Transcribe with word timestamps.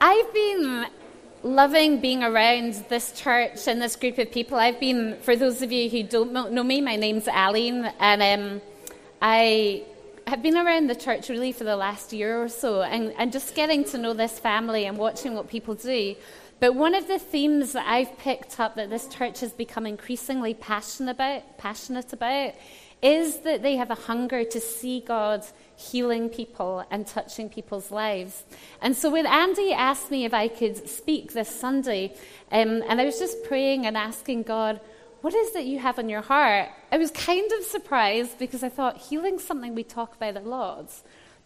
I've 0.00 0.32
been 0.32 0.86
loving 1.42 2.00
being 2.00 2.22
around 2.22 2.74
this 2.88 3.10
church 3.12 3.66
and 3.66 3.82
this 3.82 3.96
group 3.96 4.18
of 4.18 4.30
people. 4.30 4.56
I've 4.56 4.78
been, 4.78 5.18
for 5.22 5.34
those 5.34 5.60
of 5.60 5.72
you 5.72 5.90
who 5.90 6.04
don't 6.04 6.52
know 6.52 6.62
me, 6.62 6.80
my 6.80 6.94
name's 6.94 7.26
Aline, 7.26 7.92
and 7.98 8.22
um, 8.22 8.62
I 9.20 9.82
have 10.28 10.40
been 10.40 10.56
around 10.56 10.88
the 10.88 10.94
church 10.94 11.28
really 11.28 11.50
for 11.50 11.64
the 11.64 11.74
last 11.74 12.12
year 12.12 12.40
or 12.40 12.48
so 12.48 12.82
and, 12.82 13.12
and 13.18 13.32
just 13.32 13.56
getting 13.56 13.82
to 13.82 13.98
know 13.98 14.14
this 14.14 14.38
family 14.38 14.84
and 14.84 14.98
watching 14.98 15.34
what 15.34 15.48
people 15.48 15.74
do. 15.74 16.14
But 16.60 16.76
one 16.76 16.94
of 16.94 17.08
the 17.08 17.18
themes 17.18 17.72
that 17.72 17.86
I've 17.88 18.16
picked 18.18 18.60
up 18.60 18.76
that 18.76 18.90
this 18.90 19.08
church 19.08 19.40
has 19.40 19.52
become 19.52 19.84
increasingly 19.84 20.54
passionate 20.54 21.12
about, 21.12 21.58
passionate 21.58 22.12
about 22.12 22.54
is 23.02 23.40
that 23.40 23.62
they 23.62 23.76
have 23.76 23.90
a 23.90 23.94
hunger 23.94 24.44
to 24.44 24.60
see 24.60 25.00
God 25.00 25.44
healing 25.76 26.28
people 26.28 26.84
and 26.90 27.06
touching 27.06 27.48
people's 27.48 27.90
lives. 27.90 28.44
And 28.82 28.96
so 28.96 29.10
when 29.10 29.26
Andy 29.26 29.72
asked 29.72 30.10
me 30.10 30.24
if 30.24 30.34
I 30.34 30.48
could 30.48 30.88
speak 30.88 31.32
this 31.32 31.48
Sunday, 31.48 32.14
um, 32.50 32.82
and 32.88 33.00
I 33.00 33.04
was 33.04 33.18
just 33.18 33.44
praying 33.44 33.86
and 33.86 33.96
asking 33.96 34.42
God, 34.42 34.80
what 35.20 35.34
is 35.34 35.54
it 35.54 35.64
you 35.64 35.78
have 35.78 35.98
on 35.98 36.08
your 36.08 36.22
heart? 36.22 36.70
I 36.92 36.98
was 36.98 37.10
kind 37.10 37.50
of 37.52 37.64
surprised 37.64 38.38
because 38.38 38.62
I 38.62 38.68
thought 38.68 38.96
healing's 38.98 39.44
something 39.44 39.74
we 39.74 39.84
talk 39.84 40.14
about 40.14 40.36
a 40.36 40.40
lot. 40.40 40.90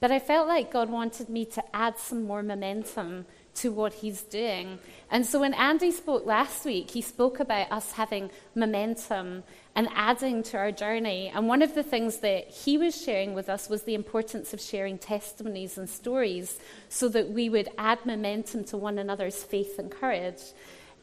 But 0.00 0.10
I 0.10 0.18
felt 0.18 0.48
like 0.48 0.72
God 0.72 0.90
wanted 0.90 1.28
me 1.28 1.44
to 1.46 1.62
add 1.74 1.98
some 1.98 2.24
more 2.24 2.42
momentum 2.42 3.24
to 3.54 3.70
what 3.70 3.94
he's 3.94 4.22
doing. 4.22 4.78
And 5.10 5.24
so 5.24 5.40
when 5.40 5.54
Andy 5.54 5.90
spoke 5.90 6.26
last 6.26 6.64
week, 6.64 6.90
he 6.90 7.02
spoke 7.02 7.38
about 7.38 7.70
us 7.70 7.92
having 7.92 8.30
momentum 8.54 9.44
and 9.74 9.88
adding 9.94 10.42
to 10.42 10.58
our 10.58 10.70
journey. 10.72 11.32
And 11.34 11.48
one 11.48 11.62
of 11.62 11.74
the 11.74 11.82
things 11.82 12.18
that 12.18 12.48
he 12.48 12.76
was 12.76 13.00
sharing 13.00 13.34
with 13.34 13.48
us 13.48 13.68
was 13.68 13.82
the 13.84 13.94
importance 13.94 14.52
of 14.52 14.60
sharing 14.60 14.98
testimonies 14.98 15.78
and 15.78 15.88
stories 15.88 16.58
so 16.88 17.08
that 17.08 17.30
we 17.30 17.48
would 17.48 17.68
add 17.78 18.04
momentum 18.04 18.64
to 18.64 18.76
one 18.76 18.98
another's 18.98 19.42
faith 19.42 19.78
and 19.78 19.90
courage. 19.90 20.42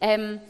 Um, 0.01 0.41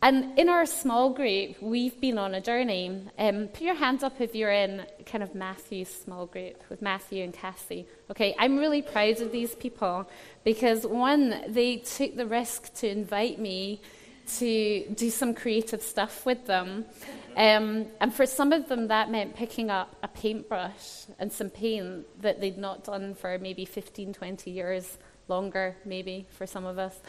and 0.00 0.38
in 0.38 0.48
our 0.48 0.64
small 0.64 1.10
group, 1.10 1.60
we've 1.60 2.00
been 2.00 2.18
on 2.18 2.34
a 2.36 2.40
journey. 2.40 3.02
Um, 3.18 3.48
put 3.48 3.62
your 3.62 3.74
hands 3.74 4.04
up 4.04 4.20
if 4.20 4.32
you're 4.32 4.52
in 4.52 4.86
kind 5.06 5.24
of 5.24 5.34
Matthew's 5.34 5.88
small 5.88 6.26
group 6.26 6.62
with 6.70 6.80
Matthew 6.80 7.24
and 7.24 7.34
Cassie. 7.34 7.86
Okay, 8.08 8.34
I'm 8.38 8.58
really 8.58 8.80
proud 8.80 9.20
of 9.20 9.32
these 9.32 9.56
people 9.56 10.08
because 10.44 10.86
one, 10.86 11.42
they 11.48 11.78
took 11.78 12.14
the 12.14 12.26
risk 12.26 12.72
to 12.74 12.88
invite 12.88 13.40
me 13.40 13.80
to 14.38 14.84
do 14.94 15.10
some 15.10 15.34
creative 15.34 15.82
stuff 15.82 16.26
with 16.26 16.46
them. 16.46 16.84
Um, 17.36 17.86
and 18.00 18.12
for 18.12 18.26
some 18.26 18.52
of 18.52 18.68
them, 18.68 18.88
that 18.88 19.10
meant 19.10 19.34
picking 19.34 19.70
up 19.70 19.94
a 20.02 20.08
paintbrush 20.08 21.06
and 21.18 21.32
some 21.32 21.50
paint 21.50 22.06
that 22.22 22.40
they'd 22.40 22.58
not 22.58 22.84
done 22.84 23.14
for 23.14 23.38
maybe 23.38 23.64
15, 23.64 24.12
20 24.12 24.50
years 24.50 24.98
longer, 25.28 25.76
maybe 25.84 26.26
for 26.30 26.46
some 26.46 26.64
of 26.64 26.78
us. 26.78 27.00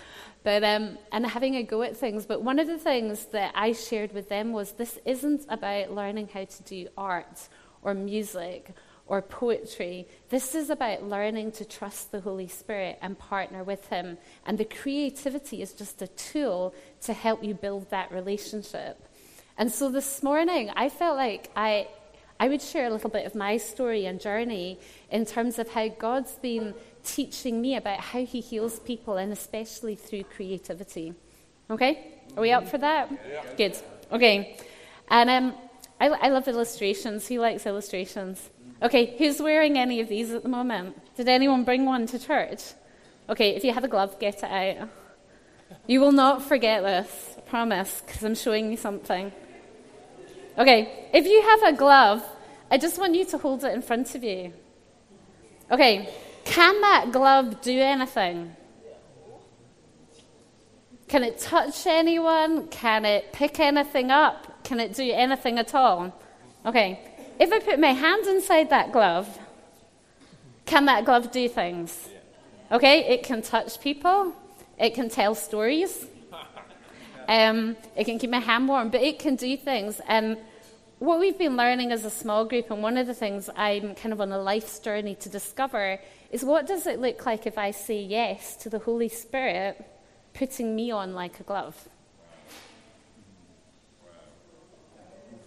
But 0.44 0.64
um, 0.64 0.98
and 1.12 1.26
having 1.26 1.56
a 1.56 1.64
go 1.64 1.82
at 1.82 1.98
things. 1.98 2.26
But 2.26 2.44
one 2.44 2.60
of 2.60 2.68
the 2.68 2.78
things 2.78 3.26
that 3.28 3.52
I 3.56 3.74
shared 3.74 4.14
with 4.14 4.30
them 4.30 4.52
was 4.52 4.74
this 4.74 5.00
isn't 5.06 5.46
about 5.50 5.92
learning 5.92 6.30
how 6.34 6.46
to 6.46 6.64
do 6.64 6.88
art 6.98 7.48
or 7.82 7.94
music 7.94 8.74
or 9.10 9.22
poetry. 9.22 10.08
This 10.30 10.56
is 10.56 10.70
about 10.70 11.04
learning 11.04 11.52
to 11.54 11.66
trust 11.66 12.12
the 12.12 12.22
Holy 12.22 12.48
Spirit 12.48 13.00
and 13.02 13.18
partner 13.18 13.64
with 13.64 13.88
Him. 13.88 14.18
And 14.46 14.58
the 14.58 14.66
creativity 14.66 15.62
is 15.62 15.74
just 15.74 16.02
a 16.02 16.08
tool 16.08 16.74
to 17.02 17.14
help 17.14 17.44
you 17.44 17.56
build 17.56 17.90
that 17.90 18.12
relationship. 18.12 19.04
And 19.58 19.72
so 19.72 19.90
this 19.90 20.24
morning, 20.24 20.70
I 20.76 20.88
felt 20.90 21.18
like 21.18 21.50
I, 21.56 21.88
I 22.40 22.48
would 22.48 22.62
share 22.62 22.86
a 22.86 22.90
little 22.92 23.10
bit 23.10 23.26
of 23.26 23.36
my 23.36 23.58
story 23.58 24.06
and 24.06 24.22
journey 24.22 24.80
in 25.12 25.26
terms 25.26 25.60
of 25.60 25.70
how 25.70 25.90
God's 25.90 26.34
been 26.34 26.76
teaching 27.04 27.62
me 27.62 27.76
about 27.76 28.00
how 28.00 28.24
he 28.24 28.42
heals 28.42 28.80
people, 28.80 29.18
and 29.18 29.34
especially 29.34 29.96
through 29.96 30.24
creativity. 30.24 31.16
Okay? 31.70 32.14
Are 32.38 32.42
we 32.42 32.52
up 32.52 32.68
for 32.68 32.78
that? 32.78 33.12
Yeah. 33.12 33.44
Good. 33.58 33.78
Okay. 34.12 34.58
And 35.10 35.30
um, 35.30 35.56
I, 36.00 36.08
I 36.08 36.30
love 36.30 36.48
illustrations. 36.48 37.28
Who 37.28 37.40
likes 37.40 37.66
illustrations? 37.66 38.50
Okay, 38.82 39.18
who's 39.18 39.42
wearing 39.42 39.78
any 39.78 40.00
of 40.00 40.08
these 40.08 40.32
at 40.32 40.44
the 40.44 40.50
moment? 40.50 40.96
Did 41.16 41.28
anyone 41.28 41.66
bring 41.66 41.86
one 41.86 42.06
to 42.08 42.20
church? 42.20 42.62
Okay, 43.28 43.56
if 43.56 43.64
you 43.64 43.74
have 43.74 43.84
a 43.84 43.90
glove, 43.90 44.18
get 44.20 44.38
it 44.38 44.44
out. 44.46 44.90
You 45.86 46.00
will 46.00 46.14
not 46.14 46.42
forget 46.42 46.82
this, 46.84 47.36
I 47.38 47.42
promise, 47.42 48.02
because 48.06 48.24
I'm 48.24 48.36
showing 48.36 48.72
you 48.72 48.78
something. 48.78 49.32
Okay, 50.58 51.10
if 51.14 51.26
you 51.26 51.42
have 51.42 51.74
a 51.74 51.78
glove, 51.78 52.24
I 52.72 52.78
just 52.78 52.98
want 52.98 53.16
you 53.16 53.26
to 53.26 53.38
hold 53.38 53.64
it 53.64 53.74
in 53.74 53.82
front 53.82 54.16
of 54.16 54.24
you. 54.24 54.54
Okay, 55.70 56.10
can 56.46 56.80
that 56.82 57.12
glove 57.12 57.62
do 57.62 57.80
anything? 57.80 58.56
Can 61.08 61.24
it 61.24 61.40
touch 61.40 61.86
anyone? 61.86 62.68
Can 62.68 63.04
it 63.04 63.34
pick 63.34 63.60
anything 63.60 64.10
up? 64.10 64.64
Can 64.64 64.80
it 64.80 64.94
do 64.94 65.12
anything 65.12 65.60
at 65.60 65.76
all? 65.76 66.14
Okay, 66.66 67.00
if 67.40 67.54
I 67.54 67.60
put 67.60 67.80
my 67.80 67.94
hand 67.94 68.28
inside 68.28 68.70
that 68.70 68.92
glove, 68.92 69.40
can 70.66 70.86
that 70.86 71.06
glove 71.06 71.32
do 71.32 71.48
things? 71.48 72.10
Okay, 72.72 73.06
it 73.06 73.24
can 73.24 73.42
touch 73.42 73.80
people, 73.80 74.34
it 74.78 74.94
can 74.94 75.10
tell 75.10 75.34
stories, 75.34 76.06
um, 77.28 77.78
it 77.96 78.04
can 78.04 78.20
keep 78.20 78.30
my 78.30 78.40
hand 78.40 78.68
warm, 78.68 78.90
but 78.90 79.02
it 79.02 79.20
can 79.20 79.38
do 79.38 79.56
things. 79.56 80.02
And 80.08 80.38
what 81.00 81.20
we've 81.20 81.38
been 81.38 81.56
learning 81.56 81.94
as 81.94 82.04
a 82.04 82.10
small 82.10 82.44
group, 82.44 82.70
and 82.72 82.84
one 82.84 82.98
of 82.98 83.08
the 83.08 83.14
things 83.14 83.50
I'm 83.56 83.96
kind 83.96 84.12
of 84.12 84.20
on 84.20 84.34
a 84.34 84.38
life's 84.38 84.78
journey 84.80 85.16
to 85.16 85.30
discover, 85.30 86.00
is 86.32 86.44
what 86.44 86.68
does 86.68 86.86
it 86.86 87.00
look 87.00 87.26
like 87.26 87.48
if 87.48 87.58
I 87.58 87.72
say 87.72 88.02
yes 88.02 88.58
to 88.58 88.70
the 88.70 88.80
Holy 88.80 89.10
Spirit 89.10 89.84
putting 90.34 90.76
me 90.76 90.92
on 90.92 91.16
like 91.16 91.40
a 91.40 91.44
glove? 91.44 91.88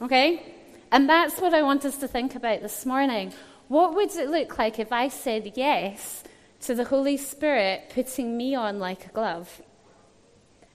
Okay? 0.01 0.55
And 0.93 1.09
that's 1.09 1.41
what 1.41 1.55
I 1.55 1.63
want 1.63 1.87
us 1.87 1.97
to 1.99 2.07
think 2.07 2.35
about 2.35 2.61
this 2.61 2.85
morning. 2.85 3.33
What 3.69 3.95
would 3.95 4.15
it 4.15 4.29
look 4.29 4.59
like 4.59 4.79
if 4.79 4.93
I 4.93 5.09
said 5.09 5.55
yes 5.57 6.23
to 6.61 6.75
the 6.75 6.85
Holy 6.85 7.17
Spirit 7.17 7.91
putting 7.95 8.37
me 8.37 8.55
on 8.55 8.79
like 8.79 9.07
a 9.07 9.09
glove? 9.09 9.63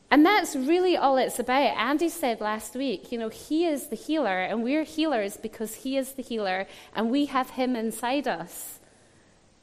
And 0.09 0.25
that's 0.25 0.55
really 0.55 0.97
all 0.97 1.17
it's 1.17 1.37
about. 1.37 1.77
Andy 1.77 2.09
said 2.09 2.41
last 2.41 2.73
week, 2.73 3.11
you 3.11 3.19
know, 3.19 3.29
he 3.29 3.65
is 3.65 3.89
the 3.89 3.95
healer, 3.95 4.41
and 4.41 4.63
we're 4.63 4.85
healers 4.85 5.37
because 5.37 5.75
he 5.75 5.97
is 5.97 6.13
the 6.13 6.23
healer, 6.23 6.65
and 6.95 7.11
we 7.11 7.27
have 7.27 7.51
him 7.51 7.75
inside 7.75 8.27
us. 8.27 8.79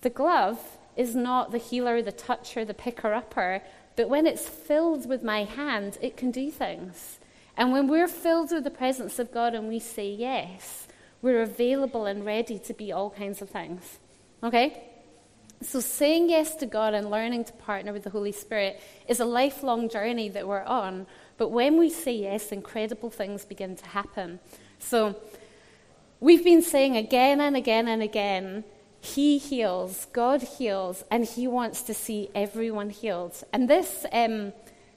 The 0.03 0.11
glove 0.11 0.79
is 0.97 1.17
not 1.17 1.51
the 1.51 1.59
healer, 1.59 2.01
the 2.01 2.13
toucher, 2.13 2.65
the 2.65 2.75
picker 2.75 3.13
upper, 3.13 3.63
but 3.97 4.09
when 4.09 4.25
it's 4.25 4.49
filled 4.49 5.09
with 5.09 5.25
my 5.25 5.43
hand, 5.43 5.99
it 6.01 6.17
can 6.17 6.31
do 6.31 6.53
things. 6.53 7.19
And 7.57 7.73
when 7.73 7.87
we're 7.87 8.09
filled 8.09 8.51
with 8.51 8.65
the 8.65 8.71
presence 8.71 9.19
of 9.19 9.33
God 9.33 9.55
and 9.55 9.69
we 9.69 9.79
say 9.79 10.11
yes, 10.11 10.89
we're 11.23 11.43
available 11.43 12.07
and 12.07 12.25
ready 12.25 12.59
to 12.59 12.75
be 12.75 12.93
all 12.93 13.11
kinds 13.11 13.41
of 13.41 13.51
things. 13.51 13.99
Okay? 14.43 14.83
So, 15.63 15.81
saying 15.81 16.29
yes 16.29 16.57
to 16.57 16.67
God 16.67 16.93
and 16.93 17.11
learning 17.11 17.45
to 17.45 17.53
partner 17.55 17.93
with 17.93 18.05
the 18.05 18.11
Holy 18.11 18.33
Spirit 18.33 18.81
is 19.09 19.21
a 19.21 19.25
lifelong 19.25 19.89
journey 19.89 20.29
that 20.31 20.47
we're 20.47 20.65
on. 20.65 21.07
But 21.39 21.49
when 21.49 21.79
we 21.79 21.89
say 21.91 22.13
yes, 22.13 22.53
incredible 22.53 23.09
things 23.09 23.45
begin 23.45 23.77
to 23.77 23.87
happen. 23.87 24.41
So, 24.79 25.17
we've 26.21 26.45
been 26.45 26.61
saying 26.61 26.97
again 26.97 27.41
and 27.41 27.57
again 27.57 27.89
and 27.89 28.03
again 28.03 28.65
he 29.05 29.37
heals, 29.37 30.07
God 30.15 30.41
heals, 30.41 31.05
and 31.11 31.27
He 31.27 31.47
wants 31.47 31.83
to 31.83 31.93
see 31.93 32.31
everyone 32.35 32.89
healed. 32.89 33.37
And 33.53 33.69
this 33.69 34.07
um, 34.11 34.55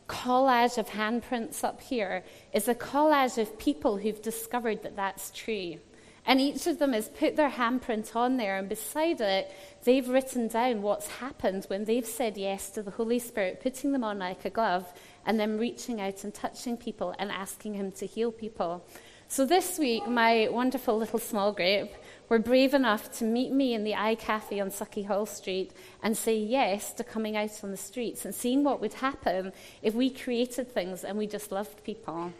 collage 0.08 0.78
of 0.78 0.90
handprints 0.90 1.64
up 1.64 1.82
here 1.82 2.24
is 2.54 2.68
a 2.68 2.76
collage 2.76 3.38
of 3.38 3.58
people 3.60 3.98
who've 3.98 4.22
discovered 4.22 4.84
that 4.84 4.96
that's 4.96 5.32
true. 5.32 5.78
And 6.26 6.42
each 6.42 6.68
of 6.68 6.78
them 6.78 6.92
has 6.92 7.08
put 7.08 7.38
their 7.38 7.50
handprint 7.50 8.14
on 8.14 8.36
there, 8.36 8.58
and 8.58 8.68
beside 8.68 9.22
it, 9.22 9.50
they've 9.86 10.08
written 10.08 10.50
down 10.50 10.82
what's 10.82 11.08
happened 11.08 11.64
when 11.70 11.86
they've 11.86 12.06
said 12.06 12.38
yes 12.38 12.70
to 12.72 12.84
the 12.84 12.92
Holy 12.92 13.18
Spirit, 13.18 13.62
putting 13.62 13.94
them 13.94 14.04
on 14.04 14.20
like 14.20 14.44
a 14.44 14.50
glove, 14.50 14.92
and 15.26 15.40
then 15.40 15.58
reaching 15.58 16.02
out 16.02 16.26
and 16.26 16.34
touching 16.34 16.76
people 16.76 17.16
and 17.18 17.32
asking 17.32 17.76
Him 17.76 17.94
to 17.94 18.06
heal 18.06 18.34
people. 18.34 18.86
So 19.30 19.46
this 19.46 19.80
week, 19.80 20.06
my 20.06 20.50
wonderful 20.52 20.98
little 20.98 21.20
small 21.20 21.54
group 21.54 21.92
were 22.30 22.40
brave 22.40 22.74
enough 22.74 23.12
to 23.18 23.24
meet 23.24 23.52
me 23.52 23.74
in 23.74 23.84
the 23.84 23.96
Eye 23.96 24.16
Cafe 24.16 24.60
on 24.60 24.70
Sauchiehall 24.70 25.28
Street 25.28 25.72
and 26.04 26.18
say 26.18 26.38
yes 26.38 26.92
to 26.94 27.04
coming 27.04 27.38
out 27.38 27.64
on 27.64 27.72
the 27.72 27.78
streets 27.78 28.26
and 28.26 28.36
seeing 28.36 28.64
what 28.64 28.82
would 28.82 28.96
happen 28.96 29.54
if 29.82 29.94
we 29.94 30.10
created 30.10 30.72
things 30.72 31.04
and 31.04 31.18
we 31.18 31.28
just 31.28 31.52
loved 31.52 31.84
people. 31.84 32.34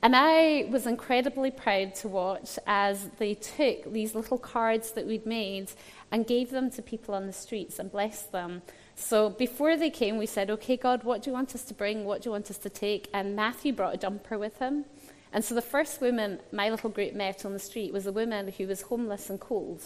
And 0.00 0.14
I 0.14 0.68
was 0.70 0.86
incredibly 0.86 1.50
proud 1.50 1.94
to 1.96 2.08
watch 2.08 2.58
as 2.66 3.08
they 3.18 3.34
took 3.34 3.92
these 3.92 4.14
little 4.14 4.38
cards 4.38 4.92
that 4.92 5.06
we'd 5.06 5.26
made 5.26 5.72
and 6.12 6.26
gave 6.26 6.50
them 6.50 6.70
to 6.70 6.82
people 6.82 7.14
on 7.14 7.26
the 7.26 7.32
streets 7.32 7.80
and 7.80 7.90
blessed 7.90 8.30
them. 8.30 8.62
So 8.94 9.30
before 9.30 9.76
they 9.76 9.90
came, 9.90 10.16
we 10.16 10.26
said, 10.26 10.50
Okay, 10.50 10.76
God, 10.76 11.02
what 11.02 11.22
do 11.22 11.30
you 11.30 11.34
want 11.34 11.54
us 11.54 11.64
to 11.64 11.74
bring? 11.74 12.04
What 12.04 12.22
do 12.22 12.28
you 12.28 12.32
want 12.32 12.50
us 12.50 12.58
to 12.58 12.70
take? 12.70 13.08
And 13.12 13.34
Matthew 13.34 13.72
brought 13.72 13.94
a 13.94 13.98
jumper 13.98 14.38
with 14.38 14.58
him. 14.58 14.84
And 15.32 15.44
so 15.44 15.54
the 15.54 15.62
first 15.62 16.00
woman 16.00 16.40
my 16.52 16.70
little 16.70 16.90
group 16.90 17.14
met 17.14 17.44
on 17.44 17.52
the 17.52 17.58
street 17.58 17.92
was 17.92 18.06
a 18.06 18.12
woman 18.12 18.48
who 18.48 18.66
was 18.66 18.82
homeless 18.82 19.30
and 19.30 19.38
cold. 19.38 19.82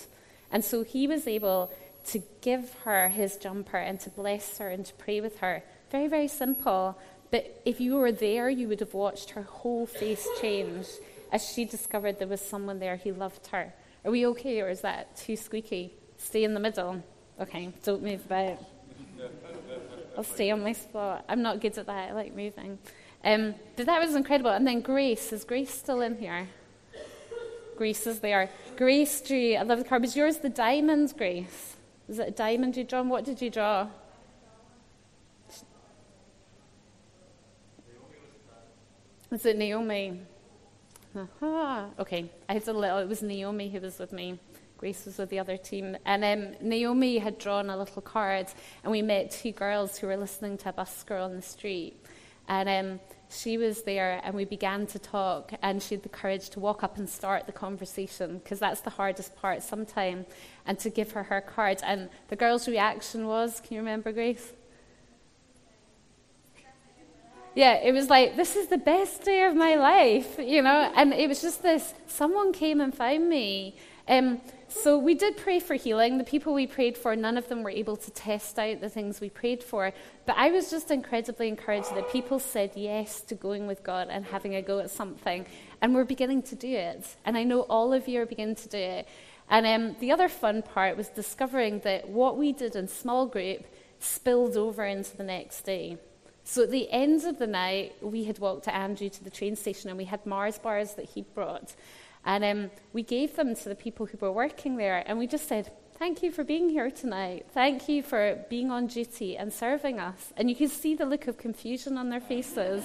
And 0.50 0.64
so 0.64 0.84
he 0.84 1.06
was 1.06 1.26
able 1.26 1.72
to 2.06 2.22
give 2.40 2.74
her 2.84 3.08
his 3.08 3.36
jumper 3.36 3.76
and 3.76 3.98
to 4.00 4.10
bless 4.10 4.58
her 4.58 4.68
and 4.68 4.84
to 4.86 4.94
pray 4.94 5.20
with 5.20 5.38
her. 5.38 5.62
Very, 5.90 6.08
very 6.08 6.28
simple. 6.28 6.98
But 7.30 7.62
if 7.64 7.80
you 7.80 7.94
were 7.94 8.12
there, 8.12 8.50
you 8.50 8.68
would 8.68 8.80
have 8.80 8.94
watched 8.94 9.30
her 9.30 9.42
whole 9.42 9.86
face 9.86 10.28
change 10.40 10.86
as 11.32 11.48
she 11.50 11.64
discovered 11.64 12.18
there 12.18 12.28
was 12.28 12.40
someone 12.40 12.78
there 12.78 12.98
who 12.98 13.12
loved 13.14 13.46
her. 13.48 13.72
Are 14.04 14.10
we 14.10 14.26
okay, 14.26 14.60
or 14.60 14.68
is 14.68 14.82
that 14.82 15.16
too 15.16 15.36
squeaky? 15.36 15.94
Stay 16.18 16.44
in 16.44 16.54
the 16.54 16.60
middle. 16.60 17.02
Okay, 17.40 17.72
don't 17.84 18.02
move 18.02 18.24
about. 18.26 18.58
I'll 20.16 20.24
stay 20.24 20.50
on 20.50 20.62
my 20.62 20.72
spot. 20.72 21.24
I'm 21.28 21.40
not 21.40 21.60
good 21.60 21.78
at 21.78 21.86
that. 21.86 22.10
I 22.10 22.12
like 22.12 22.34
moving. 22.34 22.78
Um, 23.24 23.54
but 23.76 23.86
that 23.86 24.00
was 24.00 24.14
incredible. 24.14 24.50
And 24.50 24.66
then 24.66 24.80
Grace. 24.80 25.32
Is 25.32 25.44
Grace 25.44 25.70
still 25.70 26.00
in 26.00 26.18
here? 26.18 26.48
Grace 27.76 28.06
is 28.06 28.20
there. 28.20 28.50
Grace 28.76 29.20
drew, 29.20 29.54
I 29.54 29.62
love 29.62 29.78
the 29.78 29.84
card. 29.84 30.02
Was 30.02 30.16
yours 30.16 30.38
the 30.38 30.48
diamond, 30.48 31.14
Grace? 31.16 31.76
Was 32.08 32.18
it 32.18 32.28
a 32.28 32.30
diamond 32.30 32.76
you 32.76 32.84
drawn? 32.84 33.08
What 33.08 33.24
did 33.24 33.40
you 33.40 33.50
draw? 33.50 33.88
Was 39.30 39.46
it 39.46 39.56
Naomi? 39.56 40.20
Aha. 41.16 41.86
Okay, 41.98 42.30
I 42.48 42.52
had 42.52 42.68
a 42.68 42.72
little. 42.72 42.98
It 42.98 43.08
was 43.08 43.22
Naomi 43.22 43.70
who 43.70 43.80
was 43.80 43.98
with 43.98 44.12
me. 44.12 44.38
Grace 44.76 45.06
was 45.06 45.16
with 45.16 45.30
the 45.30 45.38
other 45.38 45.56
team. 45.56 45.96
And 46.04 46.24
um, 46.24 46.54
Naomi 46.60 47.18
had 47.18 47.38
drawn 47.38 47.70
a 47.70 47.76
little 47.76 48.02
card, 48.02 48.48
and 48.82 48.90
we 48.90 49.00
met 49.00 49.30
two 49.30 49.52
girls 49.52 49.96
who 49.96 50.06
were 50.06 50.16
listening 50.16 50.58
to 50.58 50.68
a 50.70 50.72
busker 50.72 51.22
on 51.22 51.34
the 51.34 51.42
street. 51.42 52.01
And 52.48 52.68
um, 52.68 53.00
she 53.30 53.56
was 53.56 53.82
there, 53.82 54.20
and 54.24 54.34
we 54.34 54.44
began 54.44 54.86
to 54.88 54.98
talk, 54.98 55.52
and 55.62 55.82
she 55.82 55.94
had 55.94 56.02
the 56.02 56.08
courage 56.08 56.50
to 56.50 56.60
walk 56.60 56.82
up 56.82 56.98
and 56.98 57.08
start 57.08 57.46
the 57.46 57.52
conversation, 57.52 58.38
because 58.38 58.58
that's 58.58 58.80
the 58.80 58.90
hardest 58.90 59.34
part 59.36 59.62
sometimes, 59.62 60.26
and 60.66 60.78
to 60.80 60.90
give 60.90 61.12
her 61.12 61.22
her 61.24 61.40
card. 61.40 61.80
And 61.84 62.10
the 62.28 62.36
girl's 62.36 62.68
reaction 62.68 63.26
was 63.26 63.60
can 63.60 63.74
you 63.74 63.80
remember, 63.80 64.12
Grace? 64.12 64.52
yeah, 67.54 67.74
it 67.74 67.92
was 67.92 68.08
like, 68.08 68.36
this 68.36 68.56
is 68.56 68.68
the 68.68 68.78
best 68.78 69.24
day 69.24 69.44
of 69.44 69.54
my 69.54 69.74
life, 69.74 70.38
you 70.38 70.62
know? 70.62 70.90
And 70.96 71.12
it 71.12 71.28
was 71.28 71.42
just 71.42 71.62
this 71.62 71.94
someone 72.06 72.52
came 72.52 72.80
and 72.80 72.94
found 72.94 73.28
me. 73.28 73.76
Um, 74.08 74.40
so 74.74 74.98
we 74.98 75.14
did 75.14 75.36
pray 75.36 75.60
for 75.60 75.74
healing. 75.74 76.18
The 76.18 76.24
people 76.24 76.54
we 76.54 76.66
prayed 76.66 76.96
for, 76.96 77.14
none 77.14 77.36
of 77.36 77.48
them 77.48 77.62
were 77.62 77.70
able 77.70 77.96
to 77.96 78.10
test 78.10 78.58
out 78.58 78.80
the 78.80 78.88
things 78.88 79.20
we 79.20 79.28
prayed 79.28 79.62
for. 79.62 79.92
But 80.26 80.36
I 80.38 80.50
was 80.50 80.70
just 80.70 80.90
incredibly 80.90 81.48
encouraged 81.48 81.94
that 81.94 82.10
people 82.10 82.38
said 82.38 82.72
yes 82.74 83.20
to 83.22 83.34
going 83.34 83.66
with 83.66 83.82
God 83.82 84.08
and 84.10 84.24
having 84.24 84.54
a 84.54 84.62
go 84.62 84.78
at 84.78 84.90
something. 84.90 85.46
And 85.80 85.94
we're 85.94 86.04
beginning 86.04 86.42
to 86.44 86.54
do 86.54 86.68
it. 86.74 87.06
And 87.24 87.36
I 87.36 87.44
know 87.44 87.60
all 87.62 87.92
of 87.92 88.08
you 88.08 88.22
are 88.22 88.26
beginning 88.26 88.56
to 88.56 88.68
do 88.68 88.78
it. 88.78 89.08
And 89.50 89.66
um, 89.66 89.96
the 90.00 90.10
other 90.10 90.28
fun 90.28 90.62
part 90.62 90.96
was 90.96 91.08
discovering 91.08 91.80
that 91.80 92.08
what 92.08 92.38
we 92.38 92.52
did 92.52 92.74
in 92.74 92.88
small 92.88 93.26
group 93.26 93.66
spilled 93.98 94.56
over 94.56 94.84
into 94.84 95.16
the 95.16 95.24
next 95.24 95.62
day. 95.62 95.98
So 96.44 96.62
at 96.62 96.70
the 96.70 96.90
end 96.90 97.24
of 97.24 97.38
the 97.38 97.46
night, 97.46 97.94
we 98.00 98.24
had 98.24 98.38
walked 98.38 98.64
to 98.64 98.74
Andrew 98.74 99.08
to 99.08 99.24
the 99.24 99.30
train 99.30 99.54
station 99.54 99.90
and 99.90 99.98
we 99.98 100.04
had 100.04 100.24
Mars 100.26 100.58
bars 100.58 100.94
that 100.94 101.10
he'd 101.10 101.32
brought. 101.34 101.74
And 102.24 102.44
um, 102.44 102.70
we 102.92 103.02
gave 103.02 103.36
them 103.36 103.54
to 103.54 103.68
the 103.68 103.74
people 103.74 104.06
who 104.06 104.18
were 104.18 104.32
working 104.32 104.76
there, 104.76 105.02
and 105.06 105.18
we 105.18 105.26
just 105.26 105.48
said, 105.48 105.72
Thank 105.98 106.22
you 106.22 106.32
for 106.32 106.42
being 106.42 106.68
here 106.68 106.90
tonight. 106.90 107.46
Thank 107.52 107.88
you 107.88 108.02
for 108.02 108.44
being 108.50 108.72
on 108.72 108.88
duty 108.88 109.36
and 109.36 109.52
serving 109.52 110.00
us. 110.00 110.32
And 110.36 110.50
you 110.50 110.56
could 110.56 110.70
see 110.70 110.96
the 110.96 111.06
look 111.06 111.28
of 111.28 111.38
confusion 111.38 111.96
on 111.96 112.10
their 112.10 112.20
faces. 112.20 112.84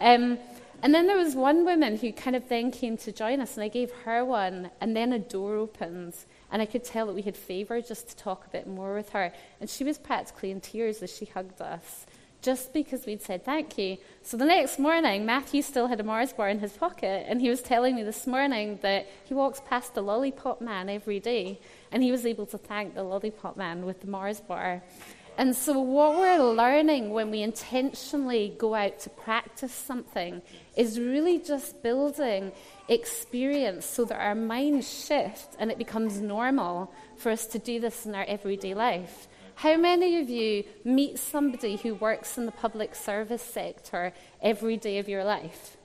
Um, 0.00 0.38
and 0.82 0.92
then 0.92 1.06
there 1.06 1.16
was 1.16 1.36
one 1.36 1.64
woman 1.64 1.96
who 1.96 2.12
kind 2.12 2.34
of 2.34 2.48
then 2.48 2.72
came 2.72 2.96
to 2.98 3.12
join 3.12 3.40
us, 3.40 3.56
and 3.56 3.62
I 3.62 3.68
gave 3.68 3.92
her 4.04 4.24
one, 4.24 4.70
and 4.80 4.96
then 4.96 5.12
a 5.12 5.18
door 5.20 5.54
opened, 5.56 6.14
and 6.50 6.60
I 6.60 6.66
could 6.66 6.84
tell 6.84 7.06
that 7.06 7.14
we 7.14 7.22
had 7.22 7.36
favor 7.36 7.80
just 7.80 8.08
to 8.08 8.16
talk 8.16 8.46
a 8.46 8.50
bit 8.50 8.66
more 8.66 8.94
with 8.94 9.10
her. 9.10 9.32
And 9.60 9.68
she 9.68 9.84
was 9.84 9.98
practically 9.98 10.50
in 10.50 10.60
tears 10.60 11.02
as 11.02 11.14
she 11.14 11.26
hugged 11.26 11.60
us 11.60 12.06
just 12.40 12.72
because 12.72 13.04
we'd 13.06 13.22
said 13.22 13.44
thank 13.44 13.76
you. 13.78 13.98
So 14.22 14.36
the 14.36 14.44
next 14.44 14.78
morning, 14.78 15.26
Matthew 15.26 15.62
still 15.62 15.88
had 15.88 16.00
a 16.00 16.04
Mars 16.04 16.32
bar 16.32 16.48
in 16.48 16.60
his 16.60 16.72
pocket, 16.72 17.26
and 17.28 17.40
he 17.40 17.48
was 17.48 17.62
telling 17.62 17.96
me 17.96 18.02
this 18.02 18.26
morning 18.26 18.78
that 18.82 19.06
he 19.24 19.34
walks 19.34 19.60
past 19.68 19.94
the 19.94 20.02
lollipop 20.02 20.60
man 20.60 20.88
every 20.88 21.20
day, 21.20 21.60
and 21.90 22.02
he 22.02 22.10
was 22.10 22.24
able 22.24 22.46
to 22.46 22.58
thank 22.58 22.94
the 22.94 23.02
lollipop 23.02 23.56
man 23.56 23.84
with 23.84 24.00
the 24.00 24.06
Mars 24.06 24.40
bar. 24.40 24.82
And 25.38 25.54
so, 25.54 25.78
what 25.78 26.18
we're 26.18 26.42
learning 26.42 27.10
when 27.10 27.30
we 27.30 27.42
intentionally 27.42 28.56
go 28.58 28.74
out 28.74 28.98
to 29.00 29.10
practice 29.10 29.72
something 29.72 30.42
is 30.76 30.98
really 30.98 31.38
just 31.38 31.80
building 31.80 32.50
experience 32.88 33.86
so 33.86 34.04
that 34.06 34.18
our 34.18 34.34
minds 34.34 35.06
shift 35.06 35.54
and 35.60 35.70
it 35.70 35.78
becomes 35.78 36.20
normal 36.20 36.92
for 37.16 37.30
us 37.30 37.46
to 37.46 37.60
do 37.60 37.78
this 37.78 38.04
in 38.04 38.16
our 38.16 38.24
everyday 38.24 38.74
life. 38.74 39.28
How 39.58 39.76
many 39.76 40.20
of 40.20 40.30
you 40.30 40.62
meet 40.84 41.18
somebody 41.18 41.74
who 41.74 41.96
works 41.96 42.38
in 42.38 42.46
the 42.46 42.52
public 42.52 42.94
service 42.94 43.42
sector 43.42 44.12
every 44.40 44.76
day 44.76 44.98
of 44.98 45.08
your 45.08 45.24
life? 45.24 45.76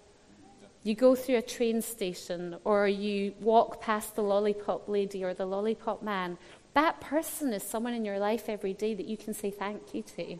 You 0.84 0.94
go 0.94 1.16
through 1.16 1.38
a 1.38 1.42
train 1.42 1.82
station 1.82 2.58
or 2.66 2.88
you 2.88 3.34
walk 3.42 3.82
past 3.82 4.16
the 4.16 4.22
lollipop 4.22 4.88
lady 4.88 5.24
or 5.24 5.34
the 5.34 5.48
lollipop 5.48 6.04
man. 6.04 6.38
That 6.76 7.02
person 7.02 7.52
is 7.52 7.64
someone 7.64 7.96
in 7.96 8.06
your 8.06 8.20
life 8.20 8.48
every 8.48 8.76
day 8.76 8.94
that 8.94 9.08
you 9.08 9.18
can 9.18 9.34
say 9.34 9.50
thank 9.50 9.96
you 9.96 10.04
to. 10.18 10.38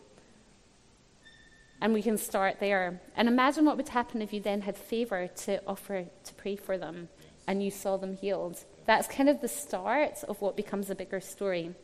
And 1.80 1.92
we 1.92 2.02
can 2.02 2.18
start 2.18 2.60
there. 2.60 3.00
And 3.16 3.26
imagine 3.26 3.64
what 3.64 3.76
would 3.76 3.88
happen 3.88 4.22
if 4.22 4.32
you 4.32 4.38
then 4.38 4.60
had 4.60 4.76
favor 4.76 5.26
to 5.26 5.60
offer 5.66 6.04
to 6.22 6.34
pray 6.34 6.54
for 6.54 6.78
them 6.78 7.08
and 7.48 7.64
you 7.64 7.72
saw 7.72 7.96
them 7.96 8.16
healed. 8.16 8.64
That's 8.86 9.08
kind 9.08 9.28
of 9.28 9.40
the 9.40 9.48
start 9.48 10.22
of 10.28 10.40
what 10.40 10.56
becomes 10.56 10.88
a 10.88 10.94
bigger 10.94 11.18
story. 11.18 11.74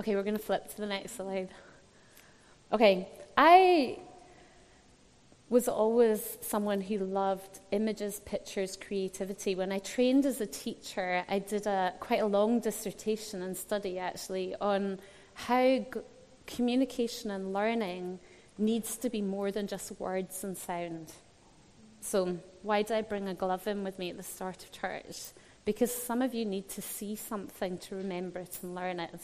Okay, 0.00 0.14
we're 0.16 0.22
going 0.22 0.34
to 0.34 0.42
flip 0.42 0.66
to 0.66 0.78
the 0.78 0.86
next 0.86 1.16
slide. 1.16 1.50
Okay, 2.72 3.06
I 3.36 3.98
was 5.50 5.68
always 5.68 6.38
someone 6.40 6.80
who 6.80 6.96
loved 6.96 7.60
images, 7.70 8.18
pictures, 8.20 8.78
creativity. 8.78 9.54
When 9.54 9.70
I 9.70 9.78
trained 9.78 10.24
as 10.24 10.40
a 10.40 10.46
teacher, 10.46 11.22
I 11.28 11.38
did 11.40 11.66
a 11.66 11.92
quite 12.00 12.22
a 12.22 12.26
long 12.26 12.60
dissertation 12.60 13.42
and 13.42 13.54
study 13.54 13.98
actually 13.98 14.54
on 14.58 15.00
how 15.34 15.60
g- 15.60 15.84
communication 16.46 17.30
and 17.30 17.52
learning 17.52 18.20
needs 18.56 18.96
to 18.96 19.10
be 19.10 19.20
more 19.20 19.52
than 19.52 19.66
just 19.66 20.00
words 20.00 20.42
and 20.44 20.56
sound. 20.56 21.12
So, 22.00 22.38
why 22.62 22.80
did 22.80 22.96
I 22.96 23.02
bring 23.02 23.28
a 23.28 23.34
glove 23.34 23.66
in 23.66 23.84
with 23.84 23.98
me 23.98 24.08
at 24.08 24.16
the 24.16 24.22
start 24.22 24.64
of 24.64 24.72
church? 24.72 25.18
Because 25.66 25.94
some 25.94 26.22
of 26.22 26.32
you 26.32 26.46
need 26.46 26.70
to 26.70 26.80
see 26.80 27.16
something 27.16 27.76
to 27.76 27.96
remember 27.96 28.38
it 28.38 28.60
and 28.62 28.74
learn 28.74 28.98
it. 28.98 29.20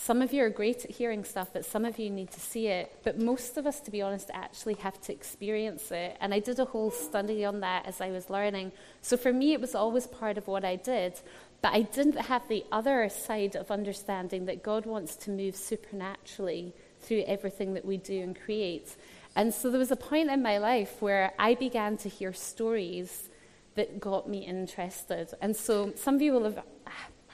Some 0.00 0.22
of 0.22 0.32
you 0.32 0.44
are 0.44 0.48
great 0.48 0.84
at 0.84 0.92
hearing 0.92 1.24
stuff, 1.24 1.48
but 1.52 1.64
some 1.64 1.84
of 1.84 1.98
you 1.98 2.08
need 2.08 2.30
to 2.30 2.40
see 2.40 2.68
it. 2.68 2.96
But 3.02 3.18
most 3.18 3.58
of 3.58 3.66
us, 3.66 3.80
to 3.80 3.90
be 3.90 4.00
honest, 4.00 4.30
actually 4.32 4.74
have 4.74 4.98
to 5.02 5.12
experience 5.12 5.90
it. 5.90 6.16
And 6.20 6.32
I 6.32 6.38
did 6.38 6.60
a 6.60 6.64
whole 6.64 6.92
study 6.92 7.44
on 7.44 7.60
that 7.60 7.84
as 7.84 8.00
I 8.00 8.10
was 8.10 8.30
learning. 8.30 8.70
So 9.02 9.16
for 9.16 9.32
me, 9.32 9.52
it 9.52 9.60
was 9.60 9.74
always 9.74 10.06
part 10.06 10.38
of 10.38 10.46
what 10.46 10.64
I 10.64 10.76
did. 10.76 11.14
But 11.62 11.74
I 11.74 11.82
didn't 11.82 12.16
have 12.16 12.46
the 12.48 12.64
other 12.70 13.08
side 13.08 13.56
of 13.56 13.72
understanding 13.72 14.46
that 14.46 14.62
God 14.62 14.86
wants 14.86 15.16
to 15.16 15.30
move 15.30 15.56
supernaturally 15.56 16.74
through 17.00 17.24
everything 17.26 17.74
that 17.74 17.84
we 17.84 17.96
do 17.96 18.22
and 18.22 18.40
create. 18.40 18.94
And 19.34 19.52
so 19.52 19.68
there 19.68 19.80
was 19.80 19.90
a 19.90 19.96
point 19.96 20.30
in 20.30 20.42
my 20.42 20.58
life 20.58 21.02
where 21.02 21.32
I 21.40 21.54
began 21.56 21.96
to 21.98 22.08
hear 22.08 22.32
stories 22.32 23.28
that 23.74 24.00
got 24.00 24.28
me 24.28 24.38
interested. 24.38 25.34
And 25.40 25.54
so 25.54 25.92
some 25.96 26.14
of 26.14 26.22
you 26.22 26.32
will 26.32 26.44
have 26.44 26.64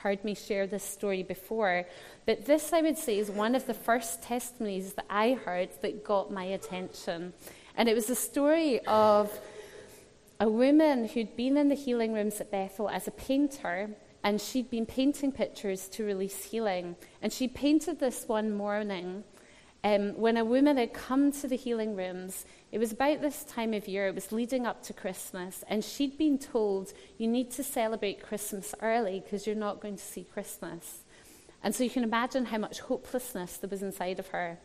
heard 0.05 0.23
me 0.23 0.35
share 0.35 0.67
this 0.67 0.85
story 0.85 1.23
before, 1.23 1.87
but 2.27 2.45
this, 2.45 2.75
I 2.75 2.83
would 2.83 2.99
say, 2.99 3.19
is 3.19 3.31
one 3.31 3.55
of 3.55 3.67
the 3.67 3.73
first 3.73 4.23
testimonies 4.23 4.93
that 4.93 5.07
I 5.09 5.33
heard 5.33 5.71
that 5.81 6.05
got 6.05 6.31
my 6.31 6.45
attention. 6.45 7.33
And 7.75 7.89
it 7.89 7.95
was 7.95 8.11
a 8.11 8.15
story 8.15 8.81
of 8.87 9.33
a 10.39 10.51
woman 10.51 11.09
who'd 11.09 11.35
been 11.37 11.57
in 11.57 11.71
the 11.71 11.75
healing 11.75 12.13
rooms 12.13 12.39
at 12.39 12.51
Bethel 12.51 12.91
as 12.91 13.09
a 13.09 13.13
painter, 13.13 13.97
and 14.23 14.43
she'd 14.43 14.69
been 14.69 14.85
painting 14.85 15.33
pictures 15.33 15.89
to 15.89 16.05
release 16.05 16.45
healing. 16.45 16.97
And 17.23 17.33
she 17.33 17.49
painted 17.49 17.99
this 17.99 18.29
one 18.29 18.53
morning 18.53 19.25
um, 19.85 20.15
when 20.15 20.39
a 20.39 20.45
woman 20.45 20.79
had 20.79 20.95
come 20.95 21.31
to 21.31 21.47
the 21.47 21.57
healing 21.57 21.95
rooms, 21.95 22.47
it 22.73 22.79
was 22.79 22.91
about 22.91 23.21
this 23.21 23.45
time 23.45 23.75
of 23.75 23.87
year, 23.87 24.09
it 24.09 24.15
was 24.15 24.33
leading 24.33 24.67
up 24.67 24.83
to 24.85 24.95
Christmas, 24.95 25.63
and 25.69 25.85
she'd 25.85 26.17
been 26.17 26.39
told, 26.39 26.95
You 27.19 27.29
need 27.29 27.51
to 27.53 27.63
celebrate 27.63 28.23
Christmas 28.23 28.75
early 28.81 29.21
because 29.23 29.47
you're 29.47 29.55
not 29.55 29.81
going 29.81 29.97
to 29.97 30.03
see 30.03 30.25
Christmas. 30.25 31.05
And 31.63 31.75
so 31.75 31.85
you 31.85 31.91
can 31.91 32.03
imagine 32.03 32.47
how 32.47 32.59
much 32.59 32.81
hopelessness 32.81 33.59
there 33.59 33.69
was 33.69 33.83
inside 33.83 34.19
of 34.19 34.29
her. 34.29 34.59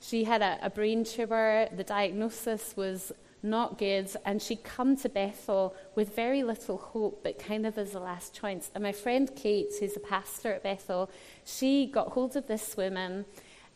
She 0.00 0.24
had 0.24 0.42
a, 0.42 0.58
a 0.60 0.70
brain 0.70 1.04
tumor, 1.04 1.68
the 1.74 1.84
diagnosis 1.84 2.76
was 2.76 3.12
not 3.44 3.78
good, 3.78 4.10
and 4.24 4.42
she'd 4.42 4.64
come 4.64 4.96
to 4.96 5.08
Bethel 5.08 5.76
with 5.94 6.16
very 6.16 6.42
little 6.42 6.78
hope, 6.78 7.22
but 7.22 7.38
kind 7.38 7.64
of 7.64 7.78
as 7.78 7.94
a 7.94 8.00
last 8.00 8.34
chance. 8.34 8.72
And 8.74 8.82
my 8.82 8.92
friend 8.92 9.30
Kate, 9.36 9.72
who's 9.78 9.96
a 9.96 10.00
pastor 10.00 10.52
at 10.52 10.64
Bethel, 10.64 11.10
she 11.44 11.86
got 11.86 12.08
hold 12.08 12.34
of 12.34 12.48
this 12.48 12.76
woman 12.76 13.24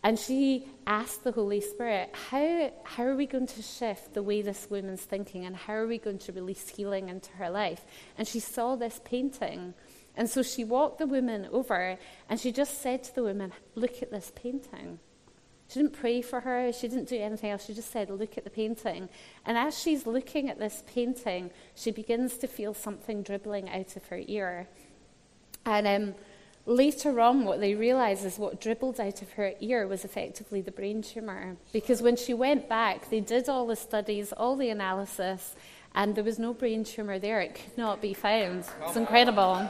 and 0.02 0.18
she 0.18 0.66
asked 0.86 1.22
the 1.22 1.32
Holy 1.32 1.60
Spirit, 1.60 2.14
how, 2.30 2.72
how 2.82 3.04
are 3.04 3.14
we 3.14 3.26
going 3.26 3.46
to 3.46 3.62
shift 3.62 4.14
the 4.14 4.22
way 4.22 4.42
this 4.42 4.68
woman's 4.68 5.02
thinking 5.02 5.44
and 5.44 5.54
how 5.54 5.74
are 5.74 5.86
we 5.86 5.98
going 5.98 6.18
to 6.18 6.32
release 6.32 6.68
healing 6.68 7.08
into 7.08 7.30
her 7.32 7.48
life? 7.48 7.84
And 8.18 8.26
she 8.26 8.40
saw 8.40 8.74
this 8.74 9.00
painting 9.04 9.74
And 10.14 10.28
so 10.28 10.42
she 10.42 10.64
walked 10.64 10.98
the 10.98 11.06
woman 11.06 11.48
over 11.52 11.96
and 12.28 12.40
she 12.40 12.52
just 12.52 12.82
said 12.82 13.04
to 13.04 13.14
the 13.14 13.22
woman, 13.22 13.52
Look 13.74 14.02
at 14.02 14.10
this 14.10 14.32
painting. 14.34 14.98
She 15.68 15.80
didn't 15.80 15.94
pray 15.94 16.20
for 16.20 16.40
her, 16.40 16.70
she 16.72 16.88
didn't 16.88 17.08
do 17.08 17.18
anything 17.18 17.50
else. 17.50 17.64
She 17.64 17.72
just 17.72 17.90
said, 17.90 18.10
Look 18.10 18.36
at 18.36 18.44
the 18.44 18.50
painting. 18.50 19.08
And 19.46 19.56
as 19.56 19.78
she's 19.78 20.06
looking 20.06 20.50
at 20.50 20.58
this 20.58 20.82
painting, 20.86 21.50
she 21.74 21.90
begins 21.90 22.36
to 22.38 22.46
feel 22.46 22.74
something 22.74 23.22
dribbling 23.22 23.70
out 23.70 23.96
of 23.96 24.06
her 24.06 24.20
ear. 24.26 24.68
And 25.64 25.86
um, 25.86 26.14
later 26.66 27.20
on, 27.20 27.44
what 27.44 27.60
they 27.60 27.74
realised 27.74 28.24
is 28.24 28.38
what 28.38 28.60
dribbled 28.60 29.00
out 29.00 29.22
of 29.22 29.32
her 29.32 29.52
ear 29.60 29.86
was 29.86 30.04
effectively 30.04 30.60
the 30.60 30.70
brain 30.70 31.02
tumour. 31.02 31.56
Because 31.72 32.02
when 32.02 32.16
she 32.16 32.34
went 32.34 32.68
back, 32.68 33.10
they 33.10 33.20
did 33.20 33.48
all 33.48 33.66
the 33.66 33.76
studies, 33.76 34.32
all 34.32 34.56
the 34.56 34.70
analysis, 34.70 35.54
and 35.94 36.14
there 36.14 36.24
was 36.24 36.38
no 36.38 36.54
brain 36.54 36.84
tumour 36.84 37.18
there. 37.18 37.40
It 37.40 37.54
could 37.54 37.76
not 37.76 38.00
be 38.00 38.14
found. 38.14 38.64
It's 38.86 38.96
incredible. 38.96 39.68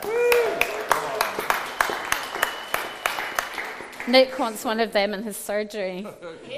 Nick 4.08 4.36
wants 4.36 4.64
one 4.64 4.80
of 4.80 4.92
them 4.92 5.14
in 5.14 5.22
his 5.22 5.36
surgery. 5.36 6.04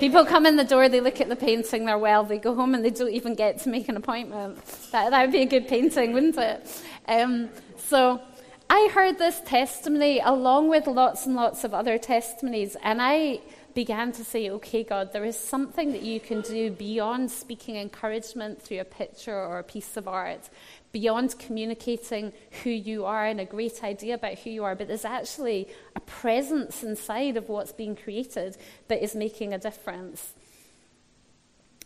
People 0.01 0.25
come 0.25 0.47
in 0.47 0.57
the 0.57 0.65
door, 0.65 0.89
they 0.89 1.01
look 1.01 1.21
at 1.21 1.29
the 1.29 1.37
painting, 1.37 1.85
they're 1.85 1.99
well, 1.99 2.25
they 2.25 2.39
go 2.39 2.55
home 2.55 2.75
and 2.75 2.83
they 2.83 2.91
don't 2.91 3.13
even 3.13 3.35
get 3.35 3.61
to 3.61 3.69
make 3.69 3.89
an 3.89 3.97
appointment. 3.97 4.65
That, 4.93 5.11
that 5.11 5.21
would 5.21 5.33
be 5.33 5.43
a 5.43 5.47
good 5.47 5.69
painting, 5.69 6.15
wouldn't 6.15 6.39
it? 6.39 6.83
Um, 7.07 7.51
so 7.77 8.23
I 8.69 8.89
heard 8.93 9.19
this 9.19 9.41
testimony 9.41 10.21
along 10.21 10.69
with 10.69 10.87
lots 10.87 11.27
and 11.27 11.37
lots 11.37 11.65
of 11.65 11.75
other 11.75 11.99
testimonies, 11.99 12.77
and 12.83 13.01
I 13.01 13.41
began 13.75 14.13
to 14.13 14.25
say, 14.25 14.51
okay, 14.51 14.85
God, 14.85 15.13
there 15.13 15.25
is 15.25 15.37
something 15.37 15.93
that 15.93 16.03
you 16.03 16.21
can 16.21 16.41
do 16.43 16.71
beyond 16.71 17.31
speaking 17.31 17.77
encouragement 17.77 18.63
through 18.63 18.81
a 18.81 18.85
picture 18.85 19.35
or 19.35 19.59
a 19.59 19.65
piece 19.65 19.97
of 19.97 20.07
art, 20.07 20.49
beyond 20.93 21.39
communicating 21.39 22.33
who 22.63 22.71
you 22.71 23.05
are 23.05 23.27
and 23.27 23.41
a 23.41 23.45
great 23.45 23.83
idea 23.83 24.15
about 24.15 24.39
who 24.39 24.51
you 24.51 24.65
are, 24.65 24.77
but 24.77 24.87
there's 24.87 25.05
actually 25.05 25.69
a 25.97 26.01
presence 26.01 26.85
inside 26.85 27.37
of 27.37 27.49
what's 27.49 27.73
being 27.73 27.97
created 27.97 28.57
that 28.89 29.03
is 29.03 29.15
making 29.15 29.53
a 29.53 29.59
difference. 29.59 30.35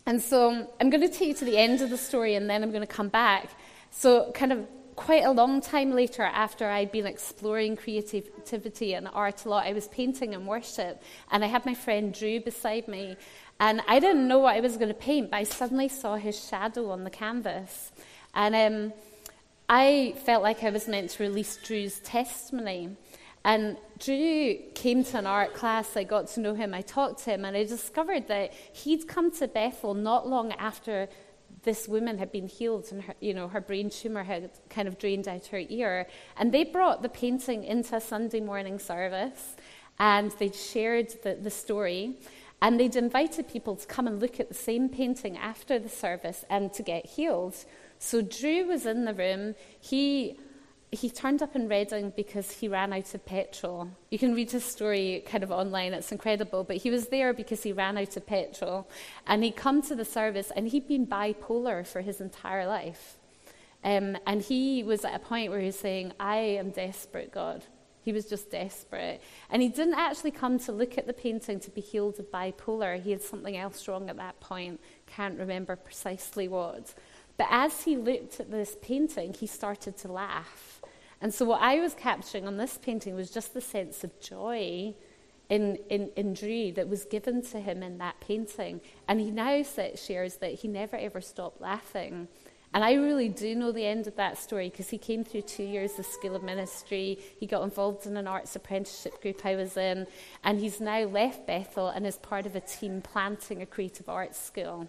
And 0.05 0.21
so 0.21 0.71
I'm 0.79 0.89
going 0.89 1.01
to 1.01 1.09
take 1.09 1.29
you 1.29 1.33
to 1.35 1.45
the 1.45 1.57
end 1.57 1.81
of 1.81 1.89
the 1.89 1.97
story 1.97 2.35
and 2.35 2.49
then 2.49 2.63
I'm 2.63 2.69
going 2.71 2.81
to 2.81 2.87
come 2.87 3.09
back. 3.09 3.49
So, 3.91 4.31
kind 4.33 4.51
of 4.51 4.67
quite 4.99 5.23
a 5.23 5.31
long 5.31 5.61
time 5.61 5.91
later, 5.91 6.23
after 6.23 6.67
I'd 6.67 6.91
been 6.91 7.07
exploring 7.07 7.77
creativity 7.77 8.93
and 8.95 9.07
art 9.13 9.45
a 9.45 9.49
lot, 9.49 9.65
I 9.65 9.71
was 9.71 9.87
painting 9.87 10.33
in 10.33 10.45
worship, 10.45 11.01
and 11.31 11.41
I 11.41 11.47
had 11.47 11.65
my 11.65 11.73
friend 11.73 12.13
Drew 12.13 12.41
beside 12.41 12.89
me. 12.89 13.15
And 13.61 13.81
I 13.87 13.99
didn't 13.99 14.27
know 14.27 14.39
what 14.39 14.57
I 14.57 14.59
was 14.59 14.75
going 14.75 14.89
to 14.89 14.93
paint, 14.93 15.31
but 15.31 15.37
I 15.37 15.43
suddenly 15.43 15.87
saw 15.87 16.15
his 16.17 16.37
shadow 16.47 16.89
on 16.91 17.05
the 17.05 17.09
canvas. 17.09 17.93
And 18.33 18.53
um, 18.53 18.93
I 19.69 20.15
felt 20.25 20.43
like 20.43 20.63
I 20.65 20.69
was 20.69 20.85
meant 20.87 21.11
to 21.11 21.23
release 21.23 21.57
Drew's 21.63 21.99
testimony. 22.01 22.97
And 23.45 23.77
Drew 23.99 24.57
came 24.75 25.05
to 25.05 25.17
an 25.17 25.25
art 25.25 25.53
class. 25.53 25.95
I 25.95 26.03
got 26.03 26.27
to 26.31 26.41
know 26.41 26.55
him. 26.55 26.73
I 26.73 26.81
talked 26.81 27.23
to 27.23 27.31
him, 27.31 27.45
and 27.45 27.55
I 27.55 27.63
discovered 27.63 28.27
that 28.27 28.51
he'd 28.53 29.07
come 29.07 29.31
to 29.39 29.47
Bethel 29.47 29.93
not 29.93 30.27
long 30.27 30.51
after 30.53 31.07
this 31.63 31.87
woman 31.87 32.17
had 32.17 32.31
been 32.31 32.47
healed 32.47 32.87
and 32.91 33.03
her, 33.03 33.13
you 33.19 33.33
know, 33.33 33.47
her 33.47 33.61
brain 33.61 33.89
tumor 33.89 34.23
had 34.23 34.51
kind 34.69 34.87
of 34.87 34.97
drained 34.97 35.27
out 35.27 35.47
her 35.47 35.61
ear. 35.69 36.07
And 36.37 36.51
they 36.51 36.63
brought 36.63 37.01
the 37.01 37.09
painting 37.09 37.63
into 37.63 37.95
a 37.95 38.01
Sunday 38.01 38.39
morning 38.39 38.79
service 38.79 39.55
and 39.99 40.31
they'd 40.39 40.55
shared 40.55 41.13
the, 41.23 41.35
the 41.35 41.49
story. 41.49 42.17
And 42.61 42.79
they'd 42.79 42.95
invited 42.95 43.47
people 43.47 43.75
to 43.77 43.87
come 43.87 44.05
and 44.07 44.19
look 44.19 44.39
at 44.39 44.49
the 44.49 44.53
same 44.53 44.89
painting 44.89 45.37
after 45.37 45.79
the 45.79 45.89
service 45.89 46.43
and 46.49 46.73
to 46.73 46.83
get 46.83 47.05
healed. 47.05 47.55
So 47.99 48.21
Drew 48.21 48.65
was 48.65 48.85
in 48.85 49.05
the 49.05 49.13
room. 49.13 49.55
He 49.79 50.37
he 50.91 51.09
turned 51.09 51.43
up 51.43 51.55
in 51.55 51.67
Redding 51.67 52.13
because 52.15 52.51
he 52.51 52.67
ran 52.67 52.93
out 52.93 53.13
of 53.13 53.25
petrol. 53.25 53.89
You 54.09 54.17
can 54.17 54.33
read 54.33 54.49
his 54.49 54.63
story 54.63 55.23
kind 55.25 55.43
of 55.43 55.51
online, 55.51 55.93
it's 55.93 56.11
incredible. 56.11 56.63
But 56.63 56.77
he 56.77 56.89
was 56.89 57.07
there 57.07 57.33
because 57.33 57.61
he 57.61 57.71
ran 57.71 57.97
out 57.97 58.17
of 58.17 58.25
petrol. 58.25 58.89
And 59.27 59.43
he'd 59.43 59.55
come 59.55 59.81
to 59.83 59.95
the 59.95 60.05
service 60.05 60.51
and 60.55 60.67
he'd 60.67 60.87
been 60.87 61.05
bipolar 61.05 61.85
for 61.85 62.01
his 62.01 62.19
entire 62.19 62.65
life. 62.65 63.17
Um, 63.83 64.17
and 64.25 64.41
he 64.41 64.83
was 64.83 65.05
at 65.05 65.15
a 65.15 65.19
point 65.19 65.51
where 65.51 65.59
he 65.59 65.67
was 65.67 65.79
saying, 65.79 66.13
I 66.19 66.37
am 66.37 66.71
desperate, 66.71 67.31
God. 67.31 67.63
He 68.01 68.11
was 68.11 68.25
just 68.25 68.49
desperate. 68.49 69.21
And 69.51 69.61
he 69.61 69.69
didn't 69.69 69.93
actually 69.93 70.31
come 70.31 70.57
to 70.59 70.71
look 70.71 70.97
at 70.97 71.05
the 71.05 71.13
painting 71.13 71.59
to 71.59 71.69
be 71.69 71.81
healed 71.81 72.19
of 72.19 72.31
bipolar. 72.31 72.99
He 72.99 73.11
had 73.11 73.21
something 73.21 73.55
else 73.55 73.87
wrong 73.87 74.09
at 74.09 74.17
that 74.17 74.39
point. 74.39 74.79
Can't 75.05 75.37
remember 75.37 75.75
precisely 75.75 76.47
what. 76.47 76.93
But 77.37 77.47
as 77.51 77.83
he 77.83 77.95
looked 77.95 78.39
at 78.39 78.51
this 78.51 78.75
painting, 78.81 79.33
he 79.33 79.47
started 79.47 79.95
to 79.99 80.11
laugh 80.11 80.78
and 81.21 81.33
so, 81.33 81.45
what 81.45 81.61
I 81.61 81.79
was 81.79 81.93
capturing 81.93 82.47
on 82.47 82.57
this 82.57 82.77
painting 82.77 83.15
was 83.15 83.29
just 83.29 83.53
the 83.53 83.61
sense 83.61 84.03
of 84.03 84.19
joy 84.21 84.93
in, 85.49 85.77
in, 85.89 86.11
in 86.15 86.33
Drew 86.33 86.71
that 86.73 86.87
was 86.87 87.05
given 87.05 87.41
to 87.47 87.59
him 87.59 87.83
in 87.83 87.97
that 87.97 88.19
painting. 88.21 88.81
And 89.07 89.19
he 89.19 89.31
now 89.31 89.63
shares 89.63 90.35
that 90.35 90.53
he 90.53 90.67
never 90.67 90.95
ever 90.95 91.19
stopped 91.19 91.59
laughing. 91.59 92.27
And 92.71 92.83
I 92.83 92.93
really 92.93 93.29
do 93.29 93.55
know 93.55 93.71
the 93.71 93.85
end 93.85 94.05
of 94.05 94.15
that 94.17 94.37
story 94.37 94.69
because 94.69 94.89
he 94.89 94.99
came 94.99 95.23
through 95.23 95.41
two 95.41 95.63
years 95.63 95.97
of 95.97 96.05
School 96.05 96.35
of 96.35 96.43
Ministry. 96.43 97.17
He 97.39 97.47
got 97.47 97.63
involved 97.63 98.05
in 98.05 98.15
an 98.15 98.27
arts 98.27 98.55
apprenticeship 98.55 99.19
group 99.23 99.43
I 99.43 99.55
was 99.55 99.75
in. 99.75 100.05
And 100.43 100.59
he's 100.59 100.79
now 100.79 101.05
left 101.05 101.47
Bethel 101.47 101.87
and 101.87 102.05
is 102.05 102.17
part 102.17 102.45
of 102.45 102.55
a 102.55 102.61
team 102.61 103.01
planting 103.01 103.63
a 103.63 103.65
creative 103.65 104.07
arts 104.07 104.39
school. 104.39 104.87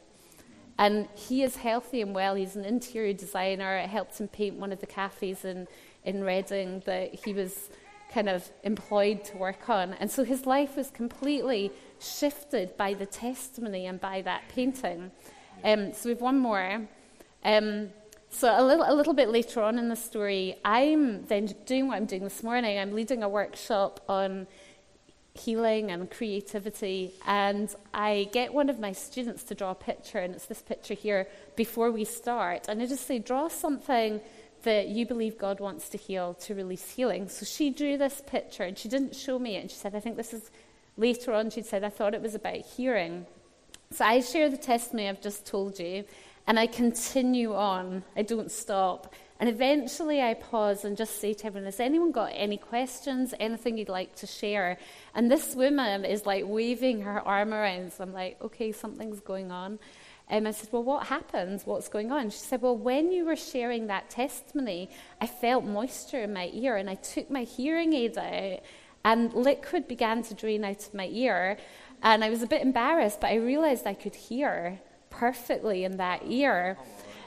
And 0.78 1.08
he 1.14 1.42
is 1.42 1.56
healthy 1.56 2.02
and 2.02 2.14
well. 2.14 2.34
He's 2.34 2.54
an 2.54 2.66
interior 2.66 3.14
designer. 3.14 3.78
I 3.78 3.86
helped 3.86 4.18
him 4.18 4.28
paint 4.28 4.56
one 4.56 4.72
of 4.72 4.80
the 4.80 4.86
cafes 4.86 5.44
in 5.44 5.66
in 6.04 6.24
Redding 6.24 6.82
that 6.86 7.14
he 7.14 7.32
was 7.32 7.70
kind 8.12 8.28
of 8.28 8.48
employed 8.64 9.24
to 9.24 9.36
work 9.36 9.68
on. 9.68 9.94
And 9.94 10.10
so 10.10 10.24
his 10.24 10.46
life 10.46 10.76
was 10.76 10.90
completely 10.90 11.70
shifted 12.00 12.76
by 12.76 12.94
the 12.94 13.06
testimony 13.06 13.86
and 13.86 14.00
by 14.00 14.22
that 14.22 14.42
painting. 14.48 15.10
Um, 15.62 15.92
so 15.92 16.08
we 16.08 16.10
have 16.10 16.20
one 16.20 16.38
more. 16.38 16.88
Um, 17.44 17.90
so 18.30 18.48
a 18.48 18.62
little, 18.62 18.84
a 18.86 18.94
little 18.94 19.14
bit 19.14 19.28
later 19.28 19.60
on 19.62 19.78
in 19.78 19.88
the 19.88 19.96
story, 19.96 20.56
I'm 20.64 21.26
then 21.26 21.54
doing 21.66 21.88
what 21.88 21.96
I'm 21.96 22.06
doing 22.06 22.24
this 22.24 22.42
morning. 22.42 22.78
I'm 22.78 22.92
leading 22.92 23.22
a 23.22 23.28
workshop 23.28 24.00
on 24.08 24.46
healing 25.34 25.90
and 25.90 26.10
creativity, 26.10 27.12
and 27.26 27.74
I 27.94 28.28
get 28.32 28.52
one 28.52 28.68
of 28.68 28.78
my 28.78 28.92
students 28.92 29.44
to 29.44 29.54
draw 29.54 29.70
a 29.70 29.74
picture, 29.74 30.18
and 30.18 30.34
it's 30.34 30.46
this 30.46 30.60
picture 30.60 30.94
here 30.94 31.28
before 31.56 31.90
we 31.90 32.04
start. 32.04 32.68
And 32.68 32.82
I 32.82 32.86
just 32.86 33.06
say, 33.06 33.18
draw 33.18 33.48
something 33.48 34.20
that 34.62 34.88
you 34.88 35.06
believe 35.06 35.38
God 35.38 35.60
wants 35.60 35.88
to 35.90 35.98
heal 35.98 36.34
to 36.34 36.54
release 36.54 36.90
healing. 36.90 37.28
So 37.28 37.44
she 37.44 37.70
drew 37.70 37.96
this 37.96 38.22
picture 38.26 38.64
and 38.64 38.76
she 38.76 38.88
didn't 38.88 39.16
show 39.16 39.38
me 39.38 39.56
it. 39.56 39.60
And 39.60 39.70
she 39.70 39.76
said, 39.76 39.94
I 39.94 40.00
think 40.00 40.16
this 40.16 40.32
is 40.32 40.50
later 40.96 41.32
on, 41.32 41.50
she 41.50 41.62
said, 41.62 41.84
I 41.84 41.88
thought 41.88 42.14
it 42.14 42.22
was 42.22 42.34
about 42.34 42.56
hearing. 42.56 43.26
So 43.90 44.04
I 44.04 44.20
share 44.20 44.48
the 44.48 44.56
testimony 44.56 45.08
I've 45.08 45.20
just 45.20 45.46
told 45.46 45.78
you 45.78 46.04
and 46.46 46.58
I 46.58 46.66
continue 46.66 47.54
on. 47.54 48.02
I 48.16 48.22
don't 48.22 48.50
stop. 48.50 49.14
And 49.38 49.48
eventually 49.48 50.20
I 50.20 50.34
pause 50.34 50.84
and 50.84 50.96
just 50.96 51.18
say 51.18 51.32
to 51.32 51.46
everyone, 51.46 51.64
Has 51.64 51.80
anyone 51.80 52.12
got 52.12 52.32
any 52.34 52.58
questions, 52.58 53.32
anything 53.40 53.78
you'd 53.78 53.88
like 53.88 54.14
to 54.16 54.26
share? 54.26 54.76
And 55.14 55.30
this 55.30 55.54
woman 55.54 56.04
is 56.04 56.26
like 56.26 56.44
waving 56.46 57.02
her 57.02 57.26
arm 57.26 57.54
around. 57.54 57.94
So 57.94 58.04
I'm 58.04 58.12
like, 58.12 58.36
Okay, 58.42 58.70
something's 58.72 59.20
going 59.20 59.50
on. 59.50 59.78
Um, 60.30 60.46
I 60.46 60.52
said, 60.52 60.68
Well, 60.72 60.84
what 60.84 61.06
happened? 61.06 61.62
What's 61.64 61.88
going 61.88 62.12
on? 62.12 62.30
She 62.30 62.38
said, 62.38 62.62
Well, 62.62 62.76
when 62.76 63.10
you 63.10 63.24
were 63.24 63.36
sharing 63.36 63.88
that 63.88 64.10
testimony, 64.10 64.88
I 65.20 65.26
felt 65.26 65.64
moisture 65.64 66.22
in 66.22 66.32
my 66.32 66.50
ear 66.52 66.76
and 66.76 66.88
I 66.88 66.94
took 66.94 67.30
my 67.30 67.42
hearing 67.42 67.92
aid 67.92 68.16
out 68.16 68.60
and 69.04 69.32
liquid 69.34 69.88
began 69.88 70.22
to 70.22 70.34
drain 70.34 70.64
out 70.64 70.86
of 70.86 70.94
my 70.94 71.08
ear. 71.08 71.58
And 72.02 72.22
I 72.22 72.30
was 72.30 72.42
a 72.42 72.46
bit 72.46 72.62
embarrassed, 72.62 73.20
but 73.20 73.28
I 73.28 73.36
realized 73.36 73.86
I 73.86 73.94
could 73.94 74.14
hear 74.14 74.80
perfectly 75.10 75.84
in 75.84 75.96
that 75.96 76.22
ear. 76.26 76.78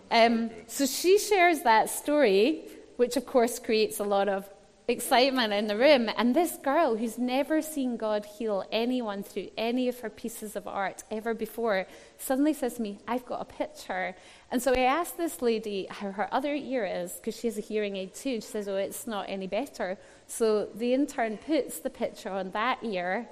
Um, 0.09 0.49
so 0.67 0.85
she 0.85 1.19
shares 1.19 1.61
that 1.61 1.89
story, 1.89 2.63
which 2.97 3.17
of 3.17 3.25
course 3.25 3.59
creates 3.59 3.99
a 3.99 4.03
lot 4.03 4.29
of 4.29 4.49
excitement 4.87 5.53
in 5.53 5.67
the 5.67 5.77
room. 5.77 6.09
And 6.17 6.35
this 6.35 6.57
girl, 6.57 6.97
who's 6.97 7.17
never 7.17 7.61
seen 7.61 7.95
God 7.95 8.25
heal 8.25 8.65
anyone 8.71 9.23
through 9.23 9.49
any 9.57 9.87
of 9.87 9.99
her 10.01 10.09
pieces 10.09 10.55
of 10.55 10.67
art 10.67 11.03
ever 11.09 11.33
before, 11.33 11.87
suddenly 12.17 12.53
says 12.53 12.75
to 12.75 12.81
me, 12.81 12.99
I've 13.07 13.25
got 13.25 13.41
a 13.41 13.45
picture. 13.45 14.15
And 14.51 14.61
so 14.61 14.73
I 14.73 14.81
asked 14.81 15.17
this 15.17 15.41
lady 15.41 15.87
how 15.89 16.11
her 16.11 16.33
other 16.33 16.53
ear 16.53 16.85
is, 16.85 17.13
because 17.13 17.39
she 17.39 17.47
has 17.47 17.57
a 17.57 17.61
hearing 17.61 17.95
aid 17.95 18.13
too. 18.13 18.35
And 18.35 18.43
she 18.43 18.49
says, 18.49 18.67
Oh, 18.67 18.75
it's 18.75 19.07
not 19.07 19.25
any 19.29 19.47
better. 19.47 19.97
So 20.27 20.67
the 20.75 20.93
intern 20.93 21.37
puts 21.37 21.79
the 21.79 21.89
picture 21.89 22.29
on 22.29 22.51
that 22.51 22.79
ear. 22.83 23.27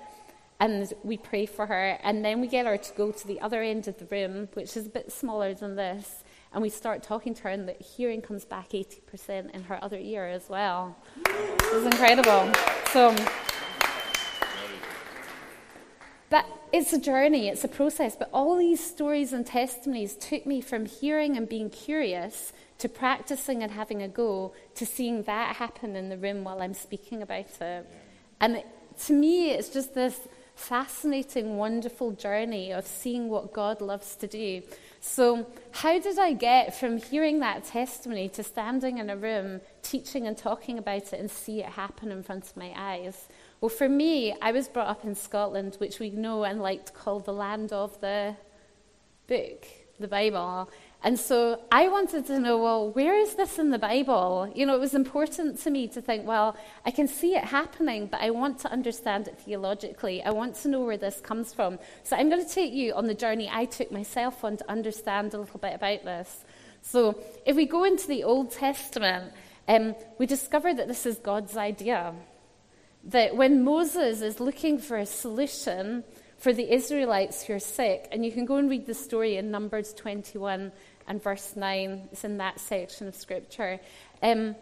And 0.60 0.94
we 1.04 1.18
pray 1.18 1.48
for 1.48 1.66
her, 1.66 1.98
and 2.04 2.24
then 2.24 2.40
we 2.40 2.48
get 2.48 2.68
her 2.68 2.78
to 2.78 2.94
go 2.94 3.12
to 3.12 3.28
the 3.28 3.42
other 3.42 3.64
end 3.64 3.88
of 3.88 3.98
the 3.98 4.06
room, 4.06 4.48
which 4.54 4.78
is 4.78 4.86
a 4.86 4.90
bit 4.90 5.12
smaller 5.12 5.56
than 5.56 5.76
this 5.76 6.24
and 6.54 6.62
we 6.62 6.70
start 6.70 7.04
talking 7.04 7.34
to 7.36 7.44
her, 7.44 7.50
and 7.50 7.68
the 7.68 7.74
hearing 7.74 8.22
comes 8.22 8.46
back 8.46 8.70
80% 8.70 9.52
in 9.52 9.64
her 9.64 9.84
other 9.84 9.98
ear 9.98 10.28
as 10.28 10.50
well. 10.50 10.98
It 11.26 11.74
was 11.74 11.86
incredible. 11.86 12.52
So, 12.92 13.16
But 16.32 16.46
it's 16.72 16.94
a 16.94 16.98
journey, 16.98 17.50
it's 17.50 17.66
a 17.66 17.68
process. 17.68 18.16
But 18.16 18.30
all 18.34 18.56
these 18.56 18.82
stories 18.82 19.34
and 19.34 19.46
testimonies 19.46 20.16
took 20.16 20.46
me 20.46 20.62
from 20.62 20.86
hearing 20.86 21.36
and 21.36 21.48
being 21.48 21.70
curious 21.70 22.54
to 22.80 22.88
practicing 22.88 23.62
and 23.62 23.74
having 23.74 24.02
a 24.02 24.08
go 24.08 24.54
to 24.76 24.86
seeing 24.86 25.24
that 25.24 25.58
happen 25.58 25.96
in 25.98 26.08
the 26.08 26.18
room 26.18 26.46
while 26.46 26.62
I'm 26.62 26.74
speaking 26.74 27.22
about 27.22 27.62
it. 27.62 27.86
And 28.40 28.64
to 29.06 29.14
me, 29.14 29.52
it's 29.52 29.70
just 29.70 29.94
this 29.94 30.18
fascinating, 30.56 31.58
wonderful 31.58 32.12
journey 32.14 32.72
of 32.72 32.88
seeing 32.88 33.30
what 33.30 33.52
God 33.52 33.82
loves 33.82 34.16
to 34.16 34.28
do. 34.28 34.62
So, 35.04 35.48
how 35.72 36.00
did 36.00 36.20
I 36.20 36.34
get 36.34 36.76
from 36.76 36.98
hearing 36.98 37.40
that 37.40 37.64
testimony 37.64 38.30
to 38.30 38.44
standing 38.44 39.00
in 39.00 39.10
a 39.10 39.18
room, 39.18 39.62
teaching 39.82 40.28
and 40.28 40.38
talking 40.38 40.78
about 40.78 41.12
it, 41.12 41.20
and 41.20 41.30
see 41.30 41.62
it 41.62 41.66
happen 41.66 42.12
in 42.12 42.22
front 42.22 42.46
of 42.46 42.56
my 42.56 42.72
eyes? 42.76 43.28
Well, 43.60 43.70
for 43.70 43.90
me, 43.90 44.36
I 44.44 44.52
was 44.52 44.68
brought 44.68 44.88
up 44.88 45.04
in 45.04 45.16
Scotland, 45.16 45.76
which 45.80 46.00
we 46.00 46.12
know 46.12 46.44
and 46.44 46.62
like 46.62 46.86
to 46.86 46.92
call 46.92 47.20
the 47.20 47.34
land 47.34 47.74
of 47.74 48.00
the 48.00 48.36
book, 49.26 49.66
the 50.00 50.08
Bible. 50.08 50.70
And 51.04 51.20
so 51.20 51.60
I 51.72 51.88
wanted 51.88 52.28
to 52.28 52.40
know, 52.40 52.60
well, 52.60 52.92
where 52.92 53.16
is 53.16 53.34
this 53.34 53.58
in 53.58 53.72
the 53.72 53.80
Bible? 53.80 54.52
You 54.54 54.68
know, 54.68 54.76
it 54.76 54.80
was 54.80 54.94
important 54.94 55.60
to 55.62 55.72
me 55.72 55.88
to 55.90 56.02
think, 56.02 56.28
well, 56.28 56.56
I 56.86 56.92
can 56.92 57.08
see 57.08 57.34
it 57.34 57.44
happening, 57.44 58.06
but 58.06 58.22
I 58.22 58.30
want 58.30 58.60
to 58.60 58.72
understand 58.72 59.28
it 59.28 59.40
theologically. 59.40 60.22
I 60.22 60.30
want 60.30 60.56
to 60.58 60.68
know 60.68 60.82
where 60.82 60.98
this 60.98 61.20
comes 61.20 61.54
from. 61.54 61.80
So 62.04 62.16
I'm 62.16 62.30
going 62.30 62.46
to 62.46 62.54
take 62.54 62.72
you 62.72 62.94
on 62.94 63.08
the 63.08 63.16
journey 63.16 63.50
I 63.52 63.66
took 63.66 63.92
myself 63.92 64.44
on 64.44 64.58
to 64.58 64.72
understand 64.72 65.34
a 65.34 65.40
little 65.40 65.60
bit 65.60 65.74
about 65.74 66.04
this. 66.06 66.46
So 66.84 67.20
if 67.48 67.56
we 67.56 67.66
go 67.66 67.84
into 67.84 68.08
the 68.08 68.24
Old 68.24 68.52
Testament, 68.52 69.34
um, 69.68 69.96
we 70.20 70.28
discover 70.28 70.72
that 70.72 70.88
this 70.88 71.08
is 71.08 71.18
God's 71.18 71.58
idea. 71.58 72.14
That 73.06 73.36
when 73.36 73.64
Moses 73.64 74.22
is 74.22 74.40
looking 74.40 74.78
for 74.78 74.98
a 74.98 75.08
solution 75.08 76.04
for 76.38 76.54
the 76.54 76.74
Israelites 76.74 77.44
who 77.44 77.54
are 77.54 77.60
sick, 77.60 78.08
and 78.12 78.26
you 78.26 78.32
can 78.32 78.46
go 78.46 78.56
and 78.56 78.68
read 78.68 78.88
the 78.88 78.96
story 78.96 79.38
in 79.38 79.52
Numbers 79.52 79.94
21 79.94 80.72
and 81.08 81.22
verse 81.22 81.56
9. 81.56 82.10
It's 82.12 82.24
in 82.24 82.38
that 82.38 82.60
section 82.60 83.08
of 83.08 83.16
scripture. 83.16 83.80
Um, 84.22 84.56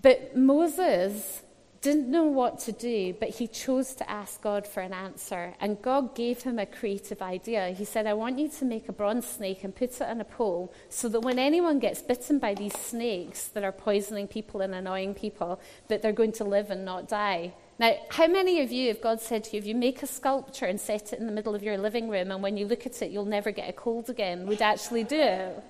but 0.00 0.36
Moses 0.36 1.42
didn't 1.80 2.10
know 2.10 2.24
what 2.24 2.58
to 2.58 2.72
do, 2.72 3.14
but 3.20 3.28
he 3.28 3.46
chose 3.46 3.94
to 3.94 4.10
ask 4.10 4.42
God 4.42 4.66
for 4.66 4.80
an 4.80 4.92
answer. 4.92 5.54
And 5.60 5.80
God 5.80 6.14
gave 6.14 6.42
him 6.42 6.58
a 6.58 6.66
creative 6.66 7.22
idea. 7.22 7.70
He 7.70 7.84
said, 7.84 8.06
I 8.06 8.14
want 8.14 8.38
you 8.38 8.48
to 8.48 8.64
make 8.64 8.88
a 8.88 8.92
bronze 8.92 9.26
snake 9.26 9.62
and 9.62 9.74
put 9.74 9.90
it 9.90 10.02
on 10.02 10.20
a 10.20 10.24
pole 10.24 10.72
so 10.88 11.08
that 11.08 11.20
when 11.20 11.38
anyone 11.38 11.78
gets 11.78 12.02
bitten 12.02 12.38
by 12.38 12.54
these 12.54 12.76
snakes 12.76 13.44
that 13.48 13.62
are 13.62 13.72
poisoning 13.72 14.26
people 14.26 14.60
and 14.60 14.74
annoying 14.74 15.14
people, 15.14 15.60
that 15.86 16.02
they're 16.02 16.12
going 16.12 16.32
to 16.32 16.44
live 16.44 16.70
and 16.70 16.84
not 16.84 17.08
die. 17.08 17.54
Now, 17.78 17.94
how 18.10 18.26
many 18.26 18.60
of 18.60 18.72
you, 18.72 18.90
if 18.90 19.00
God 19.00 19.20
said 19.20 19.44
to 19.44 19.52
you, 19.52 19.58
if 19.58 19.66
you 19.66 19.74
make 19.74 20.02
a 20.02 20.06
sculpture 20.06 20.66
and 20.66 20.80
set 20.80 21.12
it 21.12 21.20
in 21.20 21.26
the 21.26 21.32
middle 21.32 21.54
of 21.54 21.62
your 21.62 21.78
living 21.78 22.08
room 22.08 22.32
and 22.32 22.42
when 22.42 22.56
you 22.56 22.66
look 22.66 22.86
at 22.86 23.00
it, 23.02 23.12
you'll 23.12 23.24
never 23.24 23.52
get 23.52 23.68
a 23.68 23.72
cold 23.72 24.10
again, 24.10 24.46
would 24.46 24.60
actually 24.60 25.04
do 25.04 25.20
it? 25.20 25.64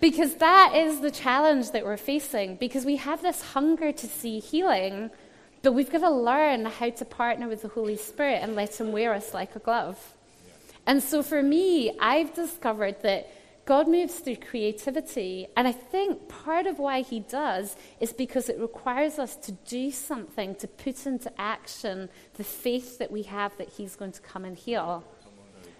because 0.00 0.36
that 0.36 0.74
is 0.76 1.00
the 1.00 1.10
challenge 1.10 1.72
that 1.72 1.84
we're 1.84 1.96
facing, 1.96 2.56
because 2.56 2.84
we 2.84 2.96
have 2.96 3.22
this 3.22 3.42
hunger 3.42 3.90
to 3.90 4.06
see 4.06 4.38
healing, 4.38 5.10
but 5.62 5.72
we've 5.72 5.90
got 5.90 6.00
to 6.00 6.10
learn 6.10 6.64
how 6.64 6.90
to 6.90 7.04
partner 7.04 7.48
with 7.48 7.62
the 7.62 7.68
Holy 7.68 7.96
Spirit 7.96 8.40
and 8.42 8.54
let 8.54 8.80
Him 8.80 8.92
wear 8.92 9.12
us 9.14 9.34
like 9.34 9.56
a 9.56 9.60
glove. 9.60 10.14
And 10.86 11.02
so 11.02 11.22
for 11.22 11.42
me, 11.42 11.96
I've 11.98 12.34
discovered 12.34 13.02
that 13.02 13.30
God 13.72 13.88
moves 13.88 14.16
through 14.16 14.36
creativity. 14.36 15.46
And 15.56 15.66
I 15.66 15.72
think 15.72 16.28
part 16.28 16.66
of 16.66 16.78
why 16.78 17.00
he 17.00 17.20
does 17.20 17.74
is 18.00 18.12
because 18.12 18.50
it 18.50 18.58
requires 18.58 19.18
us 19.18 19.34
to 19.36 19.52
do 19.52 19.90
something 19.90 20.54
to 20.56 20.68
put 20.68 21.06
into 21.06 21.32
action 21.40 22.10
the 22.34 22.44
faith 22.44 22.98
that 22.98 23.10
we 23.10 23.22
have 23.22 23.56
that 23.56 23.70
he's 23.70 23.96
going 23.96 24.12
to 24.12 24.20
come 24.20 24.44
and 24.44 24.58
heal. 24.58 25.02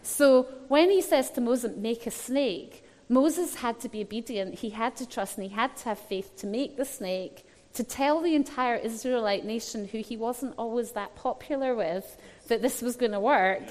So 0.00 0.44
when 0.68 0.88
he 0.88 1.02
says 1.02 1.30
to 1.32 1.42
Moses, 1.42 1.76
make 1.76 2.06
a 2.06 2.10
snake, 2.10 2.82
Moses 3.10 3.56
had 3.56 3.78
to 3.80 3.90
be 3.90 4.00
obedient. 4.00 4.54
He 4.54 4.70
had 4.70 4.96
to 4.96 5.06
trust 5.06 5.36
and 5.36 5.46
he 5.46 5.54
had 5.54 5.76
to 5.76 5.84
have 5.90 5.98
faith 5.98 6.34
to 6.36 6.46
make 6.46 6.78
the 6.78 6.86
snake, 6.86 7.44
to 7.74 7.84
tell 7.84 8.22
the 8.22 8.34
entire 8.34 8.76
Israelite 8.76 9.44
nation, 9.44 9.86
who 9.86 9.98
he 9.98 10.16
wasn't 10.16 10.54
always 10.56 10.92
that 10.92 11.14
popular 11.14 11.74
with, 11.74 12.16
that 12.48 12.62
this 12.62 12.80
was 12.80 12.96
going 12.96 13.12
to 13.12 13.20
work, 13.20 13.64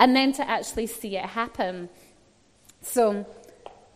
and 0.00 0.16
then 0.16 0.32
to 0.32 0.50
actually 0.50 0.88
see 0.88 1.16
it 1.16 1.26
happen. 1.26 1.88
So 2.82 3.26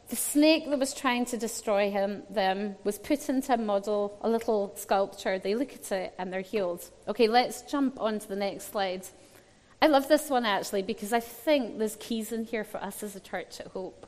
the 0.08 0.16
snake 0.16 0.68
that 0.68 0.78
was 0.78 0.94
trying 0.94 1.24
to 1.26 1.36
destroy 1.36 1.90
him, 1.90 2.22
them 2.28 2.76
was 2.84 2.98
put 2.98 3.28
into 3.28 3.54
a 3.54 3.56
model, 3.56 4.18
a 4.20 4.28
little 4.28 4.74
sculpture. 4.76 5.38
They 5.38 5.54
look 5.54 5.72
at 5.72 5.90
it 5.92 6.14
and 6.18 6.32
they're 6.32 6.40
healed. 6.40 6.88
Okay, 7.08 7.26
let's 7.26 7.62
jump 7.62 8.00
on 8.00 8.18
to 8.18 8.28
the 8.28 8.36
next 8.36 8.70
slide. 8.70 9.06
I 9.80 9.86
love 9.86 10.08
this 10.08 10.30
one 10.30 10.44
actually 10.44 10.82
because 10.82 11.12
I 11.12 11.20
think 11.20 11.78
there's 11.78 11.96
keys 11.96 12.32
in 12.32 12.44
here 12.44 12.64
for 12.64 12.82
us 12.82 13.02
as 13.02 13.16
a 13.16 13.20
church 13.20 13.60
at 13.60 13.68
Hope. 13.68 14.06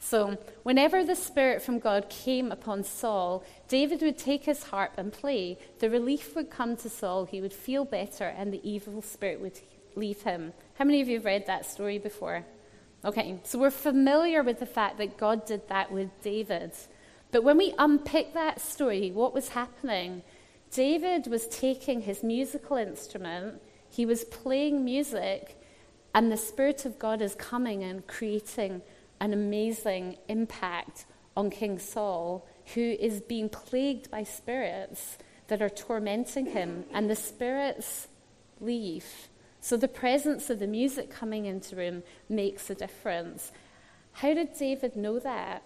So, 0.00 0.36
whenever 0.64 1.02
the 1.02 1.16
Spirit 1.16 1.62
from 1.62 1.78
God 1.78 2.10
came 2.10 2.52
upon 2.52 2.84
Saul, 2.84 3.42
David 3.68 4.02
would 4.02 4.18
take 4.18 4.44
his 4.44 4.64
harp 4.64 4.92
and 4.98 5.10
play. 5.10 5.56
The 5.78 5.88
relief 5.88 6.36
would 6.36 6.50
come 6.50 6.76
to 6.76 6.90
Saul, 6.90 7.24
he 7.24 7.40
would 7.40 7.54
feel 7.54 7.86
better, 7.86 8.26
and 8.26 8.52
the 8.52 8.60
evil 8.68 9.00
spirit 9.00 9.40
would 9.40 9.58
leave 9.96 10.20
him. 10.20 10.52
How 10.74 10.84
many 10.84 11.00
of 11.00 11.08
you 11.08 11.14
have 11.14 11.24
read 11.24 11.46
that 11.46 11.64
story 11.64 11.98
before? 11.98 12.44
Okay, 13.04 13.38
so 13.44 13.58
we're 13.58 13.70
familiar 13.70 14.42
with 14.42 14.60
the 14.60 14.66
fact 14.66 14.96
that 14.96 15.18
God 15.18 15.44
did 15.44 15.68
that 15.68 15.92
with 15.92 16.08
David. 16.22 16.72
But 17.32 17.44
when 17.44 17.58
we 17.58 17.74
unpick 17.78 18.32
that 18.32 18.62
story, 18.62 19.10
what 19.10 19.34
was 19.34 19.50
happening? 19.50 20.22
David 20.70 21.26
was 21.26 21.46
taking 21.48 22.00
his 22.00 22.22
musical 22.22 22.78
instrument, 22.78 23.60
he 23.90 24.06
was 24.06 24.24
playing 24.24 24.84
music, 24.84 25.60
and 26.14 26.32
the 26.32 26.38
Spirit 26.38 26.86
of 26.86 26.98
God 26.98 27.20
is 27.20 27.34
coming 27.34 27.84
and 27.84 28.06
creating 28.06 28.80
an 29.20 29.34
amazing 29.34 30.16
impact 30.28 31.04
on 31.36 31.50
King 31.50 31.78
Saul, 31.78 32.48
who 32.74 32.80
is 32.80 33.20
being 33.20 33.50
plagued 33.50 34.10
by 34.10 34.22
spirits 34.22 35.18
that 35.48 35.60
are 35.60 35.68
tormenting 35.68 36.46
him, 36.46 36.86
and 36.92 37.10
the 37.10 37.16
spirits 37.16 38.08
leave. 38.60 39.28
So 39.64 39.78
the 39.78 39.88
presence 39.88 40.50
of 40.50 40.58
the 40.58 40.66
music 40.66 41.08
coming 41.08 41.46
into 41.46 41.70
the 41.70 41.76
room 41.76 42.02
makes 42.28 42.68
a 42.68 42.74
difference. 42.74 43.50
How 44.12 44.34
did 44.34 44.52
David 44.58 44.94
know 44.94 45.18
that? 45.20 45.62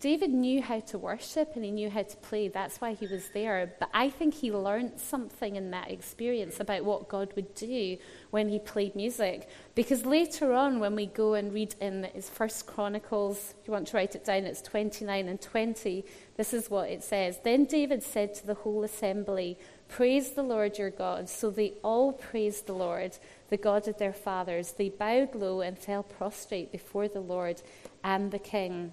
David 0.00 0.30
knew 0.30 0.60
how 0.60 0.80
to 0.80 0.98
worship 0.98 1.52
and 1.54 1.64
he 1.64 1.70
knew 1.70 1.88
how 1.88 2.02
to 2.02 2.16
play. 2.16 2.48
That's 2.48 2.80
why 2.80 2.94
he 2.94 3.06
was 3.06 3.28
there. 3.28 3.72
But 3.78 3.90
I 3.94 4.10
think 4.10 4.34
he 4.34 4.50
learned 4.50 4.98
something 4.98 5.54
in 5.54 5.70
that 5.70 5.88
experience 5.88 6.58
about 6.58 6.84
what 6.84 7.08
God 7.08 7.32
would 7.36 7.54
do 7.54 7.96
when 8.30 8.48
he 8.48 8.58
played 8.58 8.96
music. 8.96 9.48
Because 9.76 10.04
later 10.04 10.52
on, 10.52 10.80
when 10.80 10.96
we 10.96 11.06
go 11.06 11.34
and 11.34 11.54
read 11.54 11.76
in 11.80 12.08
his 12.12 12.28
First 12.28 12.66
Chronicles, 12.66 13.54
if 13.60 13.68
you 13.68 13.72
want 13.72 13.86
to 13.86 13.96
write 13.96 14.16
it 14.16 14.24
down, 14.24 14.46
it's 14.46 14.62
29 14.62 15.28
and 15.28 15.40
20. 15.40 16.04
This 16.36 16.52
is 16.52 16.68
what 16.68 16.90
it 16.90 17.04
says. 17.04 17.38
Then 17.44 17.66
David 17.66 18.02
said 18.02 18.34
to 18.34 18.46
the 18.48 18.54
whole 18.54 18.82
assembly, 18.82 19.58
Praise 19.88 20.32
the 20.32 20.42
Lord 20.42 20.78
your 20.78 20.90
God. 20.90 21.28
So 21.28 21.50
they 21.50 21.74
all 21.82 22.12
praised 22.12 22.66
the 22.66 22.74
Lord, 22.74 23.16
the 23.48 23.56
God 23.56 23.88
of 23.88 23.98
their 23.98 24.12
fathers. 24.12 24.72
They 24.72 24.88
bowed 24.88 25.34
low 25.34 25.60
and 25.60 25.78
fell 25.78 26.02
prostrate 26.02 26.72
before 26.72 27.08
the 27.08 27.20
Lord 27.20 27.62
and 28.02 28.30
the 28.30 28.38
king. 28.38 28.92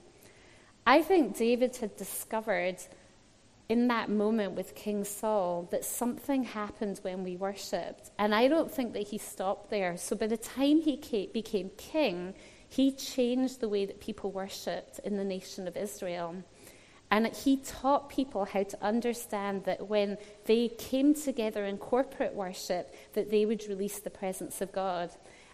I 0.86 1.02
think 1.02 1.38
David 1.38 1.78
had 1.78 1.96
discovered 1.96 2.78
in 3.70 3.88
that 3.88 4.10
moment 4.10 4.54
with 4.54 4.76
King 4.76 5.04
Saul 5.04 5.68
that 5.72 5.86
something 5.86 6.44
happened 6.44 7.00
when 7.02 7.24
we 7.24 7.38
worshipped. 7.38 8.12
And 8.20 8.36
I 8.36 8.48
don't 8.48 8.70
think 8.70 8.94
that 8.94 9.08
he 9.08 9.18
stopped 9.18 9.70
there. 9.70 9.98
So 9.98 10.16
by 10.16 10.28
the 10.28 10.38
time 10.38 10.82
he 10.82 11.30
became 11.34 11.72
king, 11.78 12.34
he 12.68 12.92
changed 12.92 13.60
the 13.60 13.70
way 13.70 13.86
that 13.86 14.02
people 14.02 14.32
worshipped 14.32 15.00
in 15.00 15.16
the 15.16 15.24
nation 15.24 15.68
of 15.68 15.78
Israel. 15.78 16.36
And 17.14 17.28
he 17.28 17.58
taught 17.58 18.10
people 18.10 18.44
how 18.44 18.64
to 18.64 18.84
understand 18.84 19.66
that 19.66 19.88
when 19.88 20.18
they 20.46 20.70
came 20.70 21.14
together 21.14 21.64
in 21.64 21.78
corporate 21.78 22.34
worship, 22.34 22.92
that 23.14 23.30
they 23.30 23.46
would 23.46 23.70
release 23.70 24.00
the 24.00 24.10
presence 24.10 24.62
of 24.62 24.72
God. 24.72 25.12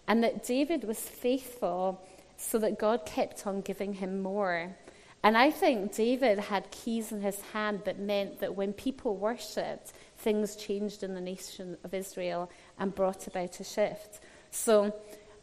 And 0.08 0.24
that 0.24 0.42
David 0.42 0.84
was 0.84 0.98
faithful 0.98 2.02
so 2.38 2.56
that 2.60 2.78
God 2.78 3.04
kept 3.04 3.46
on 3.46 3.60
giving 3.60 3.92
him 3.92 4.22
more. 4.22 4.74
And 5.22 5.36
I 5.36 5.50
think 5.50 5.94
David 5.94 6.38
had 6.38 6.70
keys 6.70 7.12
in 7.12 7.20
his 7.20 7.42
hand 7.52 7.82
that 7.84 7.98
meant 7.98 8.40
that 8.40 8.56
when 8.56 8.72
people 8.72 9.18
worshipped, 9.18 9.92
things 10.16 10.56
changed 10.56 11.02
in 11.02 11.14
the 11.14 11.20
nation 11.20 11.76
of 11.84 11.92
Israel 11.92 12.50
and 12.78 12.94
brought 12.94 13.26
about 13.26 13.60
a 13.60 13.64
shift. 13.64 14.20
So 14.50 14.94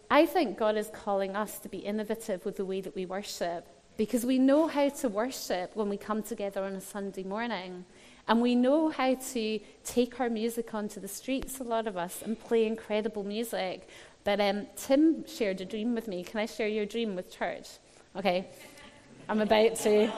I 0.09 0.25
think 0.25 0.57
God 0.57 0.77
is 0.77 0.89
calling 0.91 1.35
us 1.35 1.59
to 1.59 1.69
be 1.69 1.77
innovative 1.77 2.43
with 2.43 2.57
the 2.57 2.65
way 2.65 2.81
that 2.81 2.95
we 2.95 3.05
worship 3.05 3.67
because 3.97 4.25
we 4.25 4.37
know 4.37 4.67
how 4.67 4.89
to 4.89 5.09
worship 5.09 5.75
when 5.75 5.89
we 5.89 5.97
come 5.97 6.21
together 6.21 6.63
on 6.63 6.73
a 6.73 6.81
Sunday 6.81 7.23
morning. 7.23 7.83
And 8.27 8.41
we 8.41 8.55
know 8.55 8.89
how 8.89 9.15
to 9.15 9.59
take 9.83 10.19
our 10.19 10.29
music 10.29 10.73
onto 10.73 10.99
the 10.99 11.07
streets, 11.07 11.59
a 11.59 11.63
lot 11.63 11.87
of 11.87 11.97
us, 11.97 12.21
and 12.21 12.39
play 12.39 12.65
incredible 12.65 13.23
music. 13.23 13.87
But 14.23 14.41
um, 14.41 14.67
Tim 14.75 15.25
shared 15.25 15.61
a 15.61 15.65
dream 15.65 15.95
with 15.95 16.07
me. 16.07 16.23
Can 16.23 16.41
I 16.41 16.45
share 16.45 16.67
your 16.67 16.85
dream 16.85 17.15
with 17.15 17.31
church? 17.31 17.67
Okay, 18.15 18.47
I'm 19.29 19.39
about 19.39 19.75
to. 19.77 20.11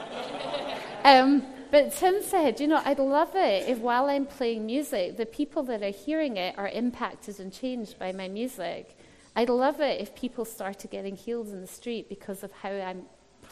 Um, 1.03 1.43
but 1.71 1.93
Tim 1.93 2.23
said, 2.23 2.59
you 2.59 2.67
know, 2.67 2.81
I'd 2.83 2.97
love 2.97 3.35
it 3.35 3.69
if 3.69 3.77
while 3.77 4.05
I'm 4.05 4.25
playing 4.25 4.65
music, 4.65 5.17
the 5.17 5.27
people 5.27 5.61
that 5.63 5.83
are 5.83 5.91
hearing 5.91 6.37
it 6.37 6.57
are 6.57 6.67
impacted 6.67 7.39
and 7.39 7.53
changed 7.53 7.99
by 7.99 8.11
my 8.11 8.27
music. 8.27 8.97
I'd 9.35 9.49
love 9.49 9.79
it 9.79 10.01
if 10.01 10.15
people 10.15 10.45
started 10.45 10.89
getting 10.89 11.15
healed 11.15 11.49
in 11.49 11.61
the 11.61 11.67
street 11.67 12.09
because 12.09 12.43
of 12.43 12.51
how 12.51 12.71
I'm 12.71 13.03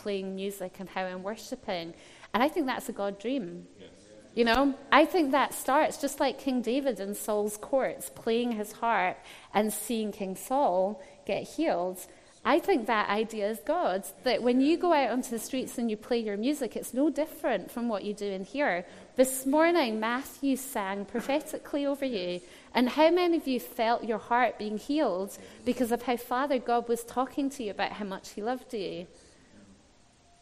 playing 0.07 0.37
music 0.37 0.79
and 0.79 0.87
how 0.87 1.03
I'm 1.03 1.21
worshiping. 1.21 1.93
And 2.33 2.41
I 2.41 2.47
think 2.47 2.65
that's 2.65 2.87
a 2.87 2.93
God 2.93 3.19
dream. 3.19 3.67
Yes. 3.77 3.89
You 4.35 4.45
know, 4.45 4.73
I 4.89 5.03
think 5.03 5.31
that 5.31 5.53
starts 5.53 5.99
just 5.99 6.21
like 6.21 6.39
King 6.39 6.61
David 6.61 7.01
in 7.01 7.13
Saul's 7.13 7.57
courts, 7.57 8.09
playing 8.15 8.53
his 8.53 8.71
harp 8.71 9.17
and 9.53 9.73
seeing 9.73 10.13
King 10.13 10.37
Saul 10.37 11.03
get 11.25 11.43
healed. 11.43 11.99
I 12.45 12.59
think 12.59 12.87
that 12.87 13.09
idea 13.09 13.49
is 13.49 13.59
God's. 13.65 14.13
That 14.23 14.41
when 14.41 14.61
you 14.61 14.77
go 14.77 14.93
out 14.93 15.09
onto 15.09 15.29
the 15.31 15.39
streets 15.39 15.77
and 15.77 15.91
you 15.91 15.97
play 15.97 16.19
your 16.19 16.37
music, 16.37 16.77
it's 16.77 16.93
no 16.93 17.09
different 17.09 17.69
from 17.69 17.89
what 17.89 18.05
you 18.05 18.13
do 18.13 18.27
in 18.27 18.45
here. 18.45 18.85
This 19.17 19.45
morning, 19.45 19.99
Matthew 19.99 20.55
sang 20.55 21.03
prophetically 21.03 21.85
over 21.85 22.05
you. 22.05 22.39
And 22.73 22.87
how 22.87 23.11
many 23.11 23.35
of 23.35 23.45
you 23.45 23.59
felt 23.59 24.05
your 24.05 24.19
heart 24.19 24.57
being 24.57 24.77
healed 24.77 25.37
because 25.65 25.91
of 25.91 26.03
how 26.03 26.15
Father 26.15 26.59
God 26.59 26.87
was 26.87 27.03
talking 27.03 27.49
to 27.49 27.63
you 27.63 27.71
about 27.71 27.91
how 27.91 28.05
much 28.05 28.29
He 28.29 28.41
loved 28.41 28.73
you? 28.73 29.07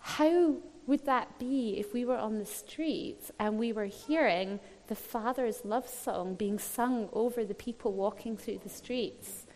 How 0.06 0.58
would 0.86 1.06
that 1.08 1.40
be 1.40 1.80
if 1.80 1.92
we 1.92 2.06
were 2.06 2.16
on 2.16 2.38
the 2.38 2.46
streets 2.46 3.32
and 3.40 3.58
we 3.58 3.74
were 3.74 3.86
hearing 3.86 4.60
the 4.86 4.94
Father's 4.94 5.66
love 5.66 5.90
song 5.90 6.36
being 6.36 6.60
sung 6.60 7.10
over 7.12 7.44
the 7.44 7.56
people 7.56 7.92
walking 7.92 8.38
through 8.38 8.60
the 8.60 8.70
streets? 8.70 9.48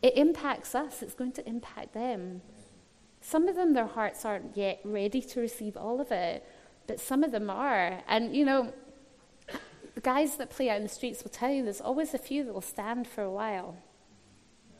It 0.00 0.16
impacts 0.16 0.74
us, 0.74 1.02
it's 1.02 1.12
going 1.12 1.32
to 1.32 1.46
impact 1.46 1.92
them. 1.92 2.40
Some 3.20 3.46
of 3.46 3.56
them, 3.56 3.74
their 3.74 3.86
hearts 3.86 4.24
aren't 4.24 4.56
yet 4.56 4.80
ready 4.84 5.20
to 5.20 5.40
receive 5.40 5.76
all 5.76 6.00
of 6.00 6.10
it, 6.10 6.46
but 6.86 6.98
some 6.98 7.22
of 7.22 7.30
them 7.30 7.50
are. 7.50 8.02
And, 8.08 8.34
you 8.34 8.46
know, 8.46 8.72
the 9.94 10.00
guys 10.00 10.38
that 10.38 10.48
play 10.48 10.70
out 10.70 10.78
in 10.78 10.84
the 10.84 10.88
streets 10.88 11.22
will 11.22 11.30
tell 11.30 11.50
you 11.50 11.62
there's 11.62 11.82
always 11.82 12.14
a 12.14 12.18
few 12.18 12.42
that 12.44 12.54
will 12.54 12.62
stand 12.62 13.06
for 13.06 13.22
a 13.22 13.30
while. 13.30 13.76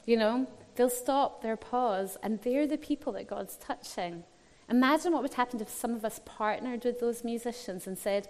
You 0.07 0.17
know, 0.17 0.47
they'll 0.77 0.89
stop, 0.89 1.43
they'll 1.43 1.59
pause, 1.59 2.17
and 2.23 2.41
they're 2.41 2.67
the 2.67 2.79
people 2.79 3.13
that 3.13 3.27
God's 3.27 3.59
touching. 3.59 4.25
Imagine 4.69 5.13
what 5.13 5.23
would 5.23 5.35
happen 5.35 5.61
if 5.61 5.69
some 5.69 5.95
of 5.95 6.05
us 6.05 6.21
partnered 6.25 6.85
with 6.85 7.01
those 7.01 7.23
musicians 7.23 7.87
and 7.87 7.99
said, 7.99 8.29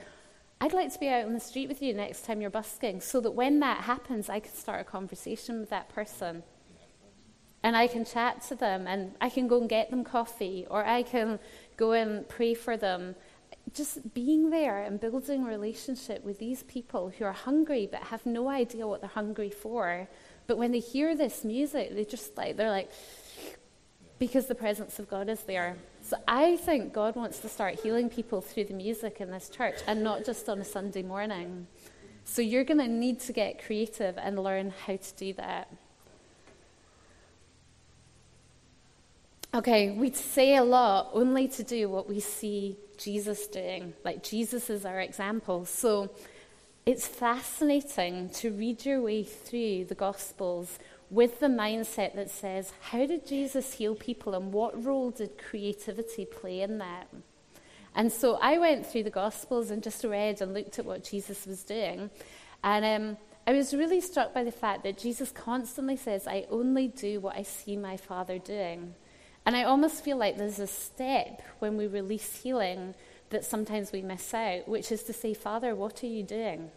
I'd 0.60 0.72
like 0.72 0.92
to 0.92 0.98
be 0.98 1.08
out 1.08 1.26
on 1.26 1.34
the 1.34 1.40
street 1.40 1.68
with 1.68 1.82
you 1.82 1.94
next 1.94 2.24
time 2.24 2.40
you're 2.40 2.50
busking, 2.50 3.00
so 3.00 3.20
that 3.20 3.32
when 3.32 3.60
that 3.60 3.82
happens, 3.82 4.28
I 4.28 4.40
can 4.40 4.54
start 4.54 4.80
a 4.80 4.84
conversation 4.84 5.60
with 5.60 5.70
that 5.70 5.88
person. 5.88 6.42
And 7.62 7.76
I 7.76 7.86
can 7.86 8.04
chat 8.04 8.42
to 8.48 8.54
them, 8.54 8.86
and 8.86 9.14
I 9.20 9.30
can 9.30 9.48
go 9.48 9.60
and 9.60 9.68
get 9.68 9.90
them 9.90 10.04
coffee, 10.04 10.66
or 10.70 10.84
I 10.84 11.02
can 11.02 11.38
go 11.76 11.92
and 11.92 12.28
pray 12.28 12.54
for 12.54 12.76
them. 12.76 13.14
Just 13.72 14.12
being 14.12 14.50
there 14.50 14.82
and 14.82 15.00
building 15.00 15.44
a 15.44 15.48
relationship 15.48 16.24
with 16.24 16.38
these 16.38 16.62
people 16.64 17.12
who 17.16 17.24
are 17.24 17.32
hungry 17.32 17.88
but 17.90 18.00
have 18.04 18.26
no 18.26 18.48
idea 18.48 18.86
what 18.86 19.00
they're 19.00 19.08
hungry 19.08 19.50
for. 19.50 20.08
But 20.46 20.58
when 20.58 20.72
they 20.72 20.80
hear 20.80 21.16
this 21.16 21.44
music, 21.44 21.94
they 21.94 22.04
just 22.04 22.36
like, 22.36 22.56
they're 22.56 22.70
like, 22.70 22.90
because 24.18 24.46
the 24.46 24.54
presence 24.54 24.98
of 24.98 25.08
God 25.08 25.28
is 25.30 25.42
there. 25.44 25.76
So 26.04 26.18
I 26.28 26.58
think 26.58 26.92
God 26.92 27.16
wants 27.16 27.38
to 27.38 27.48
start 27.48 27.80
healing 27.80 28.10
people 28.10 28.42
through 28.42 28.64
the 28.64 28.74
music 28.74 29.22
in 29.22 29.30
this 29.30 29.48
church 29.48 29.76
and 29.86 30.04
not 30.04 30.22
just 30.22 30.50
on 30.50 30.60
a 30.60 30.64
Sunday 30.64 31.02
morning. 31.02 31.66
So 32.26 32.42
you're 32.42 32.64
going 32.64 32.80
to 32.80 32.88
need 32.88 33.20
to 33.20 33.32
get 33.32 33.64
creative 33.64 34.18
and 34.18 34.38
learn 34.38 34.74
how 34.86 34.96
to 34.96 35.14
do 35.16 35.32
that. 35.32 35.72
Okay, 39.54 39.92
we 39.92 40.10
say 40.10 40.56
a 40.56 40.62
lot 40.62 41.08
only 41.14 41.48
to 41.48 41.62
do 41.62 41.88
what 41.88 42.06
we 42.06 42.20
see 42.20 42.76
Jesus 42.98 43.46
doing. 43.46 43.94
Like 44.04 44.22
Jesus 44.22 44.68
is 44.68 44.84
our 44.84 45.00
example. 45.00 45.64
So 45.64 46.10
it's 46.84 47.06
fascinating 47.06 48.28
to 48.30 48.50
read 48.50 48.84
your 48.84 49.00
way 49.00 49.22
through 49.22 49.86
the 49.86 49.94
Gospels 49.94 50.78
with 51.10 51.40
the 51.40 51.46
mindset 51.46 52.14
that 52.16 52.30
says, 52.30 52.72
how 52.80 53.06
did 53.06 53.26
Jesus 53.26 53.74
heal 53.74 53.94
people 53.94 54.34
and 54.34 54.52
what 54.52 54.84
role 54.84 55.10
did 55.10 55.38
creativity 55.38 56.24
play 56.24 56.62
in 56.62 56.78
that? 56.78 57.08
And 57.94 58.10
so 58.10 58.38
I 58.40 58.58
went 58.58 58.86
through 58.86 59.04
the 59.04 59.10
Gospels 59.10 59.70
and 59.70 59.82
just 59.82 60.02
read 60.02 60.40
and 60.40 60.52
looked 60.52 60.78
at 60.78 60.84
what 60.84 61.04
Jesus 61.04 61.46
was 61.46 61.62
doing. 61.62 62.10
And 62.64 62.84
um, 62.84 63.16
I 63.46 63.52
was 63.52 63.74
really 63.74 64.00
struck 64.00 64.34
by 64.34 64.42
the 64.42 64.50
fact 64.50 64.82
that 64.82 64.98
Jesus 64.98 65.30
constantly 65.30 65.96
says, 65.96 66.26
I 66.26 66.46
only 66.50 66.88
do 66.88 67.20
what 67.20 67.36
I 67.36 67.42
see 67.42 67.76
my 67.76 67.96
Father 67.96 68.38
doing. 68.38 68.94
And 69.46 69.54
I 69.54 69.64
almost 69.64 70.02
feel 70.02 70.16
like 70.16 70.38
there's 70.38 70.58
a 70.58 70.66
step 70.66 71.42
when 71.58 71.76
we 71.76 71.86
release 71.86 72.42
healing 72.42 72.94
that 73.30 73.44
sometimes 73.44 73.92
we 73.92 74.00
miss 74.00 74.32
out, 74.32 74.66
which 74.66 74.90
is 74.90 75.02
to 75.04 75.12
say, 75.12 75.34
Father, 75.34 75.74
what 75.74 76.02
are 76.02 76.08
you 76.08 76.22
doing? 76.22 76.70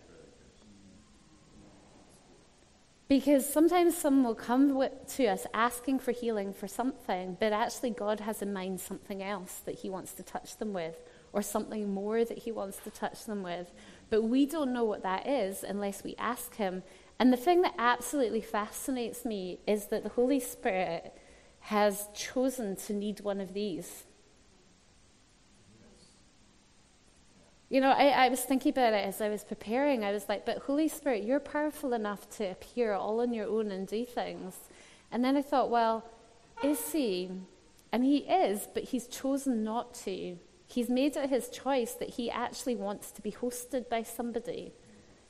Because 3.08 3.52
sometimes 3.52 3.96
someone 3.96 4.26
will 4.26 4.36
come 4.36 4.90
to 5.08 5.28
us 5.28 5.48
asking 5.54 6.00
for 6.00 6.12
healing 6.12 6.54
for 6.54 6.68
something, 6.68 7.38
but 7.40 7.54
actually 7.54 7.92
God 7.92 8.20
has 8.20 8.42
in 8.42 8.52
mind 8.52 8.82
something 8.82 9.24
else 9.24 9.62
that 9.66 9.76
He 9.76 9.90
wants 9.90 10.12
to 10.16 10.24
touch 10.24 10.58
them 10.58 10.74
with, 10.74 11.02
or 11.32 11.42
something 11.42 11.94
more 11.94 12.26
that 12.26 12.40
He 12.40 12.52
wants 12.52 12.78
to 12.80 12.90
touch 12.90 13.24
them 13.24 13.44
with. 13.44 13.72
But 14.10 14.24
we 14.24 14.46
don't 14.46 14.74
know 14.74 14.84
what 14.84 15.04
that 15.04 15.26
is 15.26 15.64
unless 15.64 16.04
we 16.04 16.16
ask 16.18 16.56
Him. 16.56 16.84
And 17.18 17.32
the 17.32 17.38
thing 17.38 17.62
that 17.62 17.76
absolutely 17.78 18.42
fascinates 18.42 19.24
me 19.24 19.60
is 19.66 19.86
that 19.86 20.04
the 20.04 20.10
Holy 20.10 20.42
Spirit 20.42 21.18
has 21.62 22.10
chosen 22.14 22.76
to 22.76 22.94
need 22.94 23.22
one 23.22 23.40
of 23.40 23.54
these. 23.54 24.04
You 27.70 27.82
know, 27.82 27.92
I, 27.92 28.08
I 28.26 28.30
was 28.30 28.40
thinking 28.40 28.72
about 28.72 28.94
it 28.94 29.06
as 29.06 29.20
I 29.20 29.28
was 29.28 29.44
preparing. 29.44 30.04
I 30.04 30.12
was 30.12 30.30
like, 30.30 30.46
but 30.46 30.60
Holy 30.60 30.88
Spirit, 30.88 31.24
you're 31.24 31.40
powerful 31.40 31.94
enough 31.94 32.30
to 32.38 32.46
appear 32.50 32.94
all 32.94 33.20
on 33.20 33.34
your 33.34 33.48
own 33.48 33.72
and 33.72 33.86
do 33.86 34.06
things. 34.06 34.56
And 35.12 35.24
then 35.24 35.36
I 35.36 35.42
thought, 35.42 35.70
well, 35.70 36.06
is 36.64 36.94
he? 36.94 37.30
And 37.92 38.06
he 38.06 38.20
is, 38.20 38.68
but 38.74 38.84
he's 38.84 39.08
chosen 39.08 39.64
not 39.64 39.94
to. 40.06 40.38
He's 40.66 40.90
made 40.90 41.18
it 41.18 41.30
his 41.30 41.50
choice 41.50 41.94
that 41.96 42.12
he 42.12 42.32
actually 42.32 42.76
wants 42.76 43.12
to 43.12 43.22
be 43.22 43.32
hosted 43.32 43.90
by 43.90 44.04
somebody. 44.04 44.74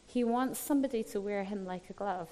He 0.05 0.23
wants 0.23 0.59
somebody 0.59 1.03
to 1.05 1.21
wear 1.21 1.43
him 1.43 1.65
like 1.65 1.89
a 1.89 1.93
glove. 1.93 2.29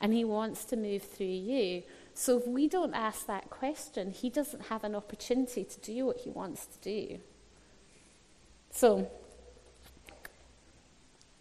And 0.00 0.12
he 0.12 0.24
wants 0.24 0.64
to 0.66 0.76
move 0.76 1.02
through 1.02 1.26
you. 1.26 1.82
So 2.14 2.38
if 2.38 2.46
we 2.46 2.68
don't 2.68 2.94
ask 2.94 3.26
that 3.26 3.48
question, 3.48 4.10
he 4.10 4.28
doesn't 4.28 4.66
have 4.66 4.84
an 4.84 4.94
opportunity 4.94 5.64
to 5.64 5.80
do 5.80 6.04
what 6.04 6.18
he 6.18 6.30
wants 6.30 6.66
to 6.66 6.78
do. 6.80 7.20
So 8.70 9.10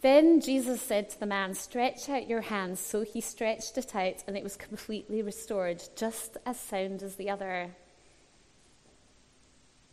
then 0.01 0.39
Jesus 0.39 0.81
said 0.81 1.09
to 1.09 1.19
the 1.19 1.25
man, 1.25 1.53
Stretch 1.53 2.09
out 2.09 2.29
your 2.29 2.41
hand. 2.41 2.77
So 2.77 3.01
he 3.01 3.21
stretched 3.21 3.77
it 3.77 3.95
out, 3.95 4.23
and 4.27 4.37
it 4.37 4.43
was 4.43 4.55
completely 4.55 5.21
restored, 5.21 5.83
just 5.95 6.37
as 6.45 6.59
sound 6.59 7.01
as 7.01 7.15
the 7.15 7.29
other. 7.29 7.71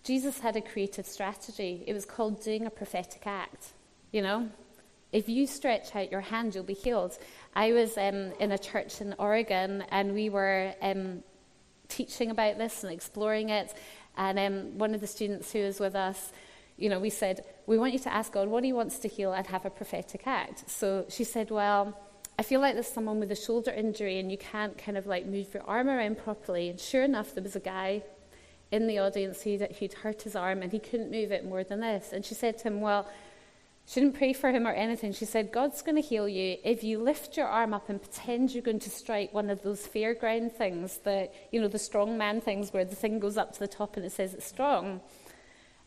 Jesus 0.03 0.41
had 0.41 0.57
a 0.57 0.61
creative 0.61 1.07
strategy. 1.07 1.85
It 1.87 1.93
was 1.93 2.05
called 2.05 2.43
doing 2.43 2.67
a 2.67 2.71
prophetic 2.71 3.27
act. 3.27 3.69
You 4.11 4.23
know, 4.23 4.51
if 5.13 5.29
you 5.29 5.47
stretch 5.47 5.95
out 5.95 6.11
your 6.11 6.21
hand, 6.21 6.55
you'll 6.55 6.65
be 6.65 6.75
healed. 6.75 7.17
I 7.55 7.73
was 7.73 7.97
um, 7.97 8.33
in 8.41 8.53
a 8.53 8.59
church 8.59 9.01
in 9.01 9.15
Oregon, 9.19 9.85
and 9.91 10.13
we 10.13 10.29
were 10.29 10.75
um, 10.83 11.23
teaching 11.89 12.31
about 12.31 12.59
this 12.59 12.83
and 12.83 12.93
exploring 12.93 13.51
it. 13.51 13.73
And 14.17 14.39
um, 14.39 14.79
one 14.79 14.95
of 14.95 15.01
the 15.01 15.07
students 15.07 15.53
who 15.53 15.61
was 15.61 15.79
with 15.79 15.95
us, 15.95 16.33
you 16.77 16.89
know, 16.89 16.99
we 16.99 17.11
said, 17.11 17.45
we 17.67 17.79
want 17.79 17.93
you 17.93 17.99
to 18.01 18.13
ask 18.13 18.33
God 18.33 18.49
what 18.49 18.65
He 18.65 18.73
wants 18.73 18.99
to 19.01 19.09
heal 19.09 19.33
and 19.33 19.47
have 19.47 19.65
a 19.65 19.71
prophetic 19.71 20.27
act. 20.27 20.69
So 20.69 21.07
she 21.09 21.25
said, 21.25 21.51
Well, 21.51 21.97
I 22.39 22.43
feel 22.43 22.61
like 22.61 22.75
there's 22.75 22.89
someone 22.89 23.21
with 23.21 23.31
a 23.31 23.37
shoulder 23.37 23.71
injury 23.71 24.19
and 24.19 24.31
you 24.31 24.39
can't 24.39 24.77
kind 24.79 24.97
of 24.97 25.07
like 25.07 25.27
move 25.27 25.53
your 25.55 25.63
arm 25.65 25.89
around 25.89 26.19
properly. 26.19 26.71
And 26.71 26.81
sure 26.81 27.05
enough, 27.05 27.35
there 27.35 27.43
was 27.43 27.57
a 27.57 27.61
guy 27.61 28.03
in 28.71 28.87
the 28.87 28.99
audience 28.99 29.43
who'd, 29.43 29.61
who'd 29.79 29.93
hurt 29.93 30.23
his 30.23 30.35
arm 30.35 30.63
and 30.63 30.73
he 30.73 30.79
couldn't 30.79 31.11
move 31.11 31.31
it 31.31 31.45
more 31.45 31.63
than 31.63 31.81
this. 31.81 32.13
And 32.13 32.25
she 32.25 32.35
said 32.35 32.59
to 32.59 32.69
him, 32.69 32.81
Well, 32.81 33.07
she 33.87 34.01
didn't 34.01 34.17
pray 34.17 34.33
for 34.33 34.51
him 34.51 34.67
or 34.67 34.73
anything. 34.73 35.13
She 35.13 35.25
said, 35.25 35.53
God's 35.53 35.83
going 35.83 35.97
to 35.97 36.03
heal 36.03 36.29
you 36.29 36.57
if 36.65 36.83
you 36.85 36.99
lift 36.99 37.37
your 37.37 37.47
arm 37.47 37.75
up 37.75 37.89
and 37.89 38.01
pretend 38.01 38.53
you're 38.53 38.63
going 38.63 38.79
to 38.79 38.91
strike 38.91 39.35
one 39.35 39.51
of 39.51 39.63
those 39.63 39.87
fairground 39.87 40.53
things, 40.53 40.99
the, 40.99 41.29
you 41.51 41.61
know, 41.61 41.69
the 41.69 41.79
strong 41.79 42.17
man 42.17 42.41
things 42.41 42.73
where 42.73 42.85
the 42.85 42.95
thing 42.95 43.19
goes 43.19 43.37
up 43.37 43.53
to 43.53 43.59
the 43.59 43.69
top 43.69 43.97
and 43.97 44.07
it 44.07 44.13
says 44.13 44.35
it's 44.35 44.47
strong. 44.47 45.01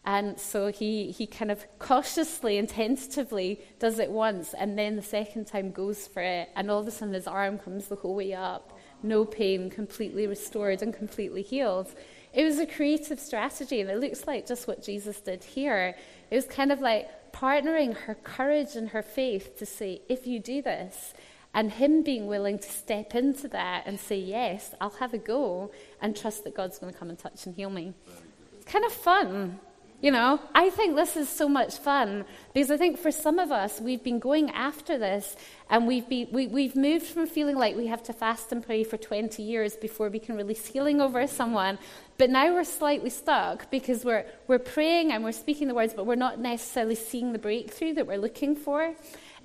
And 0.08 0.40
so 0.40 0.68
he, 0.68 1.10
he 1.10 1.26
kind 1.26 1.50
of 1.50 1.66
cautiously 1.80 2.60
and 2.60 2.70
tentatively 2.70 3.60
does 3.80 3.98
it 3.98 4.12
once, 4.12 4.54
and 4.54 4.78
then 4.78 4.96
the 4.96 5.02
second 5.02 5.46
time 5.46 5.72
goes 5.72 6.06
for 6.06 6.22
it, 6.22 6.50
and 6.56 6.70
all 6.70 6.80
of 6.80 6.88
a 6.88 6.92
sudden 6.92 7.16
his 7.16 7.26
arm 7.26 7.58
comes 7.58 7.88
the 7.88 7.96
whole 7.96 8.14
way 8.16 8.34
up. 8.34 8.78
No 9.02 9.26
pain, 9.26 9.70
completely 9.72 10.28
restored 10.28 10.84
and 10.84 10.94
completely 10.94 11.42
healed. 11.42 11.94
It 12.34 12.44
was 12.44 12.60
a 12.60 12.68
creative 12.68 13.20
strategy, 13.20 13.82
and 13.82 13.90
it 13.90 14.00
looks 14.00 14.28
like 14.28 14.46
just 14.46 14.68
what 14.68 14.84
Jesus 14.84 15.20
did 15.22 15.44
here. 15.44 15.96
It 16.30 16.36
was 16.36 16.46
kind 16.46 16.72
of 16.72 16.82
like 16.82 17.10
partnering 17.32 17.96
her 17.96 18.14
courage 18.14 18.76
and 18.76 18.90
her 18.90 19.02
faith 19.02 19.58
to 19.58 19.66
say, 19.66 20.02
if 20.08 20.28
you 20.28 20.40
do 20.40 20.62
this, 20.62 21.16
and 21.54 21.72
him 21.72 22.04
being 22.04 22.28
willing 22.28 22.60
to 22.60 22.70
step 22.70 23.16
into 23.16 23.48
that 23.48 23.84
and 23.88 24.00
say, 24.00 24.20
yes, 24.20 24.76
I'll 24.80 24.90
have 24.92 25.16
a 25.16 25.18
go, 25.18 25.72
and 26.00 26.16
trust 26.16 26.44
that 26.44 26.54
God's 26.54 26.78
going 26.78 26.94
to 26.94 27.00
come 27.00 27.10
and 27.10 27.18
touch 27.18 27.48
and 27.48 27.56
heal 27.56 27.72
me. 27.72 27.94
It's 28.58 28.72
kind 28.72 28.86
of 28.86 28.92
fun. 28.92 29.60
You 30.02 30.12
know, 30.12 30.40
I 30.54 30.70
think 30.70 30.96
this 30.96 31.16
is 31.16 31.30
so 31.30 31.48
much 31.48 31.78
fun 31.78 32.26
because 32.54 32.70
I 32.70 32.78
think 32.78 33.00
for 33.00 33.12
some 33.12 33.40
of 33.40 33.52
us, 33.52 33.80
we've 33.80 34.04
been 34.04 34.20
going 34.20 34.50
after 34.52 34.98
this 34.98 35.36
and 35.70 35.88
we've, 35.88 36.08
been, 36.08 36.28
we, 36.32 36.48
we've 36.48 36.76
moved 36.76 37.06
from 37.06 37.26
feeling 37.26 37.56
like 37.56 37.76
we 37.76 37.88
have 37.88 38.04
to 38.04 38.14
fast 38.14 38.52
and 38.52 38.64
pray 38.64 38.84
for 38.84 38.98
20 38.98 39.42
years 39.42 39.76
before 39.78 40.10
we 40.10 40.20
can 40.20 40.36
release 40.36 40.66
healing 40.66 41.00
over 41.00 41.26
someone. 41.28 41.80
But 42.18 42.30
now 42.30 42.54
we're 42.54 42.66
slightly 42.66 43.10
stuck 43.10 43.72
because 43.72 44.04
we're, 44.04 44.26
we're 44.48 44.60
praying 44.60 45.12
and 45.12 45.24
we're 45.24 45.32
speaking 45.32 45.70
the 45.70 45.74
words, 45.74 45.94
but 45.94 46.06
we're 46.06 46.16
not 46.16 46.40
necessarily 46.40 46.96
seeing 46.96 47.32
the 47.32 47.40
breakthrough 47.40 47.94
that 47.94 48.06
we're 48.06 48.18
looking 48.18 48.56
for. 48.56 48.94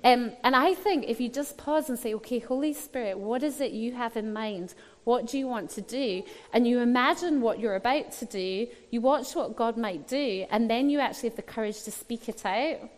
Um, 0.03 0.31
and 0.43 0.55
I 0.55 0.73
think 0.73 1.05
if 1.07 1.21
you 1.21 1.29
just 1.29 1.57
pause 1.57 1.89
and 1.89 1.97
say, 1.97 2.13
okay, 2.15 2.39
Holy 2.39 2.73
Spirit, 2.73 3.19
what 3.19 3.43
is 3.43 3.61
it 3.61 3.71
you 3.71 3.93
have 3.93 4.17
in 4.17 4.33
mind? 4.33 4.73
What 5.03 5.27
do 5.27 5.37
you 5.37 5.47
want 5.47 5.71
to 5.71 5.81
do? 5.81 6.23
And 6.53 6.67
you 6.67 6.79
imagine 6.79 7.41
what 7.41 7.59
you're 7.59 7.75
about 7.75 8.11
to 8.13 8.25
do, 8.25 8.67
you 8.91 9.01
watch 9.01 9.35
what 9.35 9.55
God 9.55 9.77
might 9.77 10.07
do, 10.07 10.45
and 10.51 10.69
then 10.69 10.89
you 10.89 10.99
actually 10.99 11.29
have 11.29 11.35
the 11.35 11.41
courage 11.41 11.83
to 11.83 11.91
speak 11.91 12.29
it 12.29 12.45
out. 12.45 12.89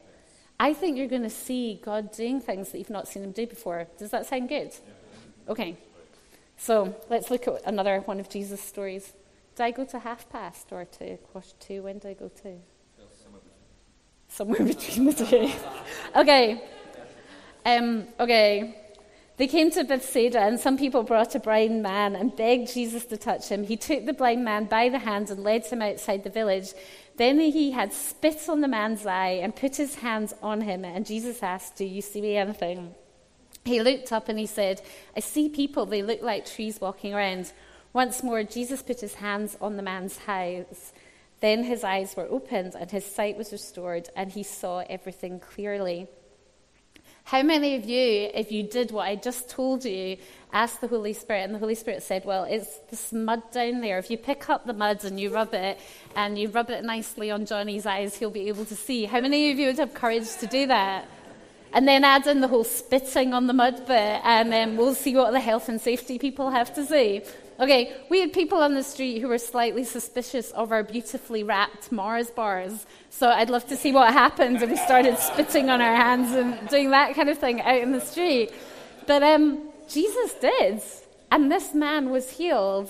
I 0.60 0.74
think 0.74 0.98
you're 0.98 1.08
going 1.08 1.24
to 1.24 1.30
see 1.30 1.80
God 1.84 2.12
doing 2.12 2.40
things 2.40 2.72
that 2.72 2.78
you've 2.78 2.90
not 2.90 3.08
seen 3.08 3.24
Him 3.24 3.32
do 3.32 3.48
before. 3.48 3.88
Does 3.98 4.12
that 4.12 4.26
sound 4.26 4.50
good? 4.50 4.72
Okay. 5.48 5.78
So 6.58 6.96
let's 7.10 7.32
look 7.32 7.48
at 7.48 7.62
another 7.66 8.00
one 8.02 8.20
of 8.20 8.30
Jesus' 8.30 8.62
stories. 8.62 9.14
Did 9.56 9.64
I 9.64 9.72
go 9.72 9.86
to 9.86 10.00
half 10.00 10.30
past 10.30 10.68
or 10.72 10.86
to 10.86 11.18
quarter 11.18 11.50
two? 11.60 11.84
When 11.84 12.00
did 12.00 12.12
I 12.12 12.14
go 12.14 12.30
to? 12.44 12.58
Somewhere 14.28 14.64
between 14.64 15.06
the 15.06 15.14
two. 15.14 15.52
okay. 16.16 16.62
Um, 17.66 18.08
okay. 18.20 18.83
They 19.44 19.48
came 19.48 19.72
to 19.72 19.84
Bethsaida, 19.84 20.40
and 20.40 20.58
some 20.58 20.78
people 20.78 21.04
brought 21.04 21.36
a 21.36 21.40
blind 21.42 21.84
man 21.84 22.16
and 22.16 22.34
begged 22.34 22.74
Jesus 22.74 23.04
to 23.08 23.18
touch 23.18 23.50
him. 23.50 23.66
He 23.66 23.76
took 23.76 24.06
the 24.06 24.14
blind 24.14 24.46
man 24.46 24.68
by 24.68 24.88
the 24.88 25.00
hand 25.00 25.30
and 25.30 25.44
led 25.44 25.66
him 25.66 25.82
outside 25.82 26.24
the 26.24 26.30
village. 26.30 26.70
Then 27.18 27.38
he 27.42 27.72
had 27.72 27.92
spit 27.92 28.48
on 28.48 28.62
the 28.62 28.70
man's 28.70 29.06
eye 29.06 29.42
and 29.44 29.54
put 29.54 29.76
his 29.76 29.96
hands 29.96 30.34
on 30.42 30.62
him, 30.62 30.86
and 30.86 31.06
Jesus 31.06 31.44
asked, 31.44 31.76
Do 31.76 31.84
you 31.84 32.02
see 32.02 32.38
anything? 32.38 32.96
He 33.66 33.82
looked 33.82 34.14
up 34.14 34.30
and 34.30 34.40
he 34.40 34.46
said, 34.46 34.82
I 35.14 35.20
see 35.20 35.50
people, 35.50 35.86
they 35.86 36.04
look 36.04 36.22
like 36.22 36.46
trees 36.46 36.80
walking 36.80 37.14
around. 37.14 37.52
Once 37.92 38.24
more, 38.24 38.44
Jesus 38.44 38.82
put 38.82 39.02
his 39.02 39.16
hands 39.16 39.58
on 39.60 39.76
the 39.76 39.84
man's 39.84 40.18
eyes. 40.26 40.94
Then 41.42 41.66
his 41.66 41.84
eyes 41.84 42.16
were 42.16 42.30
opened 42.30 42.76
and 42.80 42.90
his 42.90 43.06
sight 43.06 43.38
was 43.38 43.52
restored, 43.52 44.08
and 44.16 44.32
he 44.32 44.44
saw 44.44 44.86
everything 44.90 45.42
clearly. 45.42 46.08
How 47.26 47.42
many 47.42 47.76
of 47.76 47.86
you, 47.86 48.30
if 48.34 48.52
you 48.52 48.64
did 48.64 48.92
what 48.92 49.08
I 49.08 49.16
just 49.16 49.50
told 49.50 49.86
you, 49.86 50.18
asked 50.52 50.82
the 50.82 50.88
Holy 50.88 51.14
Spirit, 51.14 51.44
and 51.44 51.56
the 51.56 51.60
Holy 51.60 51.76
Spirit 51.76 52.04
said, 52.04 52.26
Well, 52.26 52.44
it's 52.44 52.78
this 52.92 53.14
mud 53.14 53.42
down 53.52 53.82
there. 53.82 53.98
If 53.98 54.12
you 54.12 54.18
pick 54.18 54.50
up 54.50 54.66
the 54.66 54.74
mud 54.74 55.04
and 55.06 55.20
you 55.20 55.34
rub 55.34 55.54
it, 55.54 55.80
and 56.16 56.38
you 56.38 56.50
rub 56.50 56.70
it 56.70 56.84
nicely 56.84 57.32
on 57.32 57.46
Johnny's 57.46 57.86
eyes, 57.86 58.16
he'll 58.16 58.30
be 58.30 58.50
able 58.50 58.66
to 58.66 58.76
see. 58.76 59.06
How 59.06 59.22
many 59.22 59.52
of 59.52 59.58
you 59.58 59.68
would 59.68 59.80
have 59.80 59.94
courage 59.94 60.36
to 60.38 60.48
do 60.48 60.68
that? 60.68 61.08
And 61.72 61.88
then 61.88 62.04
add 62.04 62.28
in 62.28 62.42
the 62.42 62.48
whole 62.48 62.66
spitting 62.66 63.34
on 63.34 63.48
the 63.48 63.54
mud 63.54 63.88
bit, 63.88 64.22
and 64.24 64.52
then 64.52 64.78
we'll 64.78 64.94
see 64.94 65.16
what 65.16 65.32
the 65.32 65.40
health 65.40 65.70
and 65.70 65.82
safety 65.82 66.20
people 66.20 66.52
have 66.52 66.74
to 66.76 66.86
say. 66.86 67.26
Okay, 67.60 67.96
we 68.10 68.20
had 68.20 68.34
people 68.34 68.58
on 68.60 68.74
the 68.74 68.84
street 68.84 69.20
who 69.20 69.28
were 69.28 69.38
slightly 69.38 69.84
suspicious 69.84 70.50
of 70.52 70.72
our 70.72 70.84
beautifully 70.84 71.44
wrapped 71.44 71.92
Mars 71.92 72.32
bars. 72.32 72.86
So 73.12 73.30
I'd 73.30 73.50
love 73.50 73.68
to 73.68 73.78
see 73.78 73.92
what 73.92 74.12
happens 74.12 74.62
if 74.62 74.70
we 74.70 74.76
started 74.76 75.20
spitting 75.20 75.70
on 75.70 75.80
our 75.80 75.96
hands 75.96 76.32
and 76.32 76.68
doing 76.70 76.90
that 76.92 77.14
kind 77.16 77.30
of 77.30 77.38
thing 77.38 77.62
out 77.62 77.80
in 77.80 77.92
the 77.92 78.02
street. 78.02 78.52
But 79.06 79.22
um, 79.22 79.70
Jesus 79.88 80.34
did, 80.34 80.82
and 81.32 81.52
this 81.52 81.76
man 81.76 82.10
was 82.10 82.32
healed. 82.32 82.90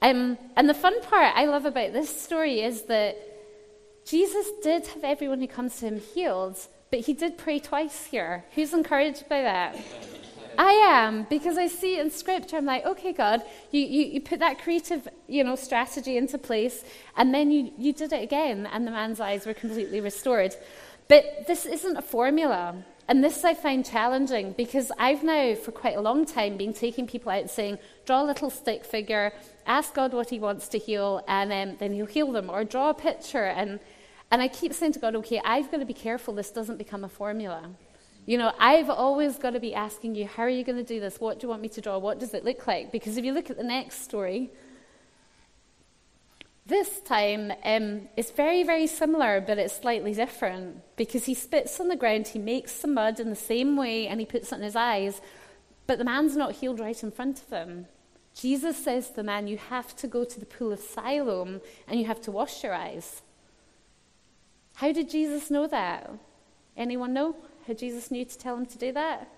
Um, 0.00 0.38
and 0.56 0.68
the 0.68 0.74
fun 0.74 1.00
part 1.02 1.36
I 1.36 1.46
love 1.46 1.66
about 1.66 1.92
this 1.92 2.08
story 2.08 2.60
is 2.60 2.82
that 2.82 3.16
Jesus 4.06 4.46
did 4.62 4.86
have 4.88 5.02
everyone 5.02 5.40
who 5.40 5.48
comes 5.48 5.80
to 5.80 5.86
him 5.86 6.00
healed, 6.00 6.58
but 6.90 7.00
he 7.00 7.14
did 7.14 7.36
pray 7.36 7.58
twice 7.58 8.04
here. 8.04 8.44
Who's 8.54 8.74
encouraged 8.74 9.28
by 9.28 9.42
that? 9.42 9.76
I 10.58 10.72
am, 10.72 11.26
because 11.28 11.58
I 11.58 11.68
see 11.68 11.98
in 11.98 12.10
scripture, 12.10 12.56
I'm 12.56 12.66
like, 12.66 12.84
okay, 12.84 13.12
God, 13.12 13.42
you, 13.70 13.80
you, 13.80 14.04
you 14.06 14.20
put 14.20 14.38
that 14.40 14.60
creative, 14.60 15.08
you 15.26 15.44
know, 15.44 15.56
strategy 15.56 16.16
into 16.16 16.38
place, 16.38 16.84
and 17.16 17.34
then 17.34 17.50
you, 17.50 17.72
you 17.78 17.92
did 17.92 18.12
it 18.12 18.22
again, 18.22 18.66
and 18.66 18.86
the 18.86 18.90
man's 18.90 19.20
eyes 19.20 19.46
were 19.46 19.54
completely 19.54 20.00
restored. 20.00 20.54
But 21.08 21.46
this 21.46 21.66
isn't 21.66 21.96
a 21.96 22.02
formula. 22.02 22.84
And 23.06 23.22
this 23.22 23.44
I 23.44 23.52
find 23.52 23.84
challenging 23.84 24.52
because 24.52 24.90
I've 24.98 25.22
now, 25.22 25.54
for 25.56 25.72
quite 25.72 25.96
a 25.96 26.00
long 26.00 26.24
time, 26.24 26.56
been 26.56 26.72
taking 26.72 27.06
people 27.06 27.30
out 27.30 27.42
and 27.42 27.50
saying, 27.50 27.78
draw 28.06 28.22
a 28.22 28.24
little 28.24 28.48
stick 28.48 28.82
figure, 28.82 29.34
ask 29.66 29.92
God 29.92 30.14
what 30.14 30.30
He 30.30 30.38
wants 30.38 30.68
to 30.68 30.78
heal, 30.78 31.22
and 31.28 31.52
um, 31.52 31.76
then 31.78 31.92
He'll 31.92 32.06
heal 32.06 32.32
them, 32.32 32.48
or 32.48 32.64
draw 32.64 32.90
a 32.90 32.94
picture. 32.94 33.44
And, 33.44 33.78
and 34.30 34.40
I 34.40 34.48
keep 34.48 34.72
saying 34.72 34.92
to 34.92 34.98
God, 34.98 35.14
okay, 35.16 35.40
I've 35.44 35.70
got 35.70 35.80
to 35.80 35.84
be 35.84 35.92
careful 35.92 36.32
this 36.32 36.50
doesn't 36.50 36.78
become 36.78 37.04
a 37.04 37.08
formula. 37.08 37.70
You 38.26 38.38
know, 38.38 38.52
I've 38.58 38.88
always 38.88 39.36
got 39.36 39.50
to 39.50 39.60
be 39.60 39.74
asking 39.74 40.14
you, 40.14 40.26
how 40.26 40.44
are 40.44 40.48
you 40.48 40.64
going 40.64 40.78
to 40.78 40.84
do 40.84 40.98
this? 40.98 41.20
What 41.20 41.40
do 41.40 41.46
you 41.46 41.50
want 41.50 41.60
me 41.60 41.68
to 41.68 41.80
draw? 41.80 41.98
What 41.98 42.18
does 42.18 42.32
it 42.32 42.44
look 42.44 42.66
like? 42.66 42.90
Because 42.90 43.16
if 43.16 43.24
you 43.24 43.32
look 43.32 43.50
at 43.50 43.58
the 43.58 43.64
next 43.64 44.02
story, 44.02 44.50
this 46.66 47.00
time 47.00 47.52
um, 47.64 48.08
it's 48.16 48.30
very, 48.30 48.62
very 48.62 48.86
similar, 48.86 49.42
but 49.42 49.58
it's 49.58 49.76
slightly 49.76 50.14
different 50.14 50.80
because 50.96 51.26
he 51.26 51.34
spits 51.34 51.78
on 51.78 51.88
the 51.88 51.96
ground, 51.96 52.28
he 52.28 52.38
makes 52.38 52.72
some 52.72 52.94
mud 52.94 53.20
in 53.20 53.28
the 53.28 53.36
same 53.36 53.76
way, 53.76 54.06
and 54.06 54.20
he 54.20 54.26
puts 54.26 54.50
it 54.52 54.56
in 54.56 54.62
his 54.62 54.76
eyes, 54.76 55.20
but 55.86 55.98
the 55.98 56.04
man's 56.04 56.34
not 56.34 56.52
healed 56.52 56.80
right 56.80 57.02
in 57.02 57.10
front 57.10 57.42
of 57.42 57.50
him. 57.50 57.86
Jesus 58.34 58.82
says 58.82 59.10
to 59.10 59.16
the 59.16 59.22
man, 59.22 59.46
You 59.46 59.58
have 59.58 59.94
to 59.96 60.08
go 60.08 60.24
to 60.24 60.40
the 60.40 60.46
pool 60.46 60.72
of 60.72 60.80
Siloam 60.80 61.60
and 61.86 62.00
you 62.00 62.06
have 62.06 62.20
to 62.22 62.32
wash 62.32 62.64
your 62.64 62.74
eyes. 62.74 63.22
How 64.76 64.92
did 64.92 65.10
Jesus 65.10 65.50
know 65.50 65.66
that? 65.68 66.10
Anyone 66.76 67.12
know? 67.12 67.36
Had 67.66 67.78
Jesus 67.78 68.10
knew 68.10 68.24
to 68.24 68.38
tell 68.38 68.56
him 68.56 68.66
to 68.66 68.78
do 68.78 68.92
that? 68.92 69.28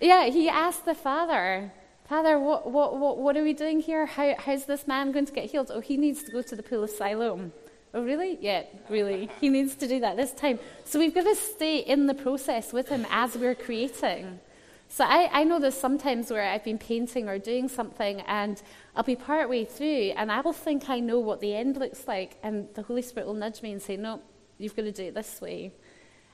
Yeah, 0.00 0.26
he 0.26 0.48
asked 0.48 0.84
the 0.84 0.94
Father, 0.94 1.72
Father, 2.08 2.38
what, 2.38 2.70
what, 2.70 2.96
what, 2.96 3.18
what 3.18 3.36
are 3.36 3.42
we 3.42 3.52
doing 3.52 3.80
here? 3.80 4.06
How, 4.06 4.34
how's 4.38 4.64
this 4.64 4.86
man 4.86 5.12
going 5.12 5.26
to 5.26 5.32
get 5.32 5.50
healed? 5.50 5.70
Oh, 5.72 5.80
he 5.80 5.96
needs 5.96 6.22
to 6.22 6.32
go 6.32 6.40
to 6.40 6.56
the 6.56 6.62
pool 6.62 6.84
of 6.84 6.90
Siloam. 6.90 7.52
Oh, 7.92 8.02
really? 8.02 8.38
Yeah, 8.40 8.62
really. 8.88 9.28
He 9.40 9.48
needs 9.48 9.74
to 9.76 9.88
do 9.88 10.00
that 10.00 10.16
this 10.16 10.32
time. 10.32 10.58
So 10.84 10.98
we've 10.98 11.14
got 11.14 11.24
to 11.24 11.34
stay 11.34 11.78
in 11.78 12.06
the 12.06 12.14
process 12.14 12.72
with 12.72 12.88
him 12.88 13.06
as 13.10 13.36
we're 13.36 13.54
creating. 13.54 14.40
So 14.88 15.04
I, 15.04 15.28
I 15.32 15.44
know 15.44 15.58
there's 15.58 15.74
sometimes 15.74 16.30
where 16.30 16.48
I've 16.48 16.64
been 16.64 16.78
painting 16.78 17.28
or 17.28 17.38
doing 17.38 17.68
something 17.68 18.22
and 18.22 18.62
I'll 18.96 19.02
be 19.02 19.16
part 19.16 19.50
way 19.50 19.66
through 19.66 20.12
and 20.16 20.32
I 20.32 20.40
will 20.40 20.54
think 20.54 20.88
I 20.88 21.00
know 21.00 21.18
what 21.18 21.40
the 21.40 21.54
end 21.54 21.76
looks 21.76 22.08
like 22.08 22.38
and 22.42 22.68
the 22.74 22.82
Holy 22.82 23.02
Spirit 23.02 23.26
will 23.26 23.34
nudge 23.34 23.60
me 23.62 23.72
and 23.72 23.82
say, 23.82 23.98
no, 23.98 24.22
You've 24.58 24.76
got 24.76 24.82
to 24.82 24.92
do 24.92 25.04
it 25.04 25.14
this 25.14 25.40
way. 25.40 25.72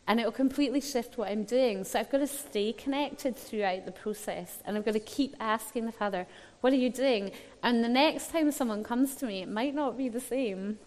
And 0.06 0.20
it 0.20 0.24
will 0.24 0.32
completely 0.32 0.80
shift 0.80 1.16
what 1.16 1.30
I'm 1.30 1.44
doing. 1.44 1.84
So 1.84 1.98
I've 1.98 2.10
got 2.10 2.18
to 2.18 2.26
stay 2.26 2.72
connected 2.72 3.36
throughout 3.36 3.86
the 3.86 3.92
process. 3.92 4.58
And 4.64 4.76
I've 4.76 4.84
got 4.84 4.92
to 4.92 5.00
keep 5.00 5.34
asking 5.40 5.86
the 5.86 5.92
Father, 5.92 6.26
What 6.60 6.72
are 6.72 6.76
you 6.76 6.90
doing? 6.90 7.30
And 7.62 7.82
the 7.82 7.88
next 7.88 8.30
time 8.30 8.50
someone 8.50 8.84
comes 8.84 9.14
to 9.16 9.26
me, 9.26 9.42
it 9.42 9.48
might 9.48 9.74
not 9.74 9.96
be 9.96 10.08
the 10.08 10.20
same. 10.20 10.78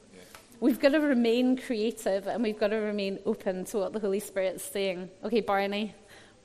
We've 0.60 0.80
got 0.80 0.90
to 0.90 1.00
remain 1.00 1.56
creative 1.58 2.26
and 2.26 2.42
we've 2.42 2.60
got 2.60 2.70
to 2.70 2.78
remain 2.78 3.20
open 3.28 3.66
to 3.66 3.78
what 3.78 3.94
the 3.94 4.00
Holy 4.00 4.20
Spirit's 4.20 4.64
saying. 4.64 5.10
Okay, 5.24 5.42
Barney, 5.42 5.94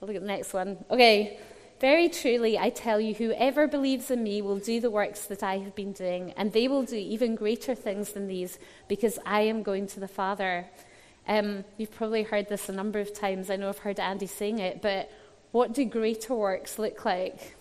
we'll 0.00 0.08
look 0.08 0.16
at 0.16 0.22
the 0.22 0.28
next 0.28 0.52
one. 0.52 0.84
Okay, 0.90 1.38
very 1.82 2.08
truly, 2.08 2.56
I 2.56 2.70
tell 2.70 3.00
you, 3.00 3.12
whoever 3.12 3.66
believes 3.66 4.08
in 4.08 4.22
me 4.22 4.40
will 4.40 4.58
do 4.58 4.80
the 4.80 4.88
works 4.88 5.26
that 5.26 5.42
I 5.42 5.58
have 5.58 5.74
been 5.74 5.92
doing, 5.92 6.32
and 6.36 6.52
they 6.52 6.68
will 6.68 6.84
do 6.84 6.94
even 6.94 7.34
greater 7.34 7.74
things 7.74 8.12
than 8.12 8.28
these, 8.28 8.56
because 8.86 9.18
I 9.26 9.40
am 9.40 9.64
going 9.64 9.88
to 9.88 9.98
the 9.98 10.06
Father. 10.06 10.68
Um, 11.26 11.64
you've 11.78 11.90
probably 11.90 12.22
heard 12.22 12.48
this 12.48 12.68
a 12.68 12.72
number 12.72 13.00
of 13.00 13.12
times. 13.12 13.50
I 13.50 13.56
know 13.56 13.68
I've 13.68 13.78
heard 13.78 13.98
Andy 13.98 14.28
saying 14.28 14.60
it, 14.60 14.80
but 14.80 15.10
what 15.50 15.74
do 15.74 15.84
greater 15.84 16.36
works 16.36 16.78
look 16.78 17.04
like? 17.04 17.56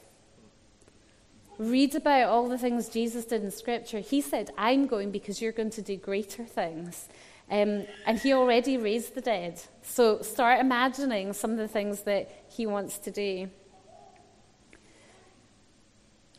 Read 1.58 1.96
about 1.96 2.30
all 2.30 2.48
the 2.48 2.60
things 2.60 2.90
Jesus 2.90 3.26
did 3.26 3.44
in 3.44 3.50
Scripture. 3.50 4.02
He 4.02 4.22
said, 4.22 4.52
I'm 4.56 4.86
going 4.86 5.10
because 5.10 5.42
you're 5.42 5.52
going 5.52 5.72
to 5.72 5.82
do 5.82 5.98
greater 5.98 6.46
things. 6.46 7.10
Um, 7.50 7.88
and 8.06 8.20
he 8.20 8.34
already 8.34 8.78
raised 8.78 9.16
the 9.16 9.22
dead. 9.22 9.60
So 9.82 10.22
start 10.22 10.60
imagining 10.60 11.34
some 11.34 11.52
of 11.52 11.58
the 11.58 11.68
things 11.68 12.04
that 12.04 12.30
he 12.50 12.68
wants 12.68 13.00
to 13.00 13.10
do. 13.10 13.50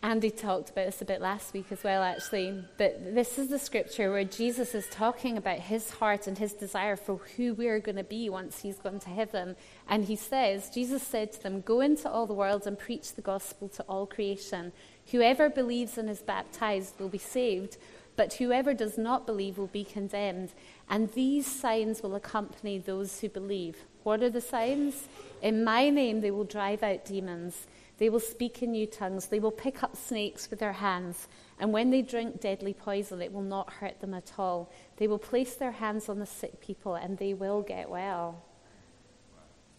Andy 0.05 0.33
talked 0.33 0.71
about 0.71 0.87
this 0.87 1.01
a 1.01 1.05
bit 1.05 1.21
last 1.21 1.53
week 1.55 1.67
as 1.71 1.85
well, 1.85 2.03
actually. 2.03 2.65
But 2.77 3.15
this 3.15 3.39
is 3.39 3.49
the 3.49 3.59
scripture 3.59 4.11
where 4.11 4.25
Jesus 4.25 4.75
is 4.75 4.89
talking 4.89 5.39
about 5.39 5.61
his 5.61 5.91
heart 5.91 6.27
and 6.27 6.37
his 6.37 6.55
desire 6.55 6.97
for 6.97 7.19
who 7.37 7.55
we're 7.55 7.79
going 7.79 7.97
to 7.97 8.03
be 8.03 8.29
once 8.29 8.63
he's 8.63 8.79
gone 8.79 8.99
to 8.99 9.11
heaven. 9.11 9.55
And 9.89 10.05
he 10.05 10.17
says, 10.17 10.71
Jesus 10.71 11.05
said 11.05 11.33
to 11.33 11.43
them, 11.45 11.61
Go 11.61 11.81
into 11.81 12.11
all 12.11 12.27
the 12.27 12.35
world 12.35 12.67
and 12.67 12.77
preach 12.77 13.13
the 13.13 13.23
gospel 13.23 13.69
to 13.69 13.85
all 13.85 14.07
creation. 14.07 14.73
Whoever 15.13 15.49
believes 15.49 15.97
and 15.97 16.11
is 16.11 16.21
baptized 16.21 16.99
will 16.99 17.09
be 17.09 17.19
saved, 17.19 17.77
but 18.17 18.35
whoever 18.35 18.75
does 18.75 18.99
not 18.99 19.25
believe 19.25 19.57
will 19.57 19.69
be 19.69 19.85
condemned. 19.85 20.51
And 20.91 21.13
these 21.13 21.47
signs 21.47 22.03
will 22.03 22.17
accompany 22.17 22.79
those 22.79 23.21
who 23.21 23.29
believe. 23.29 23.77
What 24.03 24.21
are 24.25 24.31
the 24.31 24.41
signs? 24.41 25.07
In 25.41 25.63
my 25.63 25.91
name, 25.91 26.23
they 26.23 26.33
will 26.33 26.43
drive 26.43 26.83
out 26.83 27.05
demons. 27.05 27.69
They 28.03 28.11
will 28.11 28.19
speak 28.19 28.65
in 28.65 28.73
new 28.73 28.89
tongues. 28.89 29.27
They 29.27 29.39
will 29.39 29.53
pick 29.53 29.85
up 29.85 29.95
snakes 29.95 30.51
with 30.51 30.59
their 30.59 30.73
hands. 30.73 31.29
And 31.61 31.73
when 31.73 31.91
they 31.91 32.03
drink 32.03 32.41
deadly 32.41 32.75
poison, 32.75 33.23
it 33.23 33.33
will 33.33 33.43
not 33.43 33.75
hurt 33.75 34.01
them 34.01 34.13
at 34.13 34.33
all. 34.39 34.73
They 34.97 35.07
will 35.07 35.21
place 35.21 35.55
their 35.55 35.71
hands 35.71 36.09
on 36.09 36.19
the 36.19 36.27
sick 36.27 36.61
people 36.61 36.97
and 36.97 37.17
they 37.17 37.33
will 37.33 37.63
get 37.63 37.89
well. 37.89 38.43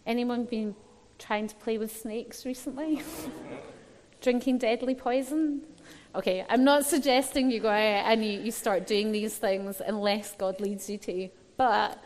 Anyone 0.05 0.45
been 0.45 0.73
trying 1.19 1.49
to 1.49 1.55
play 1.55 1.77
with 1.77 1.93
snakes 1.93 2.45
recently? 2.45 3.01
Drinking 4.21 4.59
deadly 4.59 4.95
poison? 4.95 5.63
Okay, 6.15 6.45
I'm 6.47 6.63
not 6.63 6.85
suggesting 6.85 7.51
you 7.51 7.59
go 7.59 7.67
out 7.67 8.05
and 8.05 8.23
you, 8.23 8.39
you 8.39 8.51
start 8.51 8.87
doing 8.87 9.11
these 9.11 9.35
things 9.35 9.81
unless 9.85 10.33
God 10.33 10.61
leads 10.61 10.89
you 10.89 10.97
to. 10.99 11.27
But 11.57 12.01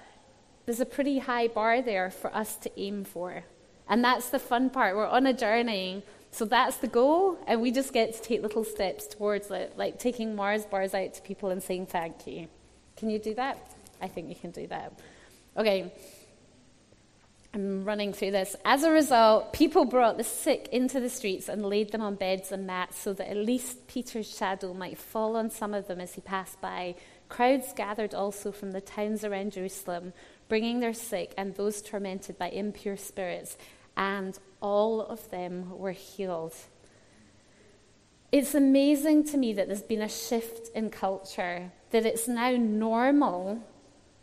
there's 0.65 0.79
a 0.79 0.85
pretty 0.87 1.19
high 1.19 1.47
bar 1.47 1.83
there 1.83 2.09
for 2.09 2.35
us 2.35 2.55
to 2.55 2.71
aim 2.75 3.03
for. 3.03 3.43
And 3.89 4.03
that's 4.03 4.29
the 4.29 4.39
fun 4.39 4.69
part. 4.69 4.95
We're 4.95 5.07
on 5.07 5.25
a 5.25 5.33
journey. 5.33 6.03
So 6.31 6.45
that's 6.45 6.77
the 6.77 6.87
goal, 6.87 7.39
and 7.47 7.61
we 7.61 7.71
just 7.71 7.93
get 7.93 8.13
to 8.13 8.21
take 8.21 8.43
little 8.43 8.63
steps 8.63 9.07
towards 9.07 9.49
it, 9.49 9.73
like 9.77 9.97
taking 9.97 10.35
Mars 10.35 10.65
bars 10.65 10.93
out 10.93 11.13
to 11.15 11.21
people 11.21 11.49
and 11.49 11.63
saying 11.63 11.87
thank 11.87 12.27
you. 12.27 12.47
Can 12.95 13.09
you 13.09 13.17
do 13.17 13.33
that? 13.35 13.57
I 14.01 14.07
think 14.07 14.29
you 14.29 14.35
can 14.35 14.51
do 14.51 14.67
that. 14.67 14.99
Okay. 15.55 15.91
I'm 17.53 17.85
running 17.85 18.13
through 18.13 18.31
this. 18.31 18.55
As 18.65 18.83
a 18.83 18.91
result, 18.91 19.51
people 19.53 19.85
brought 19.85 20.17
the 20.17 20.23
sick 20.23 20.67
into 20.71 20.99
the 20.99 21.09
streets 21.09 21.49
and 21.49 21.65
laid 21.65 21.91
them 21.91 22.01
on 22.01 22.15
beds 22.15 22.51
and 22.51 22.67
mats 22.67 22.99
so 22.99 23.13
that 23.13 23.31
at 23.31 23.37
least 23.37 23.87
Peter's 23.87 24.29
shadow 24.29 24.73
might 24.73 24.99
fall 24.99 25.35
on 25.35 25.49
some 25.49 25.73
of 25.73 25.87
them 25.87 25.99
as 25.99 26.13
he 26.13 26.21
passed 26.21 26.61
by. 26.61 26.93
Crowds 27.29 27.73
gathered 27.73 28.13
also 28.13 28.51
from 28.51 28.73
the 28.73 28.81
towns 28.81 29.23
around 29.23 29.53
Jerusalem, 29.53 30.13
bringing 30.49 30.81
their 30.81 30.93
sick 30.93 31.33
and 31.37 31.55
those 31.55 31.81
tormented 31.81 32.37
by 32.37 32.49
impure 32.49 32.97
spirits, 32.97 33.57
and 33.97 34.37
all 34.61 35.01
of 35.01 35.29
them 35.31 35.77
were 35.77 35.91
healed. 35.91 36.53
It's 38.31 38.55
amazing 38.55 39.25
to 39.25 39.37
me 39.37 39.53
that 39.53 39.67
there's 39.67 39.81
been 39.81 40.01
a 40.01 40.09
shift 40.09 40.69
in 40.75 40.89
culture, 40.89 41.71
that 41.91 42.05
it's 42.05 42.27
now 42.27 42.51
normal 42.51 43.63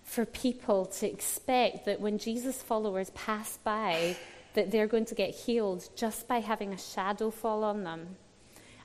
for 0.03 0.25
people 0.25 0.87
to 0.87 1.11
expect 1.11 1.87
that 1.87 2.01
when 2.01 2.19
Jesus' 2.19 2.63
followers 2.63 3.11
pass 3.11 3.59
by, 3.65 4.17
that 4.53 4.71
they're 4.71 4.87
going 4.87 5.07
to 5.07 5.15
get 5.15 5.35
healed 5.35 5.89
just 5.97 6.29
by 6.29 6.41
having 6.41 6.73
a 6.73 6.79
shadow 6.79 7.31
fall 7.31 7.65
on 7.65 7.83
them. 7.83 8.17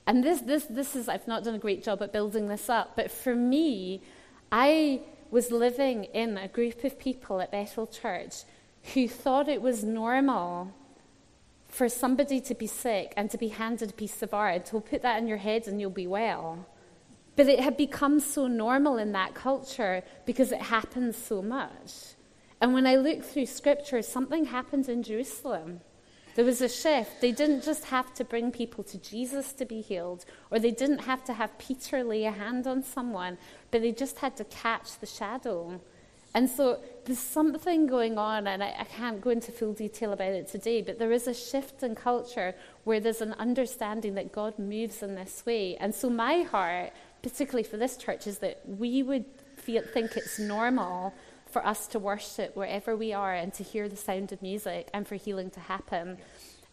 And 0.07 0.23
this, 0.23 0.39
this, 0.41 0.65
this 0.65 0.95
is, 0.95 1.07
I've 1.07 1.27
not 1.27 1.43
done 1.43 1.53
a 1.53 1.59
great 1.59 1.83
job 1.83 2.01
at 2.01 2.11
building 2.11 2.47
this 2.47 2.69
up, 2.69 2.95
but 2.95 3.11
for 3.11 3.35
me, 3.35 4.01
I 4.51 5.01
was 5.29 5.51
living 5.51 6.05
in 6.05 6.37
a 6.37 6.47
group 6.47 6.83
of 6.83 6.97
people 6.97 7.41
at 7.41 7.51
Bethel 7.51 7.85
Church 7.85 8.43
who 8.93 9.07
thought 9.07 9.47
it 9.47 9.61
was 9.61 9.83
normal 9.83 10.73
for 11.69 11.87
somebody 11.87 12.41
to 12.41 12.55
be 12.55 12.67
sick 12.67 13.13
and 13.15 13.29
to 13.31 13.37
be 13.37 13.49
handed 13.49 13.91
a 13.91 13.93
piece 13.93 14.21
of 14.21 14.33
art, 14.33 14.65
to 14.65 14.81
put 14.81 15.01
that 15.03 15.19
in 15.19 15.27
your 15.27 15.37
head 15.37 15.67
and 15.67 15.79
you'll 15.79 15.91
be 15.91 16.07
well. 16.07 16.65
But 17.35 17.47
it 17.47 17.61
had 17.61 17.77
become 17.77 18.19
so 18.19 18.47
normal 18.47 18.97
in 18.97 19.13
that 19.13 19.33
culture 19.35 20.03
because 20.25 20.51
it 20.51 20.63
happens 20.63 21.15
so 21.15 21.41
much. 21.41 22.15
And 22.59 22.73
when 22.73 22.85
I 22.85 22.95
look 22.95 23.23
through 23.23 23.45
scripture, 23.45 24.01
something 24.01 24.45
happened 24.45 24.89
in 24.89 25.03
Jerusalem. 25.03 25.79
There 26.35 26.45
was 26.45 26.61
a 26.61 26.69
shift. 26.69 27.21
They 27.21 27.31
didn't 27.31 27.63
just 27.63 27.85
have 27.85 28.13
to 28.15 28.23
bring 28.25 28.51
people 28.51 28.83
to 28.85 28.97
Jesus 28.97 29.53
to 29.53 29.65
be 29.65 29.81
healed, 29.81 30.25
or 30.51 30.59
they 30.59 30.71
didn't 30.71 30.99
have 30.99 31.23
to 31.25 31.33
have 31.33 31.57
Peter 31.57 32.03
lay 32.03 32.25
a 32.25 32.31
hand 32.31 32.67
on 32.67 32.83
someone, 32.83 33.37
but 33.71 33.81
they 33.81 33.91
just 33.91 34.19
had 34.19 34.35
to 34.37 34.43
catch 34.45 34.99
the 34.99 35.05
shadow. 35.05 35.81
And 36.35 36.47
so 36.47 36.79
there's 37.05 37.17
something 37.17 37.87
going 37.87 38.17
on, 38.19 38.45
and 38.45 38.63
I, 38.63 38.75
I, 38.79 38.83
can't 38.83 39.19
go 39.19 39.31
into 39.31 39.51
full 39.51 39.73
detail 39.73 40.13
about 40.13 40.33
it 40.33 40.47
today, 40.47 40.83
but 40.83 40.99
there 40.99 41.11
is 41.11 41.27
a 41.27 41.33
shift 41.33 41.81
in 41.81 41.95
culture 41.95 42.53
where 42.83 42.99
there's 42.99 43.21
an 43.21 43.33
understanding 43.33 44.13
that 44.13 44.31
God 44.31 44.59
moves 44.59 45.01
in 45.01 45.15
this 45.15 45.43
way. 45.43 45.75
And 45.77 45.95
so 45.95 46.07
my 46.07 46.43
heart 46.43 46.91
particularly 47.21 47.63
for 47.63 47.77
this 47.77 47.97
church, 47.97 48.27
is 48.27 48.39
that 48.39 48.61
we 48.65 49.03
would 49.03 49.25
feel, 49.57 49.83
think 49.83 50.15
it's 50.15 50.39
normal 50.39 51.13
for 51.47 51.65
us 51.65 51.87
to 51.87 51.99
worship 51.99 52.55
wherever 52.55 52.95
we 52.95 53.13
are 53.13 53.33
and 53.33 53.53
to 53.55 53.63
hear 53.63 53.89
the 53.89 53.95
sound 53.95 54.31
of 54.31 54.41
music 54.41 54.89
and 54.93 55.07
for 55.07 55.15
healing 55.15 55.49
to 55.51 55.59
happen. 55.59 56.17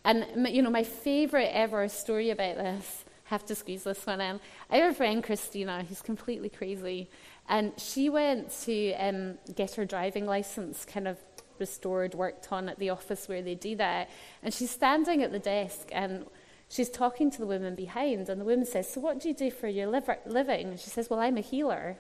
And, 0.05 0.47
you 0.49 0.63
know, 0.63 0.71
my 0.71 0.85
favorite 0.85 1.51
ever 1.53 1.89
story 1.89 2.31
about 2.31 2.57
this, 2.57 3.05
have 3.25 3.45
to 3.45 3.57
squeeze 3.57 3.83
this 3.83 4.07
one 4.07 4.21
in. 4.21 4.39
I 4.71 4.77
have 4.77 4.93
a 4.93 4.95
friend, 4.95 5.25
Christina, 5.25 5.83
who's 5.83 6.01
completely 6.01 6.49
crazy. 6.49 7.11
And 7.49 7.73
she 7.79 8.09
went 8.09 8.51
to 8.63 8.93
um, 8.95 9.39
get 9.55 9.75
her 9.75 9.85
driving 9.85 10.27
license 10.27 10.85
kind 10.85 11.07
of 11.07 11.19
restored, 11.59 12.15
worked 12.15 12.53
on 12.53 12.69
at 12.69 12.79
the 12.79 12.91
office 12.91 13.29
where 13.29 13.43
they 13.43 13.55
do 13.55 13.77
that. 13.77 14.11
And 14.43 14.53
she's 14.53 14.71
standing 14.71 15.23
at 15.23 15.33
the 15.33 15.39
desk 15.39 15.89
and 15.93 16.27
she's 16.69 16.91
talking 16.91 17.31
to 17.31 17.39
the 17.39 17.47
woman 17.47 17.75
behind, 17.75 18.29
and 18.29 18.41
the 18.41 18.45
woman 18.45 18.67
says, 18.67 18.93
So, 18.93 19.01
what 19.01 19.21
do 19.21 19.29
you 19.29 19.35
do 19.35 19.51
for 19.51 19.69
your 19.69 19.87
liver- 19.87 20.19
living? 20.27 20.69
And 20.69 20.81
she 20.81 20.91
says, 20.91 21.09
Well, 21.11 21.21
I'm 21.21 21.37
a 21.37 21.43
healer. 21.43 21.99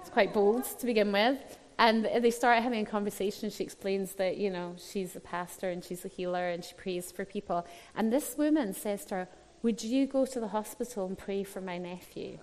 It's 0.00 0.10
quite 0.10 0.32
bold 0.32 0.64
to 0.78 0.86
begin 0.86 1.12
with. 1.12 1.58
And 1.78 2.04
they 2.04 2.30
start 2.30 2.62
having 2.62 2.86
a 2.86 2.90
conversation. 2.90 3.48
She 3.48 3.64
explains 3.64 4.14
that, 4.14 4.36
you 4.36 4.50
know, 4.50 4.76
she's 4.78 5.16
a 5.16 5.20
pastor 5.20 5.70
and 5.70 5.82
she's 5.82 6.04
a 6.04 6.08
healer 6.08 6.50
and 6.50 6.62
she 6.62 6.74
prays 6.74 7.10
for 7.10 7.24
people. 7.24 7.66
And 7.96 8.12
this 8.12 8.36
woman 8.36 8.74
says 8.74 9.04
to 9.06 9.14
her, 9.14 9.28
Would 9.62 9.82
you 9.82 10.06
go 10.06 10.26
to 10.26 10.40
the 10.40 10.48
hospital 10.48 11.06
and 11.06 11.16
pray 11.16 11.42
for 11.42 11.60
my 11.60 11.78
nephew? 11.78 12.38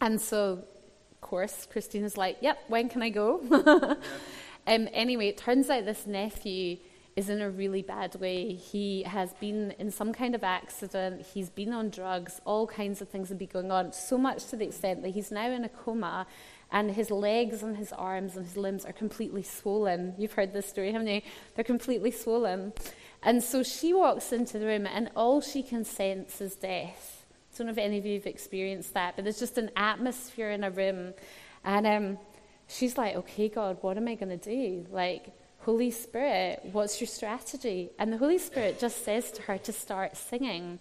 And 0.00 0.20
so, 0.20 0.64
course, 1.20 1.66
Christina's 1.70 2.16
like, 2.16 2.38
Yep, 2.40 2.58
when 2.68 2.88
can 2.88 3.02
I 3.02 3.10
go? 3.10 3.40
um, 4.66 4.88
anyway, 4.92 5.28
it 5.28 5.38
turns 5.38 5.70
out 5.70 5.84
this 5.84 6.06
nephew 6.06 6.78
is 7.16 7.30
in 7.30 7.40
a 7.40 7.48
really 7.48 7.80
bad 7.80 8.14
way. 8.16 8.52
He 8.52 9.02
has 9.04 9.32
been 9.34 9.72
in 9.78 9.90
some 9.90 10.12
kind 10.12 10.34
of 10.34 10.44
accident, 10.44 11.26
he's 11.32 11.48
been 11.48 11.72
on 11.72 11.88
drugs, 11.88 12.40
all 12.44 12.66
kinds 12.66 13.00
of 13.00 13.08
things 13.08 13.30
have 13.30 13.38
been 13.38 13.48
going 13.50 13.72
on, 13.72 13.92
so 13.92 14.18
much 14.18 14.46
to 14.46 14.56
the 14.56 14.66
extent 14.66 15.02
that 15.02 15.10
he's 15.10 15.30
now 15.30 15.50
in 15.50 15.64
a 15.64 15.68
coma 15.70 16.26
and 16.70 16.90
his 16.90 17.10
legs 17.10 17.62
and 17.62 17.76
his 17.76 17.92
arms 17.92 18.36
and 18.36 18.44
his 18.44 18.56
limbs 18.56 18.84
are 18.84 18.92
completely 18.92 19.42
swollen. 19.42 20.14
You've 20.18 20.32
heard 20.32 20.52
this 20.52 20.68
story, 20.68 20.92
haven't 20.92 21.08
you? 21.08 21.22
They're 21.54 21.64
completely 21.64 22.10
swollen. 22.10 22.74
And 23.22 23.42
so 23.42 23.62
she 23.62 23.94
walks 23.94 24.32
into 24.32 24.58
the 24.58 24.66
room 24.66 24.86
and 24.86 25.10
all 25.16 25.40
she 25.40 25.62
can 25.62 25.84
sense 25.84 26.40
is 26.40 26.54
death. 26.54 27.15
I 27.56 27.64
don't 27.64 27.66
know 27.68 27.72
if 27.72 27.78
any 27.78 27.98
of 27.98 28.06
you 28.06 28.14
have 28.14 28.26
experienced 28.26 28.94
that, 28.94 29.16
but 29.16 29.24
there's 29.24 29.38
just 29.38 29.56
an 29.56 29.70
atmosphere 29.76 30.50
in 30.50 30.62
a 30.62 30.70
room. 30.70 31.14
And 31.64 31.86
um, 31.86 32.18
she's 32.68 32.98
like, 32.98 33.16
okay, 33.16 33.48
God, 33.48 33.78
what 33.80 33.96
am 33.96 34.08
I 34.08 34.14
going 34.14 34.38
to 34.38 34.50
do? 34.50 34.86
Like, 34.90 35.32
Holy 35.60 35.90
Spirit, 35.90 36.60
what's 36.72 37.00
your 37.00 37.08
strategy? 37.08 37.90
And 37.98 38.12
the 38.12 38.18
Holy 38.18 38.38
Spirit 38.38 38.78
just 38.78 39.04
says 39.04 39.30
to 39.32 39.42
her 39.42 39.58
to 39.58 39.72
start 39.72 40.16
singing. 40.16 40.78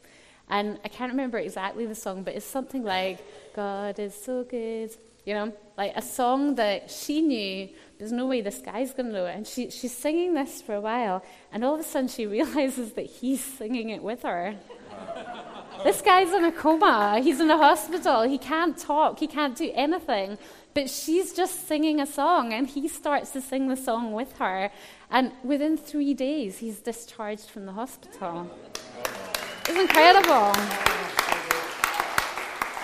And 0.49 0.79
I 0.83 0.89
can't 0.89 1.11
remember 1.11 1.37
exactly 1.37 1.85
the 1.85 1.95
song, 1.95 2.23
but 2.23 2.35
it's 2.35 2.45
something 2.45 2.83
like, 2.83 3.19
God 3.55 3.97
is 3.97 4.13
so 4.13 4.43
good. 4.43 4.95
You 5.25 5.33
know, 5.33 5.53
like 5.75 5.93
a 5.95 6.03
song 6.03 6.55
that 6.55 6.91
she 6.91 7.21
knew, 7.21 7.69
there's 7.97 8.11
no 8.11 8.27
way 8.27 8.41
this 8.41 8.59
guy's 8.59 8.93
going 8.93 9.07
to 9.07 9.11
know 9.11 9.25
it. 9.25 9.35
And 9.35 9.47
she, 9.47 9.71
she's 9.71 9.95
singing 9.95 10.35
this 10.35 10.61
for 10.61 10.75
a 10.75 10.81
while, 10.81 11.23
and 11.51 11.65
all 11.65 11.73
of 11.73 11.79
a 11.79 11.83
sudden 11.83 12.09
she 12.09 12.27
realizes 12.27 12.91
that 12.93 13.07
he's 13.07 13.43
singing 13.43 13.89
it 13.89 14.03
with 14.03 14.21
her. 14.21 14.55
This 15.83 16.01
guy's 16.01 16.31
in 16.31 16.45
a 16.45 16.51
coma. 16.51 17.19
He's 17.21 17.39
in 17.39 17.49
a 17.49 17.57
hospital. 17.57 18.23
He 18.23 18.37
can't 18.37 18.77
talk. 18.77 19.19
He 19.19 19.27
can't 19.27 19.55
do 19.55 19.71
anything. 19.73 20.37
But 20.73 20.89
she's 20.89 21.33
just 21.33 21.67
singing 21.67 22.01
a 22.01 22.05
song, 22.05 22.53
and 22.53 22.67
he 22.67 22.87
starts 22.87 23.31
to 23.31 23.41
sing 23.41 23.67
the 23.69 23.77
song 23.77 24.13
with 24.13 24.37
her. 24.37 24.71
And 25.09 25.31
within 25.43 25.77
three 25.77 26.13
days, 26.13 26.57
he's 26.57 26.79
discharged 26.79 27.49
from 27.49 27.65
the 27.65 27.71
hospital. 27.71 28.49
It's 29.67 29.79
incredible. 29.79 30.53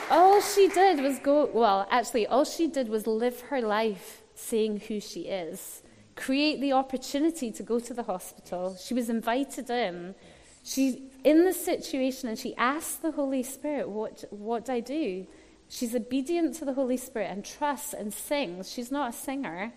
All 0.10 0.42
she 0.42 0.68
did 0.68 1.02
was 1.02 1.20
go, 1.20 1.50
well, 1.54 1.88
actually, 1.90 2.28
all 2.28 2.44
she 2.46 2.68
did 2.68 2.90
was 2.90 3.08
live 3.08 3.42
her 3.42 3.62
life 3.62 4.22
saying 4.36 4.82
who 4.88 5.00
she 5.00 5.22
is, 5.22 5.84
create 6.16 6.60
the 6.60 6.74
opportunity 6.74 7.52
to 7.52 7.64
go 7.64 7.80
to 7.80 7.94
the 7.94 8.04
hospital. 8.04 8.76
She 8.76 8.94
was 8.94 9.10
invited 9.10 9.70
in. 9.70 10.16
She's 10.64 10.98
in 11.24 11.46
the 11.46 11.54
situation 11.54 12.30
and 12.30 12.38
she 12.38 12.56
asks 12.56 12.96
the 12.96 13.12
Holy 13.12 13.44
Spirit, 13.44 13.90
What, 13.90 14.24
what 14.30 14.66
do 14.66 14.74
I 14.74 14.80
do? 14.80 15.28
She's 15.70 15.96
obedient 15.96 16.56
to 16.56 16.66
the 16.66 16.74
Holy 16.74 16.98
Spirit 16.98 17.32
and 17.32 17.46
trusts 17.46 17.94
and 17.94 18.14
sings. 18.14 18.72
She's 18.72 18.92
not 18.92 19.10
a 19.12 19.14
singer. 19.14 19.74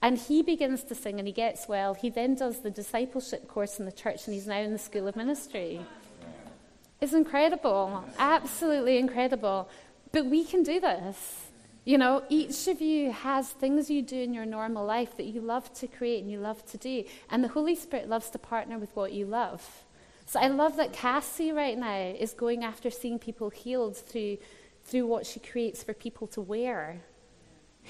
And 0.00 0.18
he 0.18 0.42
begins 0.42 0.82
to 0.84 0.94
sing 0.94 1.18
and 1.18 1.28
he 1.28 1.32
gets 1.32 1.68
well. 1.68 1.94
He 1.94 2.10
then 2.10 2.34
does 2.34 2.60
the 2.60 2.70
discipleship 2.70 3.46
course 3.48 3.78
in 3.78 3.84
the 3.84 3.92
church 3.92 4.26
and 4.26 4.34
he's 4.34 4.46
now 4.46 4.58
in 4.58 4.72
the 4.72 4.78
school 4.78 5.06
of 5.06 5.16
ministry. 5.16 5.80
It's 7.00 7.12
incredible, 7.12 8.04
absolutely 8.18 8.98
incredible. 8.98 9.68
But 10.12 10.26
we 10.26 10.44
can 10.44 10.62
do 10.62 10.80
this. 10.80 11.46
You 11.84 11.98
know, 11.98 12.22
each 12.28 12.68
of 12.68 12.80
you 12.80 13.10
has 13.10 13.48
things 13.48 13.90
you 13.90 14.02
do 14.02 14.20
in 14.20 14.34
your 14.34 14.46
normal 14.46 14.86
life 14.86 15.16
that 15.16 15.26
you 15.26 15.40
love 15.40 15.72
to 15.74 15.88
create 15.88 16.22
and 16.22 16.30
you 16.30 16.38
love 16.38 16.64
to 16.66 16.78
do. 16.78 17.04
And 17.30 17.42
the 17.42 17.48
Holy 17.48 17.74
Spirit 17.74 18.08
loves 18.08 18.30
to 18.30 18.38
partner 18.38 18.78
with 18.78 18.94
what 18.94 19.12
you 19.12 19.26
love. 19.26 19.84
So 20.32 20.40
I 20.40 20.48
love 20.48 20.76
that 20.76 20.94
Cassie 20.94 21.52
right 21.52 21.76
now 21.76 22.14
is 22.18 22.32
going 22.32 22.64
after 22.64 22.88
seeing 22.88 23.18
people 23.18 23.50
healed 23.50 23.98
through 23.98 24.38
through 24.82 25.06
what 25.06 25.26
she 25.26 25.38
creates 25.38 25.84
for 25.84 25.92
people 25.92 26.26
to 26.28 26.40
wear. 26.40 27.02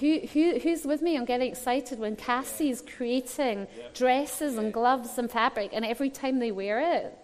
Who, 0.01 0.19
who, 0.33 0.59
who's 0.59 0.85
with 0.85 1.03
me? 1.03 1.17
I'm 1.17 1.25
getting 1.25 1.49
excited 1.49 2.01
when 2.01 2.17
Cassie's 2.17 2.83
creating 2.83 3.69
dresses 3.95 4.59
and 4.59 4.73
gloves 4.73 5.19
and 5.19 5.31
fabric, 5.31 5.71
and 5.73 5.85
every 5.85 6.11
time 6.11 6.41
they 6.41 6.51
wear 6.51 6.81
it, 6.97 7.17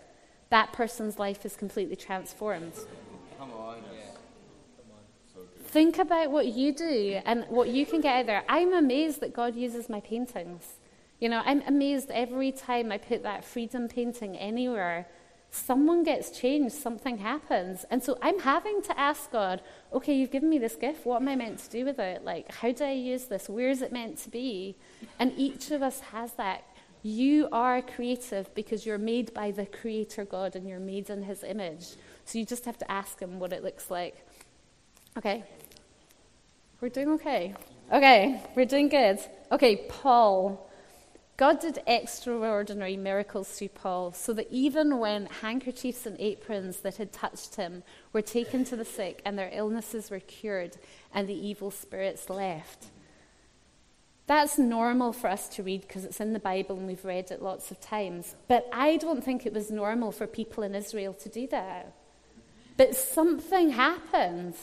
that 0.51 0.73
person's 0.73 1.19
life 1.19 1.45
is 1.45 1.57
completely 1.57 1.97
transformed. 1.97 2.75
Come 3.41 3.51
on. 3.55 3.83
Think 5.65 5.99
about 5.99 6.31
what 6.31 6.47
you 6.47 6.73
do 6.73 7.21
and 7.27 7.45
what 7.49 7.71
you 7.71 7.85
can 7.87 8.01
get 8.01 8.21
out 8.21 8.27
there. 8.27 8.45
I'm 8.49 8.73
amazed 8.73 9.21
that 9.21 9.35
God 9.35 9.57
uses 9.57 9.89
my 9.89 10.01
paintings. 10.01 10.78
You 11.21 11.29
know, 11.29 11.43
I'm 11.45 11.63
amazed 11.67 12.11
every 12.11 12.53
time 12.53 12.93
I 12.93 12.99
put 12.99 13.23
that 13.25 13.45
freedom 13.45 13.89
painting 13.89 14.37
anywhere 14.37 15.07
someone 15.51 16.05
gets 16.05 16.39
changed, 16.39 16.75
something 16.75 17.19
happens. 17.19 17.85
And 17.91 18.03
so 18.03 18.19
I'm 18.23 18.39
having 18.41 18.83
to 18.83 18.99
ask 18.99 19.31
God, 19.31 19.63
okay, 19.93 20.15
you've 20.15 20.31
given 20.31 20.49
me 20.49 20.59
this 20.59 20.77
gift. 20.77 21.07
What 21.07 21.23
am 21.23 21.29
I 21.29 21.37
meant 21.37 21.59
to 21.61 21.71
do 21.71 21.85
with 21.85 21.99
it? 21.99 22.25
Like, 22.25 22.53
how 22.55 22.73
do 22.73 22.85
I 22.85 22.93
use 22.93 23.25
this? 23.25 23.49
Where 23.49 23.71
is 23.71 23.83
it 23.83 23.93
meant 23.93 24.19
to 24.19 24.31
be? 24.31 24.77
And 25.19 25.33
each 25.37 25.71
of 25.71 25.83
us 25.83 26.01
has 26.01 26.33
that. 26.35 26.65
You 27.03 27.49
are 27.53 27.81
creative 27.81 28.53
because 28.55 28.85
you're 28.85 28.99
made 28.99 29.33
by 29.33 29.53
the 29.53 29.67
Creator 29.67 30.25
God 30.25 30.57
and 30.57 30.69
you're 30.69 30.81
made 30.81 31.11
in 31.11 31.23
His 31.23 31.45
image. 31.45 31.87
So 32.25 32.39
you 32.39 32.45
just 32.45 32.65
have 32.65 32.77
to 32.79 32.91
ask 32.91 33.21
Him 33.21 33.39
what 33.39 33.53
it 33.53 33.63
looks 33.63 33.91
like. 33.91 34.27
Okay? 35.17 35.45
We're 36.81 36.89
doing 36.89 37.11
okay. 37.11 37.55
Okay, 37.91 38.43
we're 38.55 38.67
doing 38.67 38.89
good. 38.89 39.19
Okay, 39.51 39.77
Paul. 39.89 40.68
God 41.39 41.61
did 41.61 41.81
extraordinary 41.87 42.97
miracles 42.97 43.49
through 43.49 43.69
Paul, 43.69 44.13
so 44.13 44.33
that 44.33 44.49
even 44.51 44.99
when 44.99 45.27
handkerchiefs 45.41 46.05
and 46.05 46.21
aprons 46.21 46.79
that 46.79 46.97
had 46.97 47.13
touched 47.13 47.55
him 47.55 47.85
were 48.13 48.23
taken 48.23 48.65
to 48.65 48.75
the 48.75 48.85
sick 48.85 49.23
and 49.25 49.39
their 49.39 49.51
illnesses 49.53 50.11
were 50.11 50.19
cured 50.19 50.77
and 51.15 51.29
the 51.29 51.47
evil 51.47 51.71
spirits 51.71 52.29
left. 52.29 52.87
That's 54.27 54.59
normal 54.59 55.13
for 55.13 55.31
us 55.31 55.49
to 55.51 55.63
read 55.63 55.83
because 55.83 56.05
it's 56.05 56.21
in 56.21 56.33
the 56.33 56.41
Bible 56.41 56.77
and 56.77 56.89
we've 56.89 57.05
read 57.05 57.31
it 57.31 57.41
lots 57.41 57.71
of 57.71 57.81
times. 57.81 58.35
But 58.49 58.69
I 58.73 58.97
don't 58.97 59.23
think 59.23 59.47
it 59.47 59.55
was 59.55 59.71
normal 59.71 60.11
for 60.11 60.27
people 60.27 60.65
in 60.65 60.75
Israel 60.75 61.15
to 61.15 61.29
do 61.29 61.47
that. 61.47 61.95
But 62.77 62.97
something 62.97 63.71
happens. 63.71 64.57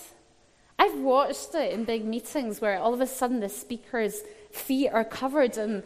I've 0.78 0.99
watched 0.99 1.55
it 1.55 1.71
in 1.71 1.86
big 1.86 2.03
meetings 2.03 2.59
where 2.59 2.78
all 2.80 2.93
of 2.93 2.99
a 2.99 3.07
sudden 3.07 3.39
the 3.39 3.47
speaker's 3.47 4.21
feet 4.51 4.89
are 4.89 5.05
covered 5.05 5.57
in 5.57 5.84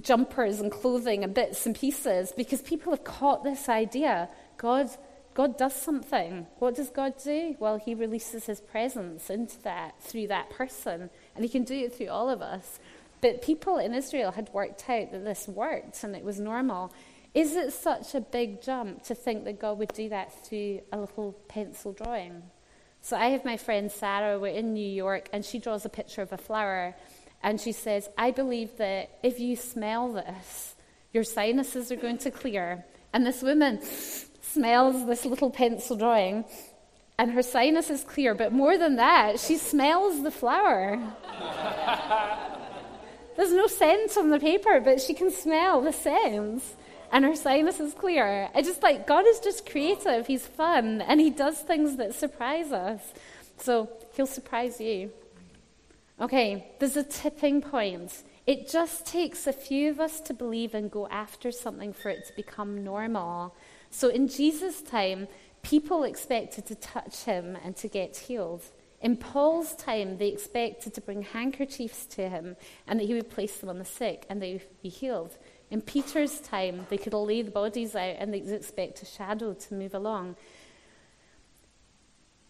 jumpers 0.00 0.60
and 0.60 0.70
clothing 0.70 1.24
and 1.24 1.34
bits 1.34 1.66
and 1.66 1.74
pieces 1.74 2.32
because 2.36 2.62
people 2.62 2.92
have 2.92 3.04
caught 3.04 3.44
this 3.44 3.68
idea 3.68 4.28
God, 4.58 4.88
God 5.34 5.58
does 5.58 5.74
something. 5.74 6.46
What 6.58 6.76
does 6.76 6.88
God 6.88 7.14
do? 7.22 7.56
Well, 7.58 7.76
He 7.76 7.94
releases 7.94 8.46
His 8.46 8.60
presence 8.60 9.28
into 9.28 9.60
that 9.62 10.00
through 10.00 10.28
that 10.28 10.48
person, 10.48 11.10
and 11.34 11.44
He 11.44 11.48
can 11.50 11.64
do 11.64 11.74
it 11.74 11.94
through 11.94 12.08
all 12.08 12.30
of 12.30 12.40
us. 12.40 12.78
But 13.20 13.42
people 13.42 13.78
in 13.78 13.92
Israel 13.92 14.32
had 14.32 14.48
worked 14.52 14.88
out 14.88 15.12
that 15.12 15.24
this 15.24 15.48
worked 15.48 16.04
and 16.04 16.14
it 16.16 16.24
was 16.24 16.40
normal. 16.40 16.92
Is 17.34 17.54
it 17.54 17.72
such 17.72 18.14
a 18.14 18.20
big 18.20 18.62
jump 18.62 19.02
to 19.04 19.14
think 19.14 19.44
that 19.44 19.60
God 19.60 19.78
would 19.78 19.92
do 19.92 20.08
that 20.08 20.46
through 20.46 20.80
a 20.90 20.98
little 20.98 21.32
pencil 21.48 21.92
drawing? 21.92 22.42
So 23.02 23.16
I 23.16 23.26
have 23.26 23.44
my 23.44 23.56
friend 23.56 23.92
Sarah, 23.92 24.38
we're 24.38 24.54
in 24.54 24.72
New 24.72 24.88
York, 24.88 25.28
and 25.32 25.44
she 25.44 25.58
draws 25.58 25.84
a 25.84 25.88
picture 25.90 26.22
of 26.22 26.32
a 26.32 26.38
flower. 26.38 26.94
And 27.46 27.60
she 27.60 27.70
says, 27.70 28.08
I 28.18 28.32
believe 28.32 28.76
that 28.78 29.20
if 29.22 29.38
you 29.38 29.54
smell 29.54 30.12
this, 30.12 30.74
your 31.12 31.22
sinuses 31.22 31.92
are 31.92 31.96
going 31.96 32.18
to 32.18 32.32
clear. 32.32 32.84
And 33.12 33.24
this 33.24 33.40
woman 33.40 33.80
smells 34.42 35.06
this 35.06 35.24
little 35.24 35.50
pencil 35.50 35.96
drawing, 35.96 36.44
and 37.16 37.30
her 37.30 37.42
sinus 37.42 37.88
is 37.88 38.02
clear. 38.02 38.34
But 38.34 38.52
more 38.52 38.76
than 38.76 38.96
that, 38.96 39.38
she 39.38 39.58
smells 39.58 40.24
the 40.24 40.32
flower. 40.32 41.00
There's 43.36 43.52
no 43.52 43.68
scent 43.68 44.16
on 44.16 44.30
the 44.30 44.40
paper, 44.40 44.80
but 44.80 45.00
she 45.00 45.14
can 45.14 45.30
smell 45.30 45.80
the 45.80 45.92
scents. 45.92 46.74
And 47.12 47.24
her 47.24 47.36
sinus 47.36 47.78
is 47.78 47.94
clear. 47.94 48.50
I 48.56 48.62
just 48.62 48.82
like, 48.82 49.06
God 49.06 49.24
is 49.24 49.38
just 49.38 49.70
creative. 49.70 50.26
He's 50.26 50.44
fun, 50.44 51.00
and 51.00 51.20
He 51.20 51.30
does 51.30 51.60
things 51.60 51.96
that 51.98 52.12
surprise 52.12 52.72
us. 52.72 53.14
So 53.56 53.88
He'll 54.16 54.26
surprise 54.26 54.80
you. 54.80 55.12
Okay, 56.18 56.72
there's 56.78 56.96
a 56.96 57.02
tipping 57.02 57.60
point. 57.60 58.22
It 58.46 58.70
just 58.70 59.04
takes 59.04 59.46
a 59.46 59.52
few 59.52 59.90
of 59.90 60.00
us 60.00 60.18
to 60.20 60.32
believe 60.32 60.74
and 60.74 60.90
go 60.90 61.06
after 61.08 61.52
something 61.52 61.92
for 61.92 62.08
it 62.08 62.26
to 62.26 62.32
become 62.34 62.82
normal. 62.82 63.54
So 63.90 64.08
in 64.08 64.26
Jesus' 64.26 64.80
time, 64.80 65.28
people 65.62 66.04
expected 66.04 66.64
to 66.66 66.74
touch 66.74 67.24
him 67.24 67.58
and 67.62 67.76
to 67.76 67.88
get 67.88 68.16
healed. 68.16 68.62
In 69.02 69.18
Paul's 69.18 69.74
time, 69.74 70.16
they 70.16 70.28
expected 70.28 70.94
to 70.94 71.02
bring 71.02 71.20
handkerchiefs 71.20 72.06
to 72.06 72.30
him 72.30 72.56
and 72.86 72.98
that 72.98 73.06
he 73.06 73.12
would 73.14 73.30
place 73.30 73.58
them 73.58 73.68
on 73.68 73.78
the 73.78 73.84
sick 73.84 74.24
and 74.30 74.40
they 74.40 74.54
would 74.54 74.82
be 74.82 74.88
healed. 74.88 75.36
In 75.70 75.82
Peter's 75.82 76.40
time, 76.40 76.86
they 76.88 76.96
could 76.96 77.12
lay 77.12 77.42
the 77.42 77.50
bodies 77.50 77.94
out 77.94 78.16
and 78.18 78.32
they'd 78.32 78.48
expect 78.48 79.02
a 79.02 79.06
shadow 79.06 79.52
to 79.52 79.74
move 79.74 79.94
along. 79.94 80.36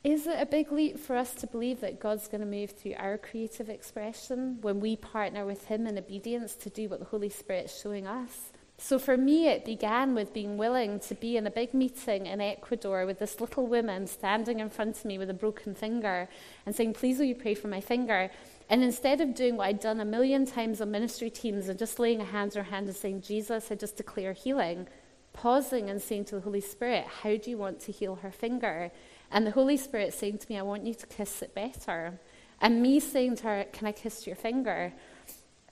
Is 0.07 0.29
it 0.29 0.41
a 0.41 0.47
big 0.47 0.71
leap 0.71 1.01
for 1.01 1.17
us 1.17 1.35
to 1.35 1.49
believe 1.49 1.81
that 1.81 1.99
God's 1.99 2.29
going 2.29 2.41
to 2.41 2.47
move 2.47 2.71
through 2.71 2.95
our 2.97 3.19
creative 3.19 3.69
expression 3.69 4.59
when 4.61 4.79
we 4.79 4.95
partner 4.95 5.45
with 5.45 5.65
Him 5.65 5.85
in 5.85 5.99
obedience 5.99 6.55
to 6.55 6.71
do 6.71 6.89
what 6.89 7.01
the 7.01 7.07
Holy 7.07 7.29
Spirit's 7.29 7.83
showing 7.83 8.07
us? 8.07 8.53
So 8.79 9.01
for 9.01 9.17
me, 9.17 9.49
it 9.49 9.65
began 9.65 10.15
with 10.15 10.33
being 10.33 10.59
willing 10.59 11.01
to 11.01 11.17
be 11.17 11.37
in 11.37 11.45
a 11.45 11.51
big 11.51 11.75
meeting 11.75 12.27
in 12.27 12.41
Ecuador 12.41 13.05
with 13.05 13.19
this 13.19 13.41
little 13.41 13.67
woman 13.67 14.07
standing 14.07 14.61
in 14.61 14.71
front 14.71 14.97
of 14.97 15.07
me 15.07 15.19
with 15.19 15.29
a 15.29 15.35
broken 15.35 15.75
finger 15.75 16.29
and 16.65 16.77
saying, 16.77 16.93
Please, 16.93 17.19
will 17.19 17.27
you 17.27 17.35
pray 17.35 17.55
for 17.55 17.67
my 17.67 17.81
finger? 17.81 18.31
And 18.71 18.85
instead 18.85 19.21
of 19.21 19.35
doing 19.35 19.57
what 19.57 19.67
I'd 19.67 19.81
done 19.81 19.99
a 19.99 20.05
million 20.05 20.47
times 20.47 20.81
on 20.81 20.93
ministry 20.93 21.31
teams 21.31 21.69
and 21.69 21.77
just 21.77 21.99
laying 21.99 22.21
a 22.21 22.25
hand 22.25 22.53
on 22.57 22.63
her 22.63 22.71
hand 22.71 22.87
and 22.87 22.95
saying, 22.95 23.23
Jesus, 23.23 23.73
I 23.73 23.75
just 23.75 23.97
declare 23.97 24.35
healing, 24.35 24.87
pausing 25.33 25.91
and 25.91 26.01
saying 26.01 26.27
to 26.27 26.37
the 26.37 26.43
Holy 26.43 26.61
Spirit, 26.61 27.07
How 27.23 27.37
do 27.37 27.51
you 27.51 27.59
want 27.59 27.81
to 27.81 27.91
heal 27.91 28.15
her 28.23 28.31
finger? 28.31 28.93
And 29.31 29.47
the 29.47 29.51
Holy 29.51 29.77
Spirit 29.77 30.15
saying 30.15 30.39
to 30.39 30.47
me, 30.49 30.59
I 30.59 30.63
want 30.63 30.87
you 30.87 30.95
to 30.95 31.07
kiss 31.07 31.43
it 31.43 31.55
better. 31.55 32.19
And 32.61 32.81
me 32.81 33.01
saying 33.01 33.37
to 33.37 33.43
her, 33.45 33.65
Can 33.73 33.87
I 33.87 33.93
kiss 33.93 34.27
your 34.27 34.37
finger? 34.37 34.93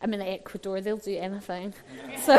I'm 0.00 0.12
in 0.12 0.20
Ecuador, 0.20 0.80
they'll 0.80 0.96
do 0.98 1.16
anything. 1.16 1.72
so 2.24 2.36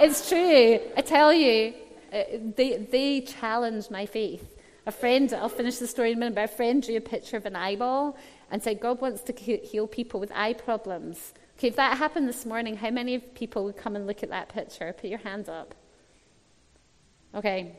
it's 0.00 0.28
true. 0.28 0.78
I 0.96 1.00
tell 1.00 1.32
you, 1.32 1.74
uh, 2.12 2.22
they, 2.54 2.76
they 2.90 3.20
challenged 3.22 3.90
my 3.90 4.06
faith. 4.06 4.56
A 4.86 4.92
friend, 4.92 5.32
I'll 5.32 5.48
finish 5.48 5.78
the 5.78 5.88
story 5.88 6.12
in 6.12 6.18
a 6.18 6.20
minute, 6.20 6.36
but 6.36 6.44
a 6.44 6.48
friend 6.48 6.80
drew 6.80 6.96
a 6.96 7.00
picture 7.00 7.36
of 7.36 7.46
an 7.46 7.56
eyeball 7.56 8.16
and 8.52 8.62
said, 8.62 8.78
God 8.78 9.00
wants 9.00 9.22
to 9.22 9.32
heal 9.32 9.88
people 9.88 10.20
with 10.20 10.30
eye 10.32 10.52
problems. 10.52 11.34
Okay, 11.58 11.68
if 11.68 11.76
that 11.76 11.98
happened 11.98 12.28
this 12.28 12.46
morning, 12.46 12.76
how 12.76 12.90
many 12.90 13.18
people 13.18 13.64
would 13.64 13.76
come 13.76 13.96
and 13.96 14.06
look 14.06 14.22
at 14.22 14.28
that 14.28 14.48
picture? 14.48 14.92
Put 14.92 15.10
your 15.10 15.18
hand 15.18 15.48
up. 15.48 15.74
Okay, 17.34 17.74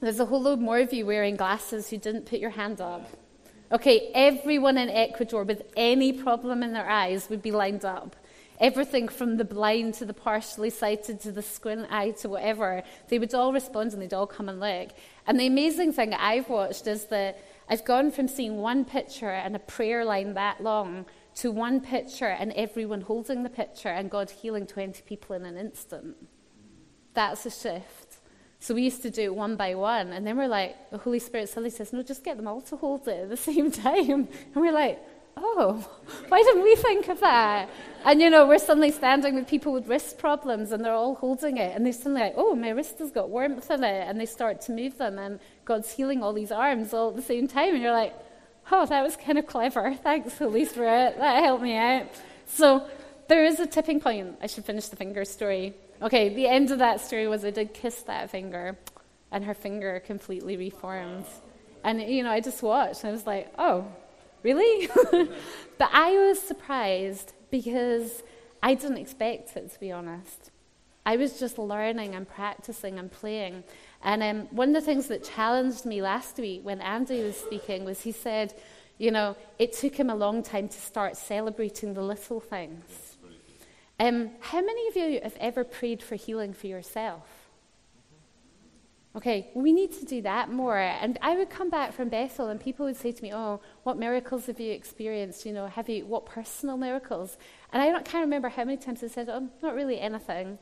there's 0.00 0.20
a 0.20 0.26
whole 0.26 0.42
load 0.42 0.60
more 0.60 0.78
of 0.78 0.92
you 0.92 1.06
wearing 1.06 1.36
glasses 1.36 1.90
who 1.90 1.98
didn't 1.98 2.26
put 2.26 2.38
your 2.38 2.50
hand 2.50 2.80
up. 2.80 3.08
Okay, 3.72 4.10
everyone 4.14 4.76
in 4.76 4.88
Ecuador 4.88 5.44
with 5.44 5.62
any 5.76 6.12
problem 6.12 6.62
in 6.62 6.72
their 6.72 6.88
eyes 6.88 7.28
would 7.30 7.42
be 7.42 7.50
lined 7.50 7.84
up. 7.84 8.14
Everything 8.60 9.08
from 9.08 9.36
the 9.36 9.44
blind 9.44 9.94
to 9.94 10.04
the 10.04 10.14
partially 10.14 10.70
sighted 10.70 11.20
to 11.20 11.32
the 11.32 11.42
squint 11.42 11.86
eye 11.90 12.12
to 12.12 12.28
whatever, 12.28 12.82
they 13.08 13.18
would 13.18 13.34
all 13.34 13.52
respond 13.52 13.92
and 13.92 14.00
they'd 14.00 14.14
all 14.14 14.26
come 14.26 14.48
and 14.48 14.60
look. 14.60 14.90
And 15.26 15.40
the 15.40 15.46
amazing 15.46 15.92
thing 15.92 16.14
I've 16.14 16.48
watched 16.48 16.86
is 16.86 17.06
that 17.06 17.42
I've 17.68 17.84
gone 17.84 18.10
from 18.10 18.28
seeing 18.28 18.58
one 18.58 18.84
picture 18.84 19.30
and 19.30 19.56
a 19.56 19.58
prayer 19.58 20.04
line 20.04 20.34
that 20.34 20.62
long 20.62 21.06
to 21.36 21.50
one 21.50 21.80
picture 21.80 22.26
and 22.26 22.52
everyone 22.52 23.00
holding 23.00 23.42
the 23.42 23.50
picture 23.50 23.88
and 23.88 24.10
God 24.10 24.30
healing 24.30 24.66
20 24.66 25.02
people 25.02 25.34
in 25.34 25.44
an 25.44 25.56
instant. 25.56 26.16
That's 27.14 27.46
a 27.46 27.50
shift. 27.50 28.18
So 28.64 28.74
we 28.74 28.80
used 28.80 29.02
to 29.02 29.10
do 29.10 29.24
it 29.24 29.34
one 29.34 29.56
by 29.56 29.74
one, 29.74 30.14
and 30.14 30.26
then 30.26 30.38
we're 30.38 30.48
like, 30.48 30.90
the 30.90 30.96
Holy 30.96 31.18
Spirit 31.18 31.50
suddenly 31.50 31.68
says, 31.68 31.92
No, 31.92 32.02
just 32.02 32.24
get 32.24 32.38
them 32.38 32.48
all 32.48 32.62
to 32.62 32.76
hold 32.76 33.06
it 33.06 33.24
at 33.24 33.28
the 33.28 33.36
same 33.52 33.70
time. 33.70 34.26
And 34.54 34.56
we're 34.56 34.72
like, 34.72 34.98
Oh, 35.36 35.86
why 36.28 36.42
didn't 36.42 36.62
we 36.62 36.74
think 36.76 37.08
of 37.08 37.20
that? 37.20 37.68
And 38.06 38.22
you 38.22 38.30
know, 38.30 38.48
we're 38.48 38.58
suddenly 38.58 38.90
standing 38.90 39.34
with 39.34 39.46
people 39.46 39.74
with 39.74 39.86
wrist 39.86 40.16
problems, 40.16 40.72
and 40.72 40.82
they're 40.82 40.94
all 40.94 41.14
holding 41.14 41.58
it, 41.58 41.76
and 41.76 41.84
they're 41.84 41.92
suddenly 41.92 42.22
like, 42.22 42.34
Oh, 42.38 42.54
my 42.54 42.70
wrist 42.70 43.00
has 43.00 43.10
got 43.10 43.28
warmth 43.28 43.70
in 43.70 43.84
it, 43.84 44.08
and 44.08 44.18
they 44.18 44.24
start 44.24 44.62
to 44.62 44.72
move 44.72 44.96
them, 44.96 45.18
and 45.18 45.40
God's 45.66 45.92
healing 45.92 46.22
all 46.22 46.32
these 46.32 46.50
arms 46.50 46.94
all 46.94 47.10
at 47.10 47.16
the 47.16 47.22
same 47.22 47.46
time. 47.46 47.74
And 47.74 47.82
you're 47.82 47.92
like, 47.92 48.14
Oh, 48.72 48.86
that 48.86 49.02
was 49.02 49.14
kind 49.14 49.36
of 49.36 49.46
clever. 49.46 49.92
Thanks, 49.92 50.38
Holy 50.38 50.64
Spirit. 50.64 51.18
That 51.18 51.44
helped 51.44 51.62
me 51.62 51.76
out. 51.76 52.06
So 52.46 52.88
there 53.28 53.44
is 53.44 53.60
a 53.60 53.66
tipping 53.66 54.00
point. 54.00 54.38
I 54.40 54.46
should 54.46 54.64
finish 54.64 54.88
the 54.88 54.96
finger 54.96 55.26
story. 55.26 55.74
Okay, 56.02 56.28
the 56.28 56.46
end 56.46 56.70
of 56.70 56.78
that 56.78 57.00
story 57.00 57.28
was 57.28 57.44
I 57.44 57.50
did 57.50 57.72
kiss 57.72 58.02
that 58.02 58.30
finger, 58.30 58.76
and 59.30 59.44
her 59.44 59.54
finger 59.54 60.02
completely 60.04 60.56
reformed. 60.56 61.26
And, 61.82 62.00
you 62.02 62.22
know, 62.22 62.30
I 62.30 62.40
just 62.40 62.62
watched, 62.62 63.04
and 63.04 63.10
I 63.10 63.12
was 63.12 63.26
like, 63.26 63.52
oh, 63.58 63.86
really? 64.42 64.88
but 65.78 65.90
I 65.92 66.12
was 66.12 66.40
surprised 66.40 67.32
because 67.50 68.22
I 68.62 68.74
didn't 68.74 68.98
expect 68.98 69.56
it, 69.56 69.72
to 69.72 69.80
be 69.80 69.92
honest. 69.92 70.50
I 71.06 71.16
was 71.16 71.38
just 71.38 71.58
learning 71.58 72.14
and 72.14 72.26
practicing 72.26 72.98
and 72.98 73.12
playing. 73.12 73.62
And 74.02 74.22
um, 74.22 74.40
one 74.50 74.68
of 74.70 74.74
the 74.74 74.80
things 74.80 75.08
that 75.08 75.22
challenged 75.22 75.84
me 75.84 76.00
last 76.00 76.38
week 76.38 76.64
when 76.64 76.80
Andy 76.80 77.22
was 77.22 77.36
speaking 77.36 77.84
was 77.84 78.00
he 78.00 78.12
said, 78.12 78.54
You 78.96 79.10
know, 79.10 79.36
it 79.58 79.74
took 79.74 79.94
him 79.94 80.08
a 80.08 80.14
long 80.14 80.42
time 80.42 80.68
to 80.68 80.78
start 80.78 81.16
celebrating 81.16 81.92
the 81.92 82.02
little 82.02 82.40
things. 82.40 83.03
Um, 84.00 84.30
how 84.40 84.60
many 84.60 84.88
of 84.88 84.96
you 84.96 85.20
have 85.22 85.36
ever 85.38 85.64
prayed 85.64 86.02
for 86.02 86.16
healing 86.16 86.52
for 86.52 86.66
yourself? 86.66 87.44
Okay, 89.16 89.48
we 89.54 89.72
need 89.72 89.92
to 89.92 90.04
do 90.04 90.22
that 90.22 90.50
more. 90.50 90.76
And 90.76 91.18
I 91.22 91.36
would 91.36 91.48
come 91.48 91.70
back 91.70 91.92
from 91.92 92.08
Bethel 92.08 92.48
and 92.48 92.60
people 92.60 92.84
would 92.86 92.96
say 92.96 93.12
to 93.12 93.22
me, 93.22 93.32
Oh, 93.32 93.60
what 93.84 93.96
miracles 93.96 94.46
have 94.46 94.58
you 94.58 94.72
experienced? 94.72 95.46
You 95.46 95.52
know, 95.52 95.68
have 95.68 95.88
you, 95.88 96.04
what 96.04 96.26
personal 96.26 96.76
miracles? 96.76 97.38
And 97.72 97.80
I 97.80 97.90
don't, 97.90 98.04
can't 98.04 98.24
remember 98.24 98.48
how 98.48 98.64
many 98.64 98.76
times 98.76 99.04
I 99.04 99.06
said, 99.06 99.28
Oh, 99.28 99.48
not 99.62 99.74
really 99.76 100.00
anything. 100.00 100.58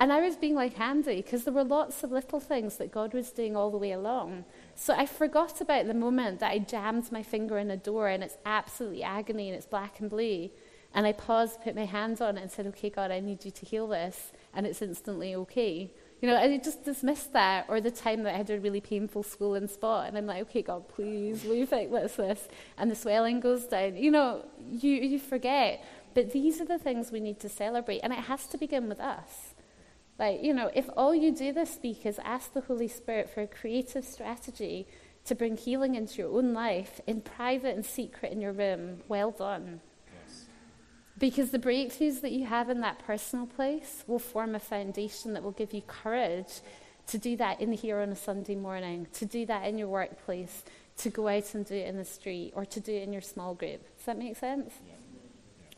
And 0.00 0.12
I 0.12 0.20
was 0.20 0.36
being 0.36 0.56
like 0.56 0.78
Andy 0.80 1.16
because 1.22 1.44
there 1.44 1.54
were 1.54 1.64
lots 1.64 2.02
of 2.02 2.10
little 2.10 2.40
things 2.40 2.76
that 2.76 2.92
God 2.92 3.14
was 3.14 3.30
doing 3.30 3.56
all 3.56 3.70
the 3.70 3.78
way 3.78 3.92
along. 3.92 4.44
So 4.74 4.94
I 4.94 5.06
forgot 5.06 5.60
about 5.60 5.86
the 5.86 5.94
moment 5.94 6.40
that 6.40 6.52
I 6.52 6.58
jammed 6.58 7.12
my 7.12 7.22
finger 7.22 7.58
in 7.58 7.70
a 7.70 7.76
door 7.76 8.08
and 8.08 8.24
it's 8.24 8.38
absolutely 8.44 9.04
agony 9.04 9.48
and 9.48 9.56
it's 9.56 9.66
black 9.66 10.00
and 10.00 10.10
blue. 10.10 10.50
And 10.94 11.06
I 11.06 11.12
paused, 11.12 11.62
put 11.62 11.74
my 11.74 11.84
hands 11.84 12.20
on 12.20 12.38
it, 12.38 12.42
and 12.42 12.50
said, 12.50 12.66
Okay, 12.66 12.90
God, 12.90 13.10
I 13.10 13.20
need 13.20 13.44
you 13.44 13.50
to 13.50 13.66
heal 13.66 13.88
this. 13.88 14.32
And 14.54 14.66
it's 14.66 14.82
instantly 14.82 15.34
okay. 15.34 15.92
You 16.20 16.28
know, 16.28 16.36
I 16.36 16.58
just 16.58 16.84
dismissed 16.84 17.32
that, 17.34 17.66
or 17.68 17.80
the 17.80 17.92
time 17.92 18.24
that 18.24 18.34
I 18.34 18.38
had 18.38 18.50
a 18.50 18.58
really 18.58 18.80
painful 18.80 19.22
swollen 19.22 19.68
spot, 19.68 20.08
and 20.08 20.18
I'm 20.18 20.26
like, 20.26 20.42
okay, 20.42 20.62
God, 20.62 20.88
please, 20.88 21.44
will 21.44 21.54
you 21.54 21.64
fix 21.64 22.16
this? 22.16 22.48
And 22.76 22.90
the 22.90 22.96
swelling 22.96 23.38
goes 23.38 23.66
down. 23.66 23.96
You 23.96 24.10
know, 24.10 24.44
you, 24.68 24.94
you 24.94 25.20
forget. 25.20 25.84
But 26.14 26.32
these 26.32 26.60
are 26.60 26.64
the 26.64 26.78
things 26.78 27.12
we 27.12 27.20
need 27.20 27.38
to 27.40 27.48
celebrate, 27.48 28.00
and 28.00 28.12
it 28.12 28.18
has 28.20 28.46
to 28.48 28.58
begin 28.58 28.88
with 28.88 28.98
us. 28.98 29.54
Like, 30.18 30.42
you 30.42 30.52
know, 30.52 30.72
if 30.74 30.90
all 30.96 31.14
you 31.14 31.30
do 31.30 31.52
this 31.52 31.78
week 31.80 32.04
is 32.04 32.18
ask 32.24 32.52
the 32.52 32.62
Holy 32.62 32.88
Spirit 32.88 33.30
for 33.30 33.42
a 33.42 33.46
creative 33.46 34.04
strategy 34.04 34.88
to 35.24 35.36
bring 35.36 35.56
healing 35.56 35.94
into 35.94 36.18
your 36.18 36.36
own 36.36 36.52
life 36.52 37.00
in 37.06 37.20
private 37.20 37.76
and 37.76 37.86
secret 37.86 38.32
in 38.32 38.40
your 38.40 38.52
room, 38.52 39.02
well 39.06 39.30
done. 39.30 39.80
Because 41.18 41.50
the 41.50 41.58
breakthroughs 41.58 42.20
that 42.20 42.32
you 42.32 42.46
have 42.46 42.70
in 42.70 42.80
that 42.82 43.00
personal 43.00 43.46
place 43.46 44.04
will 44.06 44.18
form 44.18 44.54
a 44.54 44.60
foundation 44.60 45.32
that 45.32 45.42
will 45.42 45.52
give 45.52 45.72
you 45.72 45.82
courage 45.82 46.60
to 47.08 47.18
do 47.18 47.36
that 47.38 47.60
in 47.60 47.72
here 47.72 48.00
on 48.00 48.10
a 48.10 48.16
Sunday 48.16 48.54
morning, 48.54 49.06
to 49.14 49.24
do 49.24 49.46
that 49.46 49.66
in 49.66 49.78
your 49.78 49.88
workplace, 49.88 50.62
to 50.98 51.08
go 51.08 51.26
out 51.28 51.54
and 51.54 51.64
do 51.64 51.74
it 51.74 51.88
in 51.88 51.96
the 51.96 52.04
street, 52.04 52.52
or 52.54 52.64
to 52.66 52.80
do 52.80 52.92
it 52.92 53.02
in 53.02 53.12
your 53.12 53.22
small 53.22 53.54
group. 53.54 53.82
Does 53.96 54.06
that 54.06 54.18
make 54.18 54.36
sense? 54.36 54.74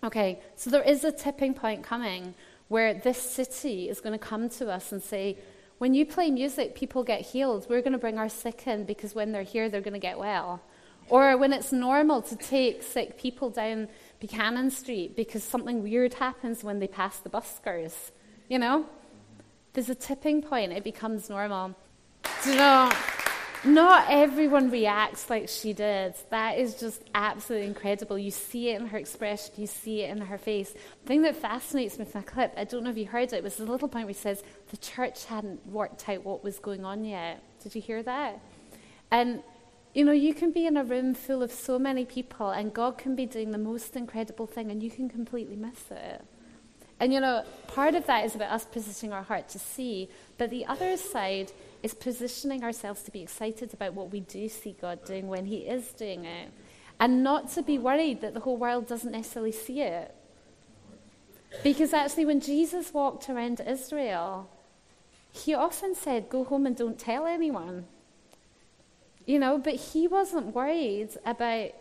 Okay, 0.03 0.41
so 0.57 0.71
there 0.71 0.83
is 0.83 1.05
a 1.05 1.13
tipping 1.13 1.55
point 1.55 1.85
coming 1.85 2.35
where 2.69 2.95
this 2.95 3.21
city 3.21 3.89
is 3.89 4.01
going 4.01 4.19
to 4.19 4.25
come 4.25 4.49
to 4.49 4.71
us 4.71 4.93
and 4.93 5.03
say, 5.03 5.39
when 5.79 5.95
you 5.95 6.05
play 6.05 6.31
music, 6.31 6.75
people 6.75 7.03
get 7.05 7.21
healed. 7.21 7.67
We're 7.69 7.81
going 7.81 7.93
to 7.93 7.99
bring 7.99 8.19
our 8.19 8.29
sick 8.29 8.67
in 8.67 8.85
because 8.85 9.15
when 9.15 9.33
they're 9.33 9.43
here, 9.43 9.69
they're 9.69 9.81
going 9.81 9.95
to 9.95 10.01
get 10.01 10.19
well. 10.19 10.63
Or 11.09 11.37
when 11.37 11.53
it's 11.53 11.73
normal 11.73 12.23
to 12.23 12.37
take 12.37 12.83
sick 12.83 13.19
people 13.19 13.51
down 13.51 13.89
Buchanan 14.21 14.71
Street 14.71 15.17
because 15.17 15.43
something 15.43 15.83
weird 15.83 16.15
happens 16.15 16.63
when 16.63 16.79
they 16.79 16.87
pass 16.87 17.19
the 17.19 17.31
buskers. 17.31 18.13
You 18.49 18.59
know? 18.59 18.87
There's 19.73 19.89
a 19.89 19.95
tipping 19.95 20.43
point, 20.43 20.73
it 20.73 20.85
becomes 20.85 21.31
normal. 21.31 21.75
Do 22.45 22.51
you 22.51 22.57
know? 22.57 22.93
Not 23.63 24.07
everyone 24.09 24.71
reacts 24.71 25.29
like 25.29 25.47
she 25.47 25.75
did. 25.75 26.15
That 26.31 26.57
is 26.59 26.77
just 26.77 27.03
absolutely 27.15 27.69
incredible. 27.69 28.19
You 28.19 28.31
see 28.31 28.71
it 28.71 28.81
in 28.81 28.87
her 28.87 28.97
expression, 28.97 29.53
you 29.59 29.67
see 29.67 30.01
it 30.01 30.11
in 30.11 30.23
her 30.23 30.39
face. 30.39 30.73
The 30.73 31.07
thing 31.07 31.23
that 31.23 31.37
fascinates 31.37 31.99
me 31.99 32.07
from 32.07 32.23
the 32.23 32.27
clip, 32.27 32.55
I 32.57 32.65
don't 32.65 32.85
know 32.85 32.91
if 32.91 32.97
you 32.97 33.07
heard 33.07 33.35
it, 33.35 33.43
was 33.43 33.57
the 33.57 33.67
little 33.67 33.89
point 33.89 34.07
where 34.07 34.15
he 34.15 34.19
says 34.19 34.43
the 34.71 34.79
church 34.79 35.27
hadn't 35.27 35.67
worked 35.67 36.09
out 36.09 36.25
what 36.25 36.43
was 36.43 36.59
going 36.59 36.87
on 36.87 37.05
yet. 37.05 37.43
Did 37.63 37.75
you 37.75 37.83
hear 37.83 38.03
that? 38.03 38.41
And 39.11 39.43
you 39.93 40.05
know, 40.05 40.13
you 40.13 40.35
can 40.35 40.53
be 40.53 40.67
in 40.67 40.77
a 40.77 40.85
room 40.85 41.15
full 41.15 41.43
of 41.43 41.51
so 41.51 41.79
many 41.79 42.05
people, 42.05 42.51
and 42.51 42.73
God 42.73 42.97
can 42.97 43.17
be 43.17 43.27
doing 43.27 43.51
the 43.51 43.59
most 43.59 43.97
incredible 43.97 44.47
thing, 44.47 44.71
and 44.71 44.83
you 44.83 44.91
can 44.91 45.09
completely 45.09 45.57
miss 45.57 45.91
it. 45.91 46.25
And, 47.01 47.13
you 47.13 47.21
know, 47.21 47.45
part 47.67 47.95
of 47.95 48.07
that 48.07 48.25
is 48.27 48.35
about 48.35 48.53
us 48.53 48.65
positioning 48.67 49.13
our 49.13 49.23
heart 49.23 49.49
to 49.51 49.59
see, 49.59 50.09
but 50.39 50.51
the 50.51 50.67
other 50.67 50.97
side 50.97 51.51
is 51.83 51.95
positioning 51.95 52.63
ourselves 52.63 53.03
to 53.05 53.11
be 53.11 53.23
excited 53.23 53.73
about 53.73 53.95
what 53.95 54.13
we 54.13 54.21
do 54.21 54.49
see 54.49 54.77
God 54.81 55.05
doing 55.05 55.27
when 55.27 55.47
He 55.47 55.59
is 55.59 55.93
doing 55.93 56.25
it, 56.25 56.51
and 57.01 57.25
not 57.25 57.51
to 57.53 57.63
be 57.63 57.79
worried 57.79 58.21
that 58.21 58.35
the 58.35 58.41
whole 58.41 58.59
world 58.59 58.87
doesn't 58.87 59.13
necessarily 59.13 59.53
see 59.53 59.81
it. 59.81 60.15
Because 61.65 61.93
actually, 61.93 62.27
when 62.27 62.41
Jesus 62.41 62.95
walked 62.95 63.29
around 63.29 63.61
Israel, 63.67 64.49
He 65.33 65.53
often 65.53 65.97
said, 65.97 66.29
Go 66.29 66.45
home 66.45 66.67
and 66.67 66.77
don't 66.77 66.99
tell 66.99 67.27
anyone. 67.27 67.87
You 69.27 69.39
know, 69.39 69.59
but 69.59 69.75
he 69.75 70.09
wasn't 70.09 70.55
worried 70.55 71.11
about 71.25 71.73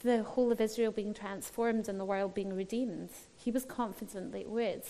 the 0.00 0.22
whole 0.22 0.52
of 0.52 0.60
Israel 0.60 0.92
being 0.92 1.14
transformed 1.14 1.88
and 1.88 1.98
the 1.98 2.04
world 2.04 2.34
being 2.34 2.54
redeemed. 2.54 3.10
He 3.36 3.50
was 3.50 3.64
confident 3.64 4.32
that 4.32 4.40
it 4.40 4.48
would. 4.48 4.82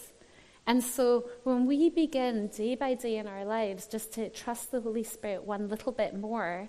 And 0.66 0.82
so 0.82 1.28
when 1.42 1.66
we 1.66 1.90
begin 1.90 2.48
day 2.48 2.74
by 2.76 2.94
day 2.94 3.16
in 3.16 3.26
our 3.26 3.44
lives 3.44 3.86
just 3.86 4.12
to 4.14 4.28
trust 4.28 4.70
the 4.70 4.80
Holy 4.80 5.02
Spirit 5.02 5.44
one 5.44 5.68
little 5.68 5.92
bit 5.92 6.16
more 6.16 6.68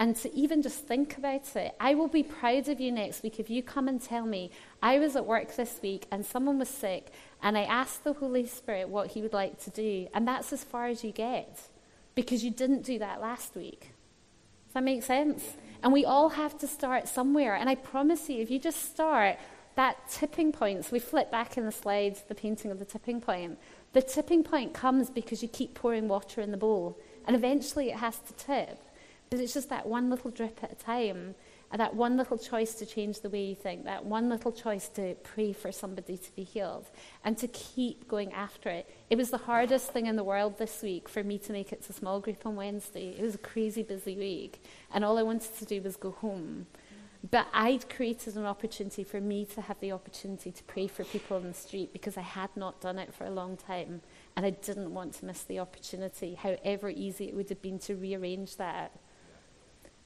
and 0.00 0.14
to 0.16 0.34
even 0.34 0.62
just 0.62 0.86
think 0.86 1.18
about 1.18 1.54
it, 1.56 1.74
I 1.78 1.94
will 1.94 2.08
be 2.08 2.22
proud 2.22 2.68
of 2.68 2.80
you 2.80 2.90
next 2.90 3.22
week 3.22 3.38
if 3.38 3.50
you 3.50 3.62
come 3.62 3.88
and 3.88 4.00
tell 4.00 4.26
me, 4.26 4.50
I 4.82 4.98
was 4.98 5.14
at 5.14 5.26
work 5.26 5.54
this 5.54 5.78
week 5.82 6.06
and 6.10 6.24
someone 6.26 6.58
was 6.58 6.68
sick 6.68 7.12
and 7.42 7.56
I 7.56 7.62
asked 7.62 8.04
the 8.04 8.12
Holy 8.12 8.46
Spirit 8.46 8.88
what 8.88 9.12
he 9.12 9.22
would 9.22 9.32
like 9.32 9.60
to 9.64 9.70
do. 9.70 10.08
And 10.14 10.26
that's 10.26 10.52
as 10.52 10.64
far 10.64 10.86
as 10.86 11.04
you 11.04 11.12
get 11.12 11.60
because 12.14 12.44
you 12.44 12.50
didn't 12.50 12.82
do 12.82 12.98
that 12.98 13.20
last 13.20 13.54
week. 13.54 13.92
Does 14.68 14.74
that 14.74 14.84
make 14.84 15.02
sense? 15.02 15.56
And 15.82 15.94
we 15.94 16.04
all 16.04 16.28
have 16.28 16.58
to 16.58 16.68
start 16.68 17.08
somewhere. 17.08 17.54
And 17.54 17.70
I 17.70 17.74
promise 17.74 18.28
you, 18.28 18.42
if 18.42 18.50
you 18.50 18.58
just 18.58 18.84
start, 18.84 19.38
that 19.76 19.96
tipping 20.10 20.52
point, 20.52 20.84
so 20.84 20.90
we 20.92 20.98
flip 20.98 21.30
back 21.30 21.56
in 21.56 21.64
the 21.64 21.72
slides, 21.72 22.22
the 22.28 22.34
painting 22.34 22.70
of 22.70 22.78
the 22.78 22.84
tipping 22.84 23.20
point. 23.20 23.58
The 23.94 24.02
tipping 24.02 24.44
point 24.44 24.74
comes 24.74 25.08
because 25.08 25.42
you 25.42 25.48
keep 25.48 25.72
pouring 25.74 26.06
water 26.06 26.42
in 26.42 26.50
the 26.50 26.58
bowl. 26.58 26.98
And 27.26 27.34
eventually 27.34 27.88
it 27.88 27.96
has 27.96 28.18
to 28.18 28.32
tip. 28.34 28.78
It's 29.30 29.54
just 29.54 29.68
that 29.68 29.86
one 29.86 30.10
little 30.10 30.30
drip 30.30 30.60
at 30.62 30.72
a 30.72 30.74
time. 30.74 31.34
That 31.76 31.94
one 31.94 32.16
little 32.16 32.38
choice 32.38 32.74
to 32.76 32.86
change 32.86 33.20
the 33.20 33.28
way 33.28 33.44
you 33.44 33.54
think, 33.54 33.84
that 33.84 34.06
one 34.06 34.30
little 34.30 34.52
choice 34.52 34.88
to 34.90 35.14
pray 35.16 35.52
for 35.52 35.70
somebody 35.70 36.16
to 36.16 36.34
be 36.34 36.42
healed, 36.42 36.86
and 37.22 37.36
to 37.36 37.46
keep 37.48 38.08
going 38.08 38.32
after 38.32 38.70
it. 38.70 38.88
It 39.10 39.18
was 39.18 39.28
the 39.28 39.36
hardest 39.36 39.92
thing 39.92 40.06
in 40.06 40.16
the 40.16 40.24
world 40.24 40.56
this 40.56 40.80
week 40.80 41.10
for 41.10 41.22
me 41.22 41.36
to 41.40 41.52
make 41.52 41.70
it 41.70 41.82
to 41.82 41.92
small 41.92 42.20
group 42.20 42.46
on 42.46 42.56
Wednesday. 42.56 43.10
It 43.10 43.20
was 43.20 43.34
a 43.34 43.38
crazy 43.38 43.82
busy 43.82 44.16
week, 44.16 44.64
and 44.94 45.04
all 45.04 45.18
I 45.18 45.22
wanted 45.22 45.54
to 45.58 45.66
do 45.66 45.82
was 45.82 45.96
go 45.96 46.12
home. 46.12 46.68
But 47.30 47.48
I'd 47.52 47.90
created 47.90 48.36
an 48.36 48.46
opportunity 48.46 49.04
for 49.04 49.20
me 49.20 49.44
to 49.44 49.60
have 49.60 49.78
the 49.80 49.92
opportunity 49.92 50.50
to 50.50 50.64
pray 50.64 50.86
for 50.86 51.04
people 51.04 51.36
on 51.36 51.48
the 51.48 51.52
street 51.52 51.92
because 51.92 52.16
I 52.16 52.22
had 52.22 52.56
not 52.56 52.80
done 52.80 52.98
it 52.98 53.12
for 53.12 53.24
a 53.24 53.30
long 53.30 53.58
time, 53.58 54.00
and 54.36 54.46
I 54.46 54.50
didn't 54.50 54.94
want 54.94 55.12
to 55.16 55.26
miss 55.26 55.42
the 55.42 55.58
opportunity, 55.58 56.34
however 56.34 56.88
easy 56.88 57.28
it 57.28 57.34
would 57.34 57.50
have 57.50 57.60
been 57.60 57.78
to 57.80 57.94
rearrange 57.94 58.56
that 58.56 58.92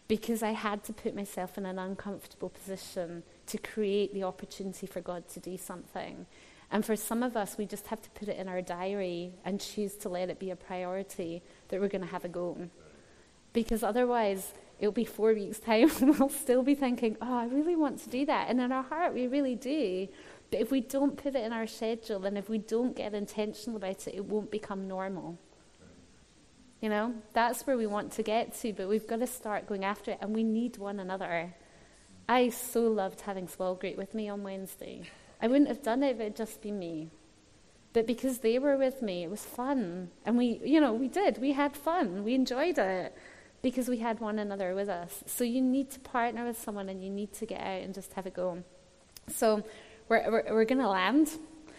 because 0.08 0.42
I 0.42 0.50
had 0.50 0.84
to 0.84 0.92
put 0.92 1.14
myself 1.14 1.56
in 1.56 1.66
an 1.66 1.78
uncomfortable 1.78 2.50
position 2.50 3.22
to 3.46 3.58
create 3.58 4.12
the 4.12 4.24
opportunity 4.24 4.86
for 4.86 5.00
God 5.00 5.28
to 5.30 5.40
do 5.40 5.56
something. 5.56 6.26
And 6.70 6.84
for 6.84 6.96
some 6.96 7.22
of 7.22 7.36
us, 7.36 7.58
we 7.58 7.66
just 7.66 7.86
have 7.88 8.00
to 8.00 8.10
put 8.10 8.28
it 8.28 8.38
in 8.38 8.48
our 8.48 8.62
diary 8.62 9.34
and 9.44 9.60
choose 9.60 9.94
to 9.96 10.08
let 10.08 10.30
it 10.30 10.38
be 10.38 10.50
a 10.50 10.56
priority 10.56 11.42
that 11.68 11.80
we're 11.80 11.88
going 11.88 12.04
to 12.04 12.10
have 12.10 12.24
a 12.24 12.28
go. 12.28 12.68
Because 13.52 13.82
otherwise, 13.82 14.54
it'll 14.78 14.90
be 14.90 15.04
four 15.04 15.34
weeks' 15.34 15.58
time 15.58 15.90
and 16.00 16.18
we'll 16.18 16.30
still 16.30 16.62
be 16.62 16.74
thinking, 16.74 17.16
oh, 17.20 17.38
I 17.38 17.44
really 17.46 17.76
want 17.76 17.98
to 18.00 18.08
do 18.08 18.24
that. 18.26 18.48
And 18.48 18.58
in 18.60 18.72
our 18.72 18.82
heart, 18.82 19.12
we 19.12 19.26
really 19.26 19.54
do. 19.54 20.08
But 20.50 20.60
if 20.60 20.70
we 20.70 20.80
don't 20.80 21.16
put 21.16 21.34
it 21.34 21.44
in 21.44 21.52
our 21.52 21.66
schedule 21.66 22.24
and 22.24 22.36
if 22.36 22.48
we 22.48 22.58
don't 22.58 22.96
get 22.96 23.14
intentional 23.14 23.76
about 23.76 24.06
it, 24.06 24.14
it 24.14 24.24
won't 24.24 24.50
become 24.50 24.88
normal. 24.88 25.38
You 26.82 26.88
know, 26.88 27.14
that's 27.32 27.64
where 27.64 27.76
we 27.76 27.86
want 27.86 28.10
to 28.14 28.24
get 28.24 28.54
to, 28.60 28.72
but 28.72 28.88
we've 28.88 29.06
got 29.06 29.20
to 29.20 29.26
start 29.28 29.68
going 29.68 29.84
after 29.84 30.10
it, 30.10 30.18
and 30.20 30.34
we 30.34 30.42
need 30.42 30.78
one 30.78 30.98
another. 30.98 31.54
I 32.28 32.48
so 32.48 32.82
loved 32.82 33.20
having 33.20 33.46
small 33.46 33.76
group 33.76 33.96
with 33.96 34.14
me 34.14 34.28
on 34.28 34.42
Wednesday. 34.42 35.08
I 35.40 35.46
wouldn't 35.46 35.68
have 35.68 35.84
done 35.84 36.02
it 36.02 36.16
if 36.16 36.20
it 36.20 36.24
had 36.24 36.36
just 36.36 36.60
been 36.60 36.80
me. 36.80 37.10
But 37.92 38.06
because 38.06 38.38
they 38.38 38.58
were 38.58 38.76
with 38.76 39.00
me, 39.00 39.22
it 39.22 39.30
was 39.30 39.44
fun. 39.44 40.10
And 40.26 40.36
we, 40.36 40.60
you 40.64 40.80
know, 40.80 40.92
we 40.92 41.06
did. 41.06 41.38
We 41.38 41.52
had 41.52 41.76
fun. 41.76 42.24
We 42.24 42.34
enjoyed 42.34 42.78
it 42.78 43.16
because 43.60 43.88
we 43.88 43.98
had 43.98 44.18
one 44.18 44.40
another 44.40 44.74
with 44.74 44.88
us. 44.88 45.22
So 45.26 45.44
you 45.44 45.60
need 45.60 45.90
to 45.92 46.00
partner 46.00 46.44
with 46.44 46.58
someone 46.58 46.88
and 46.88 47.04
you 47.04 47.10
need 47.10 47.32
to 47.34 47.46
get 47.46 47.60
out 47.60 47.82
and 47.82 47.94
just 47.94 48.14
have 48.14 48.26
a 48.26 48.30
go. 48.30 48.64
So 49.28 49.62
we're, 50.08 50.28
we're, 50.30 50.54
we're 50.54 50.64
going 50.64 50.80
to 50.80 50.88
land. 50.88 51.30